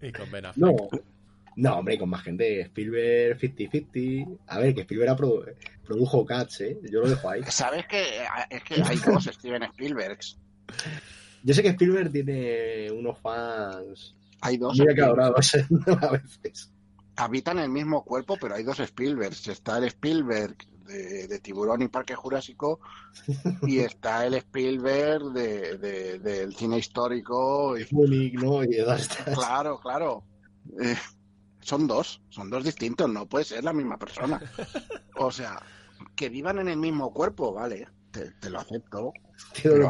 [0.00, 0.56] y con Ben Affleck.
[0.66, 0.76] No,
[1.56, 2.60] no, hombre, con más gente.
[2.62, 4.38] Spielberg 50-50.
[4.46, 6.78] A ver, que Spielberg produ- produjo Cats, ¿eh?
[6.90, 7.42] Yo lo dejo ahí.
[7.48, 10.38] ¿Sabes que es que hay dos Steven Spielbergs?
[11.42, 14.78] Yo sé que Spielberg tiene unos fans Hay dos.
[14.80, 16.72] a veces.
[17.16, 19.48] Habitan el mismo cuerpo, pero hay dos Spielbergs.
[19.48, 22.80] Está el Spielberg de, de Tiburón y Parque Jurásico
[23.62, 27.76] y está el Spielberg de, de- del cine histórico.
[27.78, 28.62] Y, Munich, ¿no?
[28.64, 28.76] Y
[29.34, 30.24] claro, claro.
[30.80, 30.96] Eh,
[31.60, 34.40] son dos, son dos distintos, no puede ser la misma persona.
[35.20, 35.60] O sea,
[36.14, 39.12] que vivan en el mismo cuerpo, vale, te, te lo acepto.
[39.62, 39.88] Pero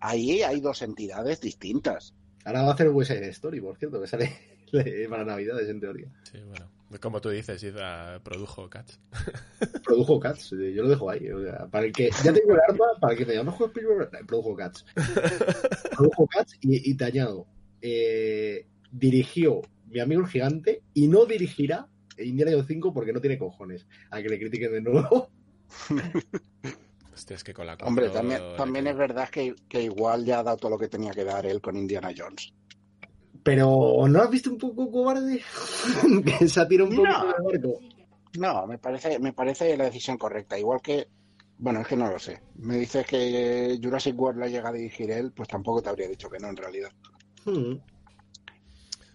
[0.00, 2.14] ahí, hay dos entidades distintas.
[2.44, 4.32] Ahora va a hacer West Side Story, por cierto, que sale
[5.10, 6.08] para Navidades, en teoría.
[6.24, 6.70] Sí, bueno.
[7.00, 8.98] Como tú dices, Iza produjo Cats.
[9.84, 11.30] Produjo Cats, yo lo dejo ahí.
[11.30, 13.66] o sea, para el que ya tengo el arma, para el que me llame juego
[13.66, 14.84] Spielberg, eh, produjo Cats.
[15.96, 17.46] produjo Cats y, y te añado,
[17.80, 21.86] eh, dirigió Mi amigo el gigante y no dirigirá
[22.18, 23.86] Indiana Jones 5 porque no tiene cojones.
[24.10, 25.30] A que le critiquen de nuevo.
[27.12, 30.56] Hostia, es que con la Hombre, también, es verdad que, que igual ya ha dado
[30.56, 32.52] todo lo que tenía que dar él con Indiana Jones.
[33.42, 35.42] Pero ¿no has visto un poco cobarde?
[36.38, 37.26] que se tira un poco No.
[37.26, 37.80] barco.
[38.38, 40.58] No, me parece, me parece la decisión correcta.
[40.58, 41.08] Igual que,
[41.58, 42.40] bueno, es que no lo sé.
[42.56, 46.28] Me dices que Jurassic World la llega a dirigir él, pues tampoco te habría dicho
[46.30, 46.90] que no en realidad.
[47.44, 47.74] Hmm.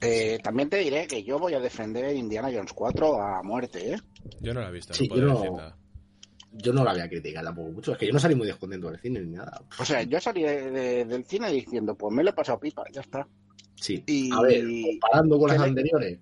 [0.02, 3.98] Eh, también te diré que yo voy a defender Indiana Jones 4 a muerte, ¿eh?
[4.41, 5.78] Yo no la he visto, Sí, no puedo yo decir nada.
[6.58, 7.91] Yo no la voy a criticar tampoco mucho.
[7.93, 9.62] Es que yo no salí muy descontento del cine ni nada.
[9.80, 12.84] O sea, yo salí de- de- del cine diciendo, pues me lo he pasado pipa,
[12.93, 13.28] ya está.
[13.76, 14.01] Sí.
[14.08, 14.64] Y- A ver,
[15.01, 16.20] comparando con ¿Qué las le- anteriores,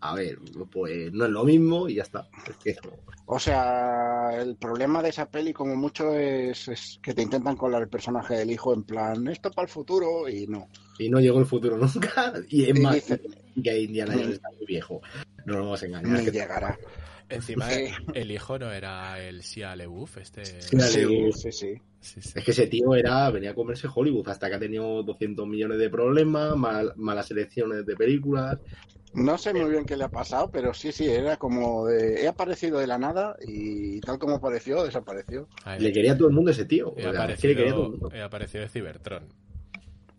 [0.00, 0.38] a ver,
[0.72, 2.26] pues no es lo mismo y ya está.
[2.48, 7.14] Es que eso- O sea, el problema de esa peli como mucho es, es que
[7.14, 10.68] te intentan colar el personaje del hijo en plan, esto para el futuro y no.
[10.98, 12.32] Y no llegó el futuro nunca.
[12.48, 13.20] Y es Y más, dice-
[13.62, 15.00] que Indiana Jones está muy viejo.
[15.46, 16.08] No nos vamos a engañar.
[16.10, 16.78] Ni Es que- llegará.
[17.28, 17.86] Encima, Sí.
[18.14, 20.44] el hijo no era el Sia LeBouf, este...
[20.44, 20.76] Sí,
[21.32, 21.74] Sí, sí.
[22.34, 25.78] Es que ese tío era, venía a comerse Hollywood hasta que ha tenido 200 millones
[25.78, 28.58] de problemas, mal- malas elecciones de películas.
[29.14, 32.22] No sé muy bien qué le ha pasado, pero sí, sí, era como de...
[32.22, 35.48] He aparecido de la nada y tal como apareció, desapareció.
[35.78, 36.90] Le quería a todo el mundo ese tío.
[36.90, 37.02] O he,
[37.32, 38.10] es que le quería a todo el aparecido, mundo.
[38.12, 39.22] he aparecido de Cybertron.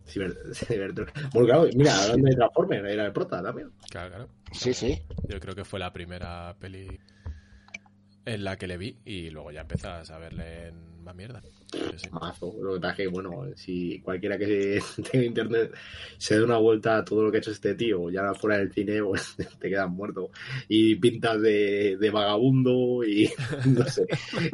[0.07, 1.07] Ciber- Cybertron.
[1.34, 3.69] Bueno, claro, mira, hablando de Transformers, era el prota también.
[3.90, 4.30] Claro, claro.
[4.52, 4.98] Sí, sí.
[5.27, 6.88] Yo creo que fue la primera peli
[8.26, 11.44] en la que le vi y luego ya empezas a verle en más mierda.
[11.72, 12.07] Yo sí.
[12.11, 12.56] Mazo.
[12.60, 14.80] Lo que pasa es que, bueno, si cualquiera que
[15.11, 15.72] tenga internet
[16.18, 18.72] se dé una vuelta a todo lo que ha hecho este tío, ya fuera del
[18.73, 20.32] cine, pues te quedas muerto.
[20.68, 23.30] Y pintas de, de vagabundo y,
[23.68, 24.07] no sé,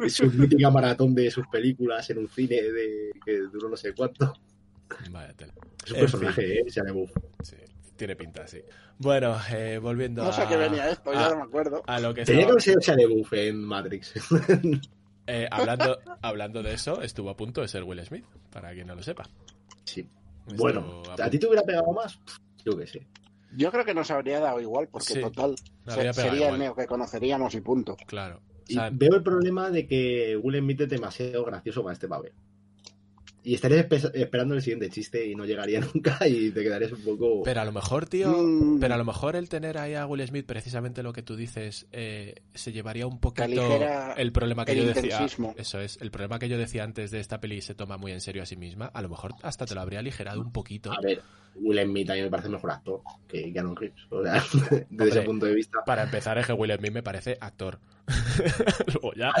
[0.08, 4.34] su mítica maratón de sus películas en un cine de que duró no sé cuánto.
[5.10, 5.52] Vaya tela.
[5.84, 6.64] Es un En personaje, ¿eh?
[6.68, 6.84] Shia.
[7.42, 7.56] Sí,
[7.96, 8.60] tiene pinta, sí.
[8.98, 11.82] Bueno, eh, volviendo No sé a, qué venía esto, ya no me acuerdo.
[11.86, 14.12] a lo que Tenía que estaba- haber sido Shia en Matrix.
[15.26, 18.94] eh, hablando, hablando de eso, estuvo a punto de ser Will Smith, para quien no
[18.94, 19.28] lo sepa.
[19.84, 20.08] Sí.
[20.46, 22.18] Estuvo Bueno, a ¿a ti te hubiera pegado más?
[22.64, 23.06] Yo qué sé.
[23.54, 25.54] Yo creo que nos habría dado igual, porque Sí, total,
[25.86, 26.52] se- sería igual.
[26.54, 27.96] el neo que conoceríamos y punto.
[28.06, 28.36] Claro.
[28.38, 32.08] O Y sea, veo el problema de que Will Smith es demasiado gracioso para este
[32.08, 32.32] papel.
[33.44, 37.02] Y estarías espe- esperando el siguiente chiste y no llegaría nunca y te quedarías un
[37.02, 37.42] poco...
[37.42, 38.78] Pero a lo mejor, tío, Mm.
[38.80, 41.86] pero a lo mejor el tener ahí a Will Smith, precisamente lo que tú dices,
[41.92, 43.80] eh, se llevaría un poquito
[44.16, 45.26] el problema que el yo decía.
[45.56, 48.20] Eso es, el problema que yo decía antes de esta peli se toma muy en
[48.20, 48.86] serio a sí misma.
[48.86, 50.92] A lo mejor hasta te lo habría aligerado un poquito.
[50.92, 51.20] A ver,
[51.56, 54.00] Will Smith a mí me parece mejor actor que Keanu Reeves.
[54.10, 54.34] O sea,
[54.70, 55.08] desde Hombre.
[55.08, 55.78] ese punto de vista...
[55.84, 57.78] Para empezar, es que Will Smith me parece actor.
[58.86, 59.32] Luego ya.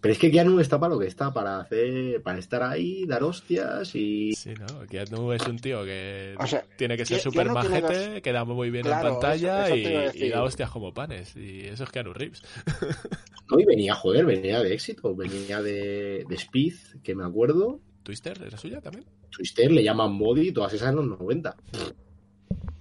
[0.00, 3.24] Pero es que Keanu está para lo que está, para hacer, para estar ahí, dar
[3.24, 4.32] hostias y...
[4.34, 4.86] Sí, ¿no?
[4.86, 8.84] Keanu es un tío que O sea, tiene que ser súper majete, queda muy bien
[8.84, 9.74] Claro, en pantalla eso-
[10.14, 11.34] eso y, da hostias como panes.
[11.36, 12.42] Y eso es Keanu Reeves.
[13.48, 16.74] No, y venía, joder, venía de éxito, venía de, de Speed,
[17.04, 17.78] que me acuerdo.
[18.02, 19.04] ¿Twister era suya también?
[19.30, 21.56] Twister le llaman Body, todas esas en los 90.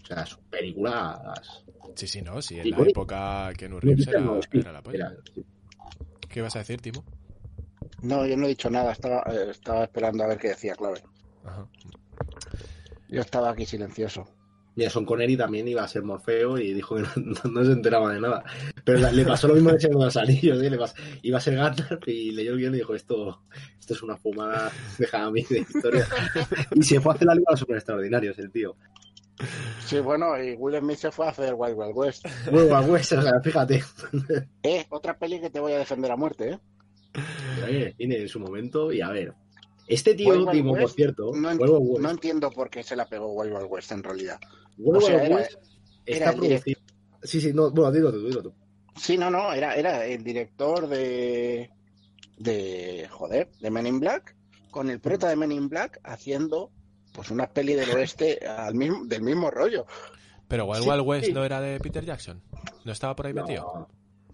[0.03, 1.63] O sea, son películas...
[1.93, 4.19] Sí, sí, no, sí, en la época Keanu No, Reeves era,
[4.53, 4.97] era la polla.
[4.97, 5.45] era-
[6.35, 7.01] ¿Qué ibas a decir, Timo?
[8.01, 11.01] No, yo no he dicho nada, estaba, eh, estaba esperando a ver qué decía Clave.
[11.45, 11.65] Ajá.
[13.07, 14.27] Yo estaba aquí silencioso.
[14.75, 17.03] Mira, Son Connery también iba a ser Morfeo y dijo que
[17.49, 18.43] no, se enteraba de nada.
[18.83, 20.69] Pero la- le pasó lo mismo en Señor de los Anillos, ¿eh?
[20.69, 20.77] Le
[21.21, 23.43] iba a ser Gandalf y leyó el guion y dijo, esto,
[23.79, 24.69] esto es una fumada,
[25.31, 26.05] mí de historia.
[26.75, 28.75] Y se fue a hacer la Liga de los Super Extraordinarios, el tío.
[29.85, 32.25] Sí, bueno, y Will Smith se fue a hacer Wild Wild West.
[32.25, 33.83] Al West, o sea, fíjate.
[34.63, 36.59] Eh, otra peli que te voy a defender a muerte, ¿eh?
[37.63, 39.33] Ahí en su momento y a ver.
[39.87, 43.05] Este tío, Wild Wild Timo, por cierto, No, Wild Wild entiendo por qué se la
[43.05, 44.39] pegó Wild Wild West en realidad.
[44.77, 45.57] Wild o sea, Wild era- West
[46.05, 46.81] era está producido.
[47.23, 48.53] Sí, sí, no, bueno, dilo tú, dilo tú.
[48.95, 51.69] Sí, no, no, era, era el director de.
[52.37, 53.07] de.
[53.11, 54.35] joder, de Men in Black,
[54.71, 56.71] con el prota de Men in Black haciendo
[57.15, 59.85] pues una peli del oeste al mismo, del mismo rollo.
[60.47, 61.33] Pero Wild Sí, Wild West sí.
[61.33, 62.41] no era de Peter Jackson.
[62.83, 63.87] ¿No estaba por ahí metido?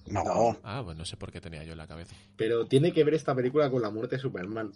[0.08, 2.16] No, No, Ah, pues no sé por qué tenía yo en la cabeza.
[2.36, 4.72] pero tiene que ver esta película con la muerte de Superman.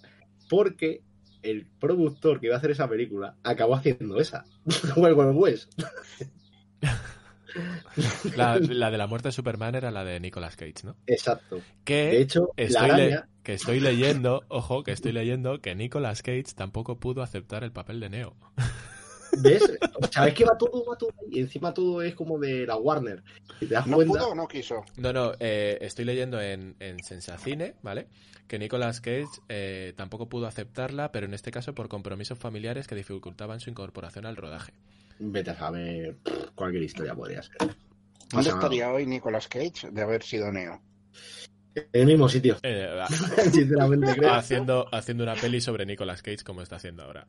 [0.49, 1.01] Porque
[1.41, 4.45] el productor que iba a hacer esa película acabó haciendo esa.
[4.95, 5.71] Wild Wild West.
[8.35, 10.95] La, la de la muerte de Superman era la de Nicolas Cage, ¿no?
[11.07, 11.61] Exacto.
[11.83, 13.29] Que De hecho, la estoy, le- araña.
[13.43, 17.99] que estoy leyendo, ojo, que estoy leyendo que Nicolas Cage tampoco pudo aceptar el papel
[17.99, 18.35] de Neo.
[19.41, 19.63] ¿Ves?
[20.11, 21.37] ¿Sabes que va todo, va todo ahí?
[21.37, 23.23] Y encima todo es como de la Warner.
[23.59, 24.13] Si te das no cuenta.
[24.13, 24.83] pudo o no quiso.
[24.97, 28.07] No, no, eh, estoy leyendo en, en Sensacine, ¿vale?
[28.47, 32.95] Que Nicolas Cage eh, tampoco pudo aceptarla, pero en este caso por compromisos familiares que
[32.95, 34.73] dificultaban su incorporación al rodaje.
[35.19, 36.17] Vete a saber
[36.55, 37.55] cualquier historia podría ser.
[38.31, 40.81] ¿Dónde estaría hoy Nicolas Cage de haber sido Neo?
[41.75, 42.89] En el mismo sitio, Eh,
[43.51, 44.33] sinceramente creo.
[44.33, 47.27] haciendo, haciendo una peli sobre Nicolas Cage como está haciendo ahora.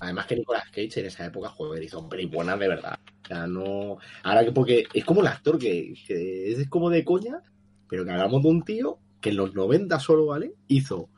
[0.00, 2.98] Además que Nicolas Cage en esa época, joder, hizo pelis buenas de verdad.
[3.24, 3.98] O sea, no...
[4.22, 7.42] Ahora que porque es como el actor que, es como de coña,
[7.88, 10.54] pero que hablamos de un tío que en los 90 solo, ¿vale?
[10.68, 11.08] Hizo,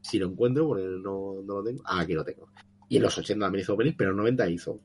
[0.00, 1.82] si lo encuentro, porque no, no lo tengo.
[1.84, 2.48] Ah, aquí lo tengo.
[2.88, 4.80] Y en los 80 también hizo pelis, pero en los 90 hizo.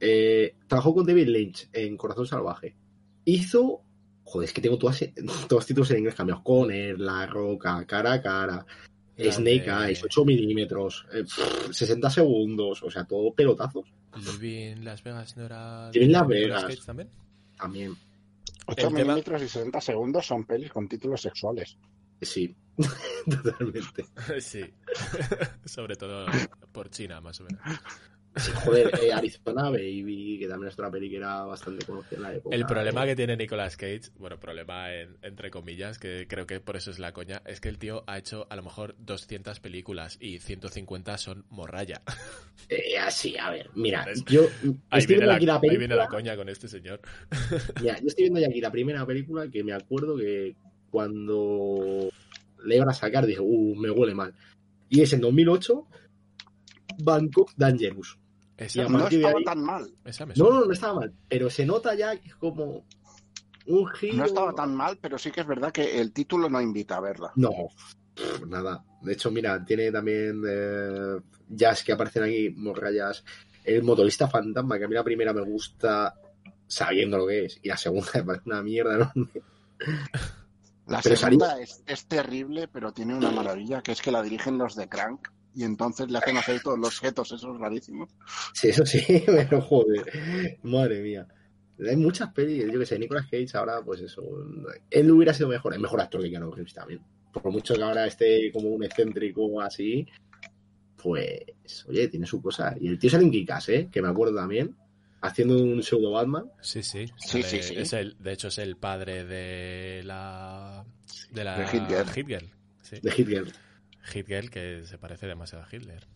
[0.00, 2.76] Eh, trabajó con David Lynch en Corazón Salvaje.
[3.24, 3.82] Hizo...
[4.24, 5.02] Joder, es que tengo todas,
[5.48, 6.42] todos títulos en inglés cambiados.
[6.42, 8.66] Conner, La Roca, Cara a Cara,
[9.32, 13.84] Snake Eyes, 8 milímetros, eh, pff, 60 segundos, o sea, todo pelotazos.
[14.40, 15.90] Living Las Vegas no era.
[15.92, 16.86] Living Las Vegas.
[16.86, 17.08] También?
[17.56, 17.96] También,
[18.66, 21.76] 8 El tema- milímetros y 60 segundos son pelis con títulos sexuales.
[22.20, 22.54] sí,
[23.28, 24.04] totalmente.
[24.40, 24.62] sí.
[25.64, 26.26] Sobre todo
[26.72, 27.60] por China, más o menos.
[28.64, 32.34] Joder, eh, Arizona Baby, que también es otra peli que era bastante conocida en la
[32.34, 32.54] época.
[32.54, 33.08] El problema eh.
[33.08, 36.98] que tiene Nicolas Cage, bueno, problema en- entre comillas, que creo que por eso es
[37.00, 41.18] la coña, es que el tío ha hecho a lo mejor 200 películas y 150
[41.18, 42.02] son morralla.
[42.70, 44.42] Eh, así, a ver, mira, yo
[44.90, 46.02] Ahí estoy viene, viendo la, aquí la ahí viene película.
[46.02, 47.00] la coña con este señor.
[47.80, 50.56] Mira, yo estoy viendo ya aquí la primera película que me acuerdo que
[50.90, 52.10] cuando
[52.64, 54.34] le iban a sacar dije, uh, me huele mal.
[54.88, 55.86] Y es en 2008,
[57.02, 58.18] Bangkok Dangerous.
[58.56, 59.94] Esa, Y a No estaba ahí- tan mal.
[60.04, 62.84] esa me No, no, no estaba mal, pero se nota ya que es como
[63.66, 64.16] un giro.
[64.16, 67.00] No estaba tan mal, pero sí que es verdad que el título no invita a
[67.00, 67.32] verla.
[67.36, 67.50] No,
[68.14, 68.84] pff, nada.
[69.02, 73.24] De hecho, mira, tiene también eh, jazz que aparecen aquí, morrayas.
[73.62, 76.14] El motorista fantasma, que a mí la primera me gusta
[76.66, 79.28] sabiendo lo que es, y la segunda me parece una mierda, ¿no?
[80.86, 84.56] La Pero segunda es, es terrible, pero tiene una maravilla, que es que la dirigen
[84.58, 88.08] los de Crank y entonces le hacen hacer todos los objetos esos rarísimos.
[88.54, 91.26] Sí, eso sí, pero joder, madre mía.
[91.88, 94.22] Hay muchas pelis, yo que sé, Nicolas Cage ahora, pues eso,
[94.90, 97.00] él hubiera sido mejor, es mejor actor que Keanu Reeves también.
[97.32, 100.06] Por mucho que ahora esté como un excéntrico así,
[100.96, 102.74] pues, oye, tiene su cosa.
[102.80, 103.88] Y el tío sale en Kikas, ¿eh?
[103.92, 104.74] Que me acuerdo también,
[105.20, 106.50] haciendo un pseudo Batman.
[106.60, 107.06] Sí, sí.
[107.16, 107.74] Sí, sale- sí, sí.
[107.76, 110.84] Es el, de hecho, es el padre de la.
[111.30, 111.58] De la.
[111.58, 112.08] De Hit Girl.
[112.10, 112.50] Hit Girl,
[112.82, 112.96] sí.
[113.02, 113.52] de Hit Girl.
[114.12, 116.06] Hitgirl que se parece demasiado a Hitler.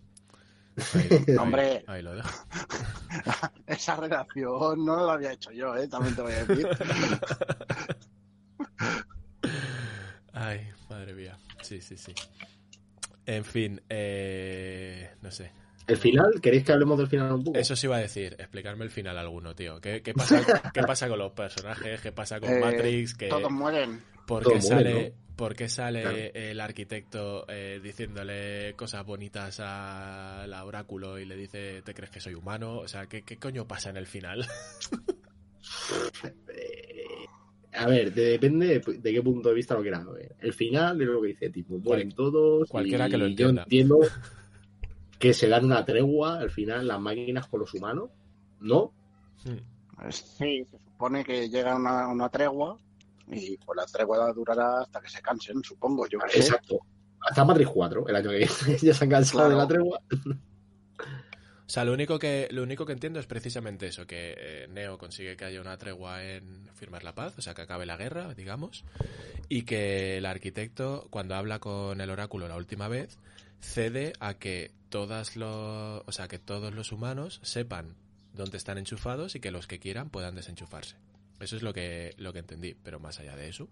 [0.95, 1.85] Ahí- ahí- Hombre.
[1.87, 2.31] Ahí lo dejo.
[3.67, 5.87] Esa relación no la había hecho yo, ¿eh?
[5.89, 6.69] También te voy a decir.
[10.33, 11.37] Ay, madre mía.
[11.63, 12.15] Sí, sí, sí.
[13.27, 15.53] En fin, eh, no sé.
[15.87, 17.59] El final, ¿queréis que hablemos del final un poco?
[17.59, 19.81] Eso sí iba a decir, explicarme el final alguno, tío.
[19.81, 22.01] ¿Qué, qué pasa, ¿Qué pasa con los personajes?
[22.01, 23.15] ¿Qué pasa con Eh, Matrix?
[23.15, 24.03] ¿Qué, Todos mueren.
[24.27, 26.17] ¿Por Todo qué muere, sale, por qué sale Claro.
[26.35, 32.35] el arquitecto eh, diciéndole cosas bonitas al oráculo y le dice, ¿te crees que soy
[32.35, 32.79] humano?
[32.79, 34.47] O sea, ¿qué, qué coño pasa en el final?
[37.75, 40.37] A ver, de- depende de, de qué punto de vista lo quieras ver.
[40.39, 42.69] El final es lo que dice, tipo, mueren Cual- todos.
[42.69, 43.63] cualquiera y que lo Yo entienda.
[43.65, 43.99] entiendo
[45.19, 48.11] que se dan una tregua al final las máquinas con los humanos,
[48.61, 48.93] ¿no?
[49.97, 52.79] Pues sí, se supone que llega una, una tregua
[53.29, 56.07] y pues la tregua durará hasta que se cansen, supongo.
[56.09, 56.19] Yo.
[56.35, 56.81] Exacto.
[57.21, 58.53] Hasta Matrix 4, el año que viene.
[58.83, 60.01] ya se han cansado de la tregua.
[61.73, 64.99] O sea, lo único que, lo único que entiendo es precisamente eso, que eh, Neo
[64.99, 68.35] consigue que haya una tregua en firmar la paz, o sea, que acabe la guerra,
[68.35, 68.85] digamos,
[69.49, 73.19] y que el arquitecto, cuando habla con el oráculo la última vez,
[73.61, 77.95] cede a que todas los, o sea, que todos los humanos sepan
[78.35, 80.97] dónde están enchufados y que los que quieran puedan desenchufarse.
[81.43, 83.69] Eso es lo que, lo que entendí, pero más allá de eso.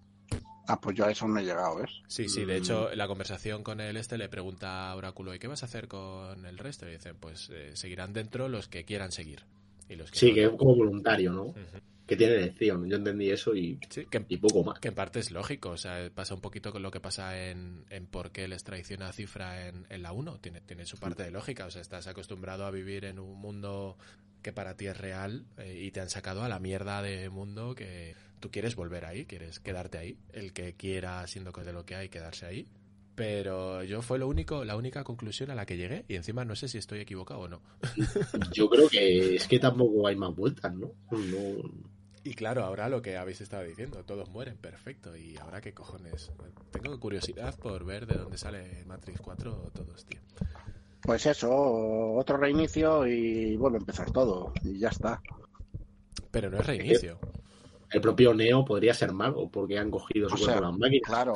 [0.66, 1.90] Ah, pues yo a eso no he llegado, ¿ves?
[2.06, 2.62] Sí, sí, de Mm.
[2.62, 5.88] hecho, la conversación con el este le pregunta a Oráculo, ¿y qué vas a hacer
[5.88, 6.88] con el resto?
[6.88, 9.44] Y dicen, pues eh, seguirán dentro los que quieran seguir.
[9.88, 11.42] Y los que Sí, no, que es como voluntario, ¿no?
[11.46, 11.58] Ujú.
[12.06, 12.88] Que tiene elección.
[12.88, 14.78] Yo entendí eso y, Sí, que, y poco más.
[14.80, 17.84] que en parte es lógico, o sea, pasa un poquito con lo que pasa en,
[17.90, 21.30] en por qué les traiciona Cifra en, en la 1, tiene, tiene su parte de
[21.30, 23.96] lógica, o sea, estás acostumbrado a vivir en un mundo
[24.42, 27.74] que para ti es real eh, y te han sacado a la mierda de mundo
[27.74, 31.84] que tú quieres volver ahí, quieres quedarte ahí, el que quiera, siendo que de lo
[31.84, 32.66] que hay, quedarse ahí.
[33.14, 36.56] Pero yo fue lo único, la única conclusión a la que llegué y encima no
[36.56, 37.60] sé si estoy equivocado o no.
[38.52, 40.92] Yo creo que es que tampoco hay más vueltas, ¿no?
[41.10, 41.70] No,
[42.24, 45.14] Y claro, ahora lo que habéis estado diciendo, todos mueren, perfecto.
[45.16, 46.30] Y ahora qué cojones.
[46.70, 50.20] Tengo curiosidad por ver de dónde sale Matrix 4 todos, tío.
[51.02, 54.52] Pues eso, otro reinicio y vuelve a empezar todo.
[54.62, 55.20] Y ya está.
[56.30, 57.18] Pero no es reinicio.
[57.90, 61.08] El propio Neo podría ser malo porque han cogido su O cuerpo sea, las máquinas.
[61.08, 61.34] Claro.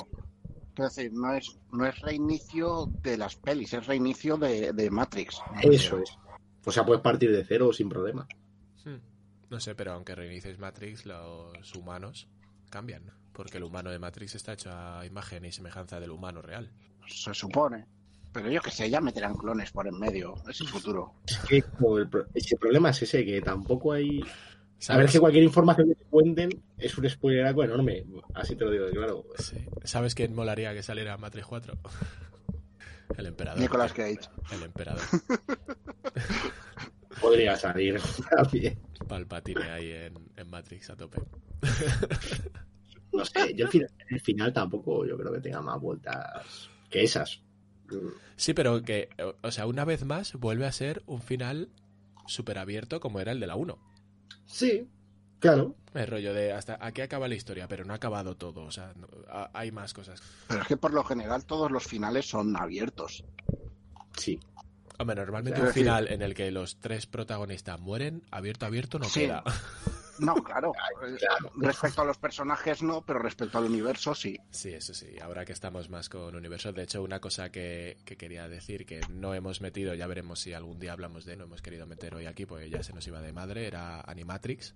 [0.75, 5.41] Quiero decir, no es, no es reinicio de las pelis, es reinicio de, de Matrix.
[5.63, 6.19] Eso es.
[6.65, 8.27] O sea, puedes partir de cero sin problema.
[8.85, 8.99] Hmm.
[9.51, 12.29] No sé, pero aunque reinicies Matrix, los humanos
[12.71, 13.13] cambian.
[13.33, 16.71] Porque el humano de Matrix está hecho a imagen y semejanza del humano real.
[17.07, 17.87] Se supone.
[18.35, 20.35] Pero yo que sé, ya meterán clones por en medio.
[20.49, 21.15] Es el futuro.
[21.27, 24.21] Es que como el, pro- ese problema es ese, que tampoco hay...
[24.21, 24.33] A ver,
[24.79, 25.07] ¿Sabes?
[25.07, 28.05] es que cualquier información que te cuenten es un spoiler algo enorme.
[28.35, 29.25] Así te lo digo, claro.
[29.39, 29.57] Sí.
[29.85, 31.75] ¿Sabes quién molaría que saliera Matrix 4?
[33.17, 33.61] El emperador.
[33.61, 34.19] Nicolas Cage.
[34.53, 35.03] El emperador.
[37.21, 38.01] Podría salir
[38.31, 38.79] también.
[39.09, 41.23] Palpatine ahí en, en Matrix a tope.
[43.13, 47.05] No sé, yo el final, el final tampoco yo creo que tenga más vueltas que
[47.05, 47.41] esas.
[48.37, 51.69] Sí, pero que, o- o sea, una vez más vuelve a ser un final
[52.27, 53.79] súper abierto como era el de la 1.
[54.47, 54.89] Sí,
[55.39, 55.75] claro.
[55.95, 58.63] El rollo de hasta aquí acaba la historia, pero no ha acabado todo.
[58.63, 59.09] O sea, no-
[59.53, 60.23] hay más cosas.
[60.49, 63.25] Pero es que por lo general todos los finales son abiertos.
[64.17, 64.41] Sí.
[64.99, 68.99] Hombre, normalmente Quiero un decir- final en el que los tres protagonistas mueren, abierto, abierto,
[68.99, 69.21] no Sí.
[69.21, 69.43] queda.
[70.19, 70.73] No, claro.
[71.07, 71.51] Eh, claro.
[71.57, 74.39] Respecto a los personajes no, pero respecto al universo sí.
[74.51, 75.17] Sí, eso sí.
[75.23, 79.01] Ahora que estamos más con Universo, de hecho, una cosa que, que quería decir que
[79.11, 82.27] no hemos metido, ya veremos si algún día hablamos de, no hemos querido meter hoy
[82.27, 84.75] aquí porque ya se nos iba de madre, era Animatrix,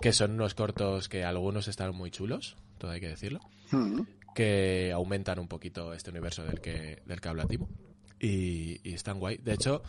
[0.00, 3.40] que son unos cortos que algunos están muy chulos, todo hay que decirlo,
[3.72, 4.02] Mm.
[4.34, 7.68] que aumentan un poquito este universo del que, del que habla Timo.
[8.20, 9.38] Y, y están guay.
[9.38, 9.82] De hecho,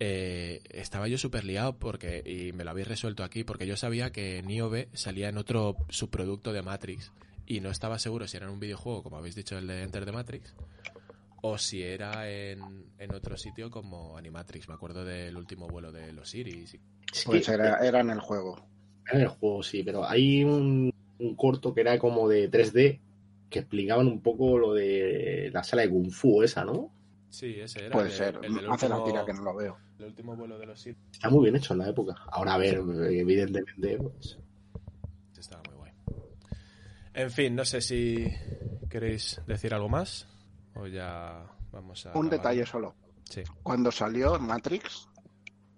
[0.00, 4.10] eh, estaba yo súper liado porque, y me lo habéis resuelto aquí, porque yo sabía
[4.10, 7.12] que Niobe salía en otro subproducto de Matrix
[7.46, 10.04] y no estaba seguro si era en un videojuego, como habéis dicho, el de Enter
[10.04, 10.54] the Matrix,
[11.42, 14.68] o si era en, en otro sitio como Animatrix.
[14.68, 16.74] Me acuerdo del último vuelo de los Iris.
[16.74, 16.80] y-
[17.12, 18.64] Es Pues era, era en el juego.
[19.12, 23.00] en el juego sí, pero hay un, un corto que era como de 3D
[23.50, 26.92] que explicaban un poco lo de la sala de Kung Fu esa, ¿no?
[27.30, 27.90] Sí, ese era.
[27.92, 28.38] Puede el ser.
[28.42, 29.76] el Hace la último- tira que no lo veo.
[30.00, 30.98] El último vuelo de los Iris.
[31.12, 32.16] Está muy bien hecho en la época.
[32.32, 34.38] Ahora a ver, evidentemente, pues,
[35.38, 35.92] Estaba muy guay.
[37.14, 38.26] En fin, no sé si
[38.88, 40.28] queréis decir algo más
[40.74, 42.16] o ya vamos a...
[42.16, 42.94] Un detalle solo.
[43.24, 43.42] Sí.
[43.62, 45.08] Cuando salió Matrix,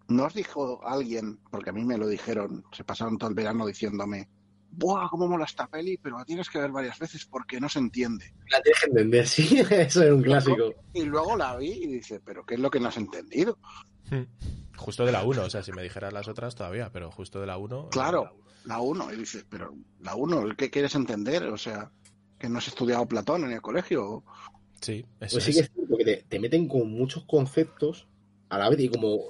[0.08, 3.66] ¿no os dijo alguien, porque a mí me lo dijeron, se pasaron todo el verano
[3.66, 4.28] diciéndome
[4.72, 5.98] ¡buah, cómo mola esta peli!
[5.98, 8.34] Pero la tienes que ver varias veces porque no se entiende.
[8.50, 10.74] La tienes que entender, sí, eso es un clásico.
[10.94, 13.58] Y luego la vi y dice, ¿pero qué es lo que no has entendido?
[14.16, 14.24] Hmm.
[14.76, 17.46] Justo de la 1, o sea, si me dijeras las otras todavía, pero justo de
[17.46, 17.88] la 1.
[17.90, 19.12] Claro, la 1.
[19.12, 21.44] Y dices, pero la 1, ¿qué quieres entender?
[21.44, 21.90] O sea,
[22.38, 24.22] que no has estudiado Platón en el colegio.
[24.80, 25.56] Sí, eso Pues sí es.
[25.56, 28.06] que es cierto que te, te meten con muchos conceptos
[28.48, 29.20] a la vez y como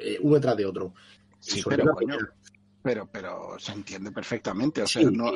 [0.00, 0.92] eh, uno detrás de otro.
[1.38, 2.16] Sí, pero coño,
[2.82, 4.82] pero, pero se entiende perfectamente.
[4.82, 5.08] O sea, Sí.
[5.10, 5.30] no,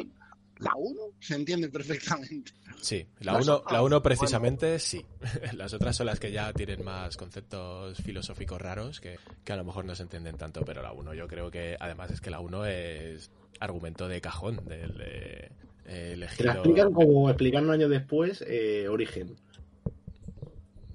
[0.63, 2.53] la 1 se entiende perfectamente.
[2.81, 4.03] Sí, la Las 1 otras, la uno bueno.
[4.03, 5.05] precisamente sí.
[5.57, 9.65] Las otras son las que ya tienen más conceptos filosóficos raros que, que a lo
[9.65, 12.41] mejor no se entienden tanto, pero la 1 yo creo que además es que la
[12.41, 13.31] 1 es
[13.61, 15.51] argumento de cajón del de,
[15.87, 16.53] eh, Te la elegido.
[16.53, 19.37] explican como explicaron años después eh, Origen.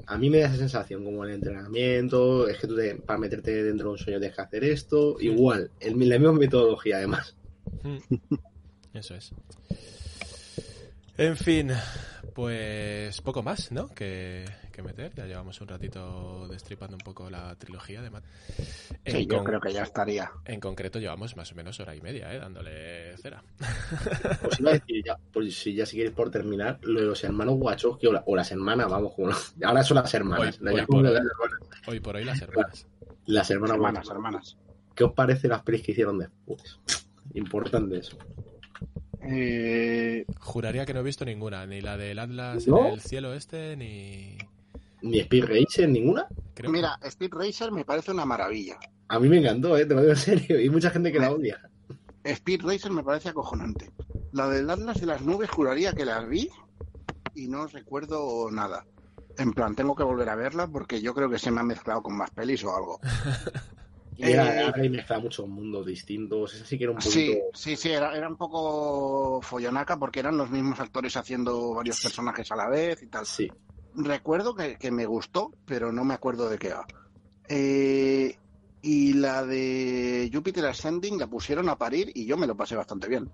[0.10, 3.61] A mí me da esa sensación, como el entrenamiento, es que tú te- para meterte
[3.64, 5.18] dentro de un sueño tienes que hacer esto.
[5.19, 7.35] Igual, el, la misma metodología además.
[8.93, 9.31] Eso es.
[11.18, 11.72] En fin,
[12.35, 13.88] pues poco más, ¿no?
[13.89, 15.11] Que, que meter.
[15.15, 18.23] Ya llevamos un ratito destripando un poco la trilogía de Matt.
[19.03, 20.31] En Sí, yo creo que ya estaría.
[20.45, 22.39] En concreto llevamos más o menos hora y media, ¿eh?
[22.39, 23.43] Dándole cera.
[24.43, 28.05] Pues iba a decir ya, pues si ya si quieres por terminar, los hermanos Wachowski
[28.07, 29.31] o, la- o las hermanas, vamos, como
[29.64, 30.59] ahora son las hermanas.
[30.61, 31.18] Hoy- por las hoy.
[31.18, 31.81] hermanas.
[31.88, 32.85] Hoy por hoy las hermanas.
[33.26, 34.57] Las hermanas Hermanas, hermanas.
[34.95, 36.80] ¿Qué os parece las pelis que hicieron después?
[37.34, 38.18] Importante eso.
[39.29, 42.87] Eh, Juraría que no he visto ninguna, ni la del Atlas ¿No?
[42.87, 44.37] en el cielo este, ni...
[45.01, 46.27] Ni Speed Racer, ninguna.
[46.53, 48.77] Creo mira, Speed Racer me parece una maravilla.
[49.09, 49.85] A mí me encantó, ¿eh?
[49.85, 50.59] te lo digo en serio.
[50.59, 51.69] Y mucha gente que la odia.
[52.23, 53.91] Speed Racer me parece acojonante.
[54.31, 56.49] La del Atlas de las nubes juraría que las vi
[57.35, 58.85] y no recuerdo nada.
[59.37, 62.01] En plan, tengo que volver a verla porque yo creo que se me ha mezclado
[62.01, 62.99] con más pelis o algo.
[64.18, 66.56] Y era, Eh, ahora hay mezcla muchos mundos distintos.
[66.56, 67.14] Esa sí que era un poquito.
[67.14, 72.02] Sí, sí, sí, era, era un poco follonaca porque eran los mismos actores haciendo varios
[72.02, 73.26] personajes a la vez y tal.
[73.26, 73.52] Sí.
[73.95, 76.85] Recuerdo que, que me gustó, pero no me acuerdo de qué va.
[77.48, 78.35] Eh,
[78.81, 83.07] y la de Jupiter Ascending la pusieron a parir y yo me lo pasé bastante
[83.07, 83.30] bien.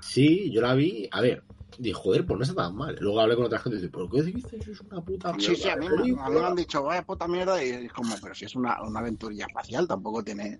[0.00, 1.08] Sí, yo la vi.
[1.12, 1.42] A ver,
[1.78, 2.96] dije, joder, pues no está tan mal.
[3.00, 4.68] Luego hablé con otra gente y dije, ¿pero qué dices?
[4.68, 5.54] Es una puta mierda.
[5.54, 6.48] Sí, sí, a mí, me- a mí me película".
[6.48, 9.86] han dicho, vaya puta mierda, y es como, pero si es una, una aventurilla espacial,
[9.86, 10.58] tampoco tiene...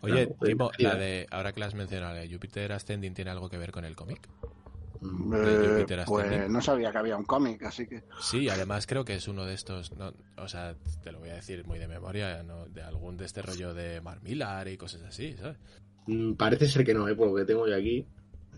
[0.00, 0.68] Oye, mira.
[0.78, 3.72] la de, ahora que la has mencionado, la de Jupiter Ascending tiene algo que ver
[3.72, 4.28] con el cómic.
[5.00, 8.02] Mm, De Eh, pues no sabía que había un cómic, así que...
[8.20, 11.34] Sí, además creo que es uno de estos, no, o sea, te lo voy a
[11.34, 12.66] decir muy de memoria, ¿no?
[12.66, 15.56] de algún de este rollo de Mar Millar y cosas así, ¿sabes?
[16.06, 17.14] mm, Parece ser que no, ¿eh?
[17.14, 18.06] por lo que tengo yo aquí.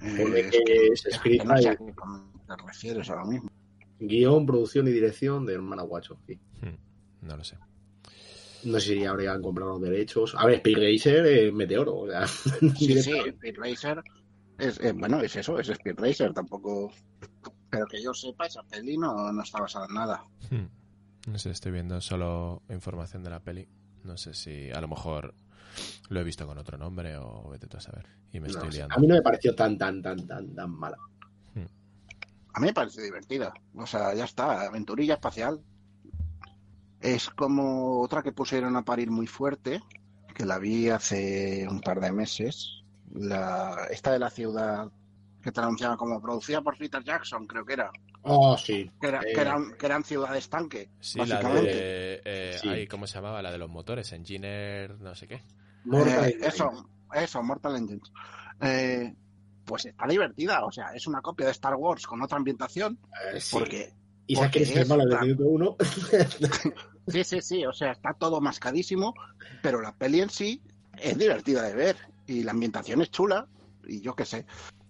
[0.02, 3.50] Eh, es que es escrita no sé a qué te refieres ahora mismo.
[3.98, 6.34] Guión, producción y dirección de Hermana Wachowski.
[6.34, 7.56] Hmm, no lo sé.
[8.64, 10.34] No sé si habrían comprado los derechos.
[10.36, 11.96] A ver, Speed Racer, eh, Meteoro.
[11.98, 12.26] O sea,
[12.76, 13.12] Sí, sí.
[13.12, 14.02] Speed Racer
[14.58, 16.92] es, eh, bueno, es eso, es Speed Racer, tampoco...
[17.70, 20.24] Pero que yo sepa, esa peli no, no está basada en nada.
[20.50, 21.30] Hmm.
[21.30, 23.68] No sé, estoy viendo solo información de la peli.
[24.02, 25.34] No sé si a lo mejor
[26.08, 28.06] lo he visto con otro nombre o vete tú a saber.
[28.32, 28.94] Y me No estoy liando.
[28.94, 30.96] A mí no me pareció tan, tan, tan, tan, tan mala.
[32.52, 33.52] A mí me parece divertida.
[33.76, 35.60] O sea, ya está, aventurilla espacial.
[37.00, 39.80] Es como otra que pusieron a parir muy fuerte,
[40.34, 42.82] que la vi hace un par de meses.
[43.12, 44.90] La, esta de la ciudad
[45.42, 47.90] que te anunciaba como producida por Peter Jackson, creo que era.
[48.22, 48.90] Oh, sí.
[49.00, 51.74] Que, era, Eh, que, eran, que eran ciudades tanque, Sí, la básicamente.
[51.74, 52.22] de...
[52.24, 52.68] eh, Sí.
[52.68, 53.40] ay, ¿Cómo se llamaba?
[53.42, 55.42] La de los motores, Engineer, no sé qué.
[55.84, 56.70] Mortal Eh, eso,
[57.14, 58.12] eso, Mortal Engines.
[58.60, 59.14] Eh,
[59.64, 62.98] pues está divertida, o sea, es una copia de Star Wars con otra ambientación,
[63.32, 63.56] Eh, sí.
[63.56, 63.94] porque
[64.26, 65.76] y sabes que porque es mala la- el minuto uno.
[67.08, 69.14] Sí, sí, sí, o sea, está todo mascadísimo,
[69.62, 70.62] pero la peli en sí
[70.98, 73.48] es divertida de ver y la ambientación es chula
[73.88, 74.46] y yo qué sé.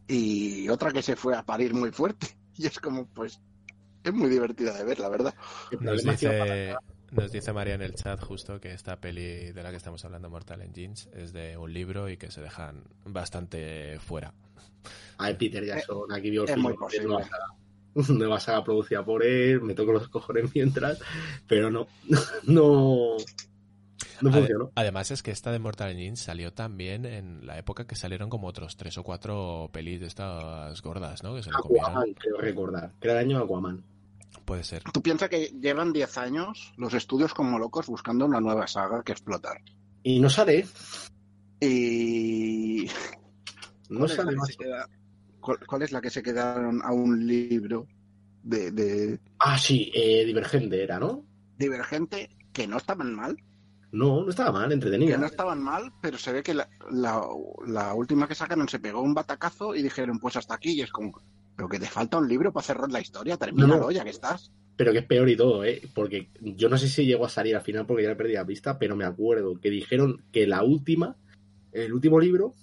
[0.07, 2.27] Y otra que se fue a parir muy fuerte
[2.57, 3.41] y es como, pues,
[4.05, 5.35] es muy divertida de ver, la verdad.
[5.81, 6.75] Nos dice,
[7.11, 10.31] nos dice María en el chat justo que esta peli de la que estamos hablando,
[10.31, 14.33] Mortal Engines, es de un libro y que se dejan bastante fuera.
[15.19, 17.47] Ay, Peter Jackson, aquí vio el es film nueva saga.
[18.09, 21.01] Nueva saga producida por él, me toco los cojones mientras,
[21.49, 21.89] pero no,
[22.45, 23.17] no,
[24.23, 24.71] no funcionó.
[24.75, 28.47] Además es que esta de Mortal Engines salió también en la época que salieron como
[28.49, 31.35] otros tres o cuatro pelis de estas gordas, ¿no?
[31.35, 31.59] Que se lo.
[31.59, 33.83] Aquaman, creo recordar, que era el año Aquaman.
[34.45, 34.83] Puede ser.
[34.93, 39.13] Tú piensas que llevan 10 años los estudios como locos buscando una nueva saga que
[39.13, 39.61] explotar.
[40.03, 40.67] Y no sale,
[41.61, 42.87] Y...
[43.89, 44.57] no ¿Cuál es la sale que más.
[44.57, 44.89] queda-
[45.41, 47.87] ¿Cuál, cuál es la que se quedaron a un libro
[48.43, 51.25] de, de Ah, sí, eh, Divergente era, ¿no?
[51.59, 53.37] Divergente que no está mal?
[53.93, 55.15] No, no estaba mal, entretenida.
[55.15, 57.23] Que no estaban mal, pero se ve que la, la,
[57.67, 60.73] la última que sacaron se pegó un batacazo y dijeron, pues hasta aquí.
[60.73, 61.21] Y es como,
[61.57, 64.51] pero que te falta un libro para cerrar la historia, termínalo No, ya que estás.
[64.77, 65.83] Pero que es peor y todo, ¿eh?
[65.95, 68.47] Porque yo no sé si llegó a salir al final porque ya le perdí la
[68.47, 71.17] pista, pero me acuerdo que dijeron que la última,
[71.73, 72.55] el último libro,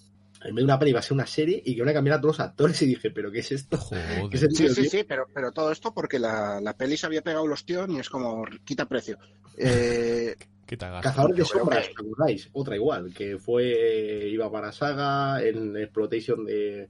[0.43, 2.17] en vez de una peli iba a ser una serie y que iban a cambiar
[2.17, 3.77] a todos los actores y dije, ¿pero qué es esto?
[3.77, 4.29] Joder.
[4.31, 7.21] ¿Qué sentido Sí, sí, sí, pero, pero todo esto porque la, la peli se había
[7.21, 9.19] pegado los tíos y es como, quita precio.
[9.57, 10.35] Eh,
[10.67, 11.09] Quita gasto.
[11.09, 12.49] Cazadores de Yo creo sombras, que- ¿os acordáis?
[12.53, 16.89] Otra igual, que fue, iba para Saga, en Exploitation de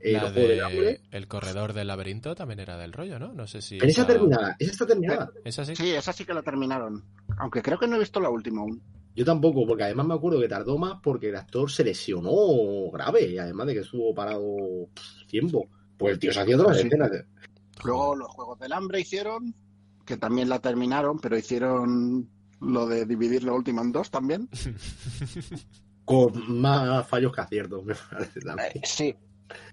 [0.00, 1.00] eh, La los Juegos del de Hambre.
[1.10, 3.32] El corredor del laberinto también era del rollo, ¿no?
[3.32, 3.78] No sé si.
[3.78, 5.30] Pero esa esa- terminada, esa está terminada.
[5.44, 5.74] ¿Esa sí?
[5.74, 7.02] sí, esa sí que la terminaron.
[7.38, 8.82] Aunque creo que no he visto la última aún.
[9.16, 13.28] Yo tampoco, porque además me acuerdo que tardó más porque el actor se lesionó grave,
[13.30, 14.44] y además de que estuvo parado
[15.28, 15.68] tiempo.
[15.96, 16.86] Pues el tío se hacía otras Sí.
[16.88, 17.10] escenas.
[17.84, 19.54] Luego los Juegos del Hambre hicieron,
[20.04, 22.28] que también la terminaron, pero hicieron
[22.64, 24.48] lo de dividir la última en dos también.
[26.04, 28.70] Con más fallos que aciertos, me parece también.
[28.74, 29.14] Eh, sí.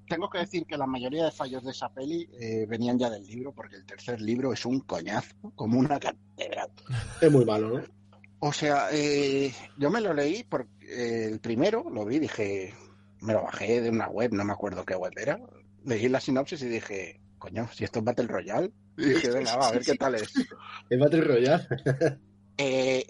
[0.07, 3.25] Tengo que decir que la mayoría de fallos de esa peli eh, venían ya del
[3.25, 6.69] libro, porque el tercer libro es un coñazo, como una catedral.
[7.21, 7.83] Es muy malo, ¿no?
[8.43, 12.73] O sea, eh, yo me lo leí porque eh, el primero lo vi, dije,
[13.21, 15.39] me lo bajé de una web, no me acuerdo qué web era.
[15.85, 18.71] Leí la sinopsis y dije, coño, si esto es Battle Royale.
[18.97, 20.33] Y dije, venga, va, a ver qué tal es.
[20.89, 21.67] El Battle Royale.
[22.63, 23.05] Eh,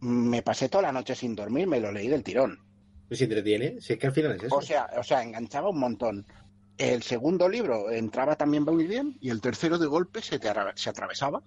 [0.00, 2.58] me pasé toda la noche sin dormir, me lo leí del tirón.
[3.08, 4.54] Pues se entretiene, si es que al final es eso.
[4.56, 6.26] O sea, o sea, enganchaba un montón.
[6.78, 10.72] El segundo libro entraba también muy bien y el tercero de golpe se, te atra-
[10.76, 11.42] se atravesaba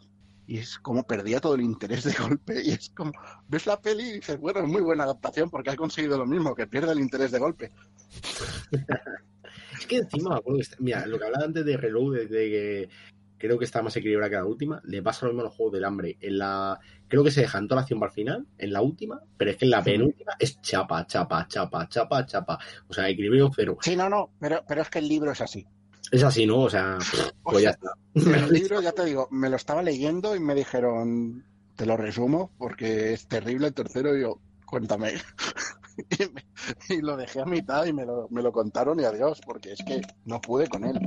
[0.48, 3.12] y es como perdía todo el interés de golpe y es como
[3.48, 6.54] ves la peli y dices, bueno, es muy buena adaptación porque ha conseguido lo mismo,
[6.56, 7.72] que pierde el interés de golpe.
[9.80, 10.42] Es que encima
[10.80, 12.90] mira, lo que hablaba antes de Reload, de que
[13.38, 15.74] creo que está más equilibrada que la última, le pasa lo mismo a los juegos
[15.74, 16.18] del hambre.
[16.22, 19.22] En la, creo que se dejan toda la acción para el final, en la última,
[19.38, 22.60] pero es que en la penúltima es chapa, chapa, chapa, chapa, chapa.
[22.88, 23.78] O sea, equilibrio cero.
[23.82, 25.66] Sí, no, no, pero, pero es que el libro es así.
[26.12, 26.60] Es así, ¿no?
[26.62, 26.98] O sea,
[27.44, 27.80] O pues ya sea,
[28.24, 28.46] está.
[28.46, 31.44] El libro, ya te digo, me lo estaba leyendo y me dijeron,
[31.76, 35.14] te lo resumo porque es terrible el tercero y yo, cuéntame.
[35.98, 36.46] Y, me-
[36.98, 39.80] y lo dejé a mitad y me lo, me lo contaron y adiós, porque es
[39.88, 41.00] que no pude con él.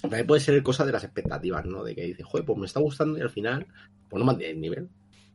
[0.00, 1.82] También puede ser cosa de las expectativas, ¿no?
[1.84, 3.66] De que dices, joder, pues me está gustando y al final,
[4.08, 4.88] pues no mantiene el nivel.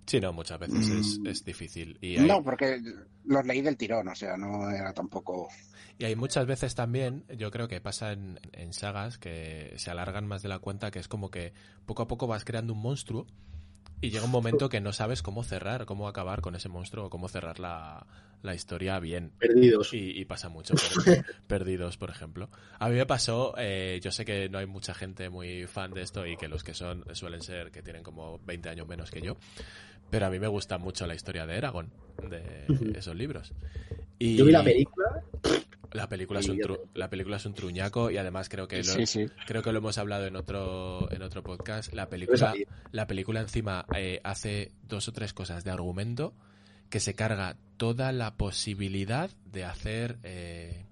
[0.05, 1.27] Sí, no, muchas veces es, Mm.
[1.27, 1.97] es difícil.
[1.99, 2.79] Y hay, No, porque
[3.25, 5.47] los leí del tirón, o sea, no era tampoco...
[5.97, 10.27] y hay muchas veces también, yo creo que pasa en, en sagas que se alargan
[10.27, 11.53] más de la cuenta, que es como que
[11.87, 13.25] poco a poco vas creando un monstruo
[14.01, 17.09] y llega un momento que no sabes cómo cerrar, cómo acabar con ese monstruo o
[17.09, 18.05] cómo cerrar la,
[18.41, 19.31] la historia bien.
[19.37, 19.93] Perdidos.
[19.93, 22.49] Y, y pasa mucho, por perdidos, por ejemplo.
[22.79, 26.01] A mí me pasó, eh, yo sé que no hay mucha gente muy fan de
[26.01, 29.21] esto y que los que son suelen ser que tienen como 20 años menos que
[29.21, 29.37] yo,
[30.09, 31.91] pero a mí me gusta mucho la historia de Eragon,
[32.29, 32.65] de
[32.97, 33.53] esos libros.
[34.19, 35.23] Y Yo vi la película,
[35.93, 38.83] la película es un tru- la película es un truñaco y además creo que lo,
[38.93, 39.25] Sí, sí.
[39.47, 41.93] creo que lo hemos hablado en otro en otro podcast.
[41.93, 42.53] La película
[42.91, 46.33] la película encima eh, hace dos o tres cosas de argumento
[46.89, 50.84] que se carga toda la posibilidad de hacer eh,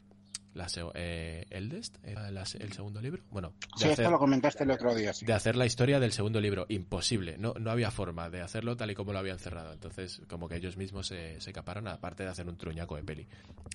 [0.53, 3.23] la se- eh, Eldest, ¿era la se- el segundo libro.
[3.31, 5.25] Bueno, de Sí, hacer, esto lo comentaste el otro día, sí.
[5.25, 6.65] de hacer la historia del segundo libro.
[6.69, 7.37] Imposible.
[7.37, 9.73] No, no había forma de hacerlo tal y como lo habían cerrado.
[9.73, 13.27] Entonces, como que ellos mismos se, se caparon, aparte de hacer un truñaco de peli.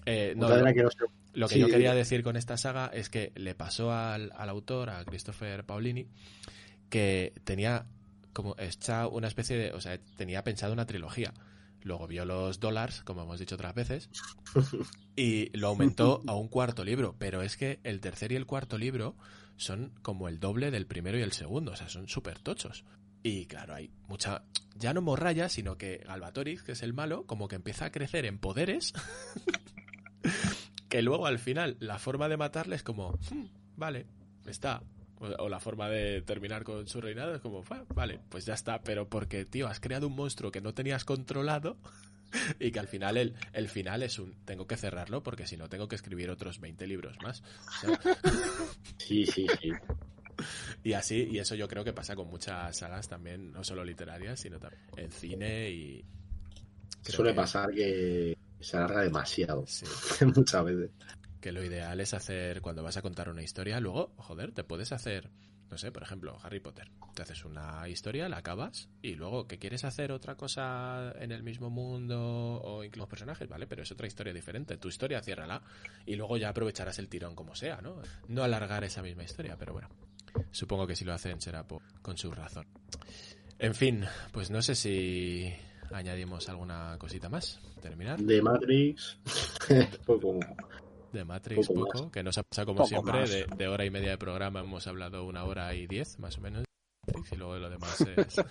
[0.07, 0.83] Eh, no, de lo- que
[1.35, 1.99] lo que Sí, yo quería dime.
[1.99, 6.07] decir con esta saga es que le pasó al, al autor, a Christopher Paolini,
[6.89, 7.87] que tenía
[8.33, 11.33] como hecha una especie de, o sea, tenía pensado una trilogía.
[11.83, 14.11] Luego vio los dólares, como hemos dicho otras veces,
[15.17, 17.15] y lo aumentó a un cuarto libro.
[17.19, 19.17] Pero es que el tercer y el cuarto libro
[19.57, 22.85] son como el doble del primero y el segundo, o sea, son súper tochos.
[23.23, 24.45] Y claro, hay mucha,
[24.77, 28.25] ya no morralla, sino que Galvatorix, que es el malo, como que empieza a crecer
[28.27, 28.93] en poderes
[30.89, 33.47] que luego al final la forma de matarle es como, "Hmm,
[33.77, 34.07] vale,
[34.47, 34.83] está.
[35.21, 38.81] O, la forma de terminar con su reinado es como, "Ah, vale, pues ya está.
[38.83, 41.77] Pero porque, tío, has creado un monstruo que no tenías controlado
[42.61, 45.69] y que al final el, el final es un, tengo que cerrarlo porque si no
[45.69, 47.43] tengo que escribir otros 20 libros más.
[47.67, 48.01] O sea,
[48.99, 49.71] Sí, sí, sí.
[50.85, 54.39] y así, y eso yo creo que pasa con muchas sagas también, no solo literarias,
[54.39, 56.05] sino también en cine y...
[57.03, 59.65] Suele que- pasar que se alarga demasiado.
[59.67, 59.85] Sí.
[60.37, 60.91] Muchas veces.
[61.49, 64.93] Que lo ideal es hacer cuando vas a contar una historia, luego, joder, te puedes
[64.93, 65.31] hacer,
[65.71, 66.91] no sé, por ejemplo, Harry Potter.
[67.15, 71.43] Te haces una historia, la acabas y luego que quieres hacer otra cosa en el
[71.43, 72.21] mismo mundo
[72.63, 73.67] o incluso personajes, ¿vale?
[73.67, 74.77] Pero es otra historia diferente.
[74.77, 75.63] Tu historia ciérrala
[76.05, 78.03] y luego ya aprovecharás el tirón como sea, ¿no?
[78.29, 79.89] No alargar esa misma historia, pero bueno.
[80.51, 82.67] Supongo que si lo hacen será por- con su razón.
[83.59, 85.51] En fin, pues no sé si
[85.93, 87.59] añadimos alguna cosita más.
[87.81, 88.19] Terminar.
[88.21, 89.17] De Matrix,
[90.05, 90.39] poco.
[91.13, 93.91] De Matrix Poco poco, que nos ha pasado como Poco siempre, de, de hora y
[93.91, 96.65] media de programa hemos hablado una hora y diez, más o menos,
[97.31, 98.45] y luego lo demás es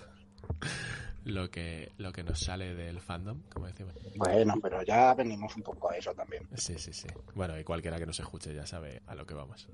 [1.26, 3.94] lo que, lo que nos sale del fandom, como decimos.
[4.16, 6.44] Bueno, pero ya venimos un poco a eso también.
[6.56, 7.08] Sí, sí, sí.
[7.36, 9.68] Bueno, y cualquiera que nos escuche ya sabe a lo que vamos.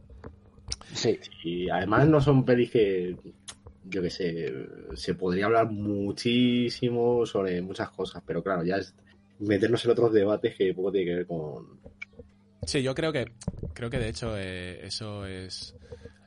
[0.94, 3.16] Sí, Y además no son pelis que,
[3.86, 4.52] yo que sé,
[4.96, 8.96] se podría hablar muchísimo sobre muchas cosas, pero claro, ya es
[9.40, 11.80] meternos en otros debates que poco tiene que ver con...
[12.66, 13.32] Sí, yo creo que
[13.74, 15.76] creo que de hecho eh, eso es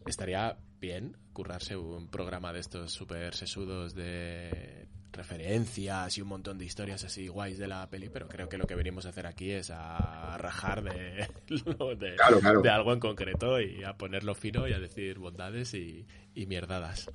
[0.06, 6.66] estaría bien currarse un programa de estos súper sesudos de referencias y un montón de
[6.66, 9.50] historias así guays de la peli, pero creo que lo que venimos a hacer aquí
[9.50, 11.26] es a rajar de,
[11.78, 12.62] lo de, Claro, claro.
[12.62, 17.10] de algo en concreto y a ponerlo fino y a decir bondades y, y mierdadas.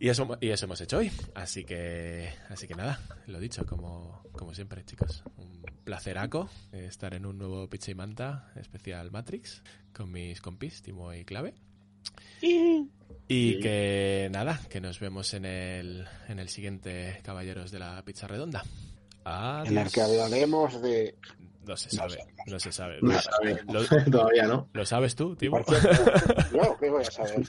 [0.00, 1.10] Y eso, y eso hemos hecho hoy.
[1.34, 5.24] Así que, así que nada, lo dicho, como, como siempre, chicos.
[5.36, 9.62] Un placeraco eh, estar en un nuevo Pizza y Manta especial Matrix
[9.92, 11.54] con mis compis, Timo y Clave.
[12.40, 12.84] Y
[13.54, 13.60] Sí.
[13.60, 18.64] que nada, que nos vemos en el, en el siguiente Caballeros de la Pizza Redonda.
[19.24, 19.70] Adiós.
[19.72, 21.16] en el que hablaremos de...
[21.66, 22.16] No se sabe,
[22.46, 22.98] no se sabe.
[23.02, 23.60] No sabe.
[23.70, 24.68] ¿Lo, Todavía no.
[24.72, 25.62] lo sabes tú, Timo?
[25.62, 26.12] Por cierto,
[26.54, 27.46] yo qué voy a saber.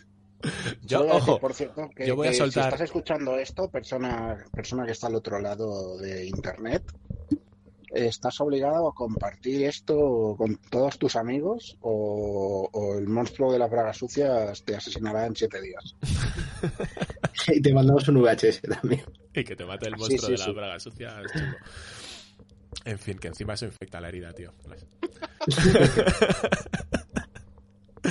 [0.83, 3.69] Yo, decir, ojo, por cierto, que, yo voy a que soltar- Si estás escuchando esto,
[3.69, 6.83] persona, persona que está al otro lado de internet,
[7.91, 13.69] estás obligado a compartir esto con todos tus amigos o, o el monstruo de las
[13.69, 15.95] bragas sucias te asesinará en siete días.
[17.47, 19.01] Y te mandamos un VHS también.
[19.33, 20.51] Y que te mate el monstruo sí, de la sí.
[20.51, 21.55] braga sucia es chungo.
[22.85, 24.53] En fin, que encima eso infecta la herida, tío.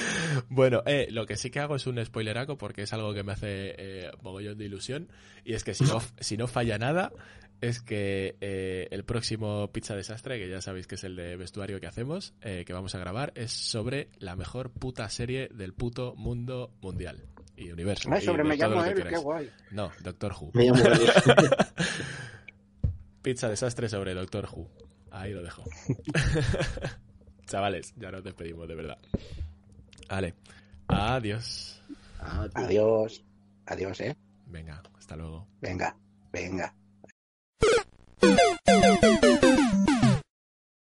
[0.49, 3.33] bueno, eh, lo que sí que hago es un spoileraco porque es algo que me
[3.33, 5.09] hace eh, mogollón de ilusión.
[5.45, 7.13] Y es que si no, si no falla nada,
[7.61, 11.81] es que eh, el próximo Pizza Desastre, que ya sabéis que es el de vestuario
[11.81, 16.15] que hacemos, eh, que vamos a grabar, es sobre la mejor puta serie del puto
[16.17, 17.25] mundo mundial
[17.57, 18.09] y universo.
[18.17, 19.51] Y sobre me llamo él, qué guay.
[19.73, 20.53] No, Doctor Who.
[20.55, 20.83] Me llamo.
[23.23, 24.71] Pizza desastre sobre Doctor Who.
[25.11, 25.65] Ahí lo dejo.
[27.47, 28.99] Chavales, ya nos despedimos de verdad.
[30.09, 30.35] Vale.
[30.89, 31.83] Adiós.
[32.55, 33.25] Adiós.
[33.67, 34.17] Adiós, ¿eh?
[34.47, 35.47] Venga, hasta luego.
[35.61, 35.95] Venga,
[36.33, 36.75] venga.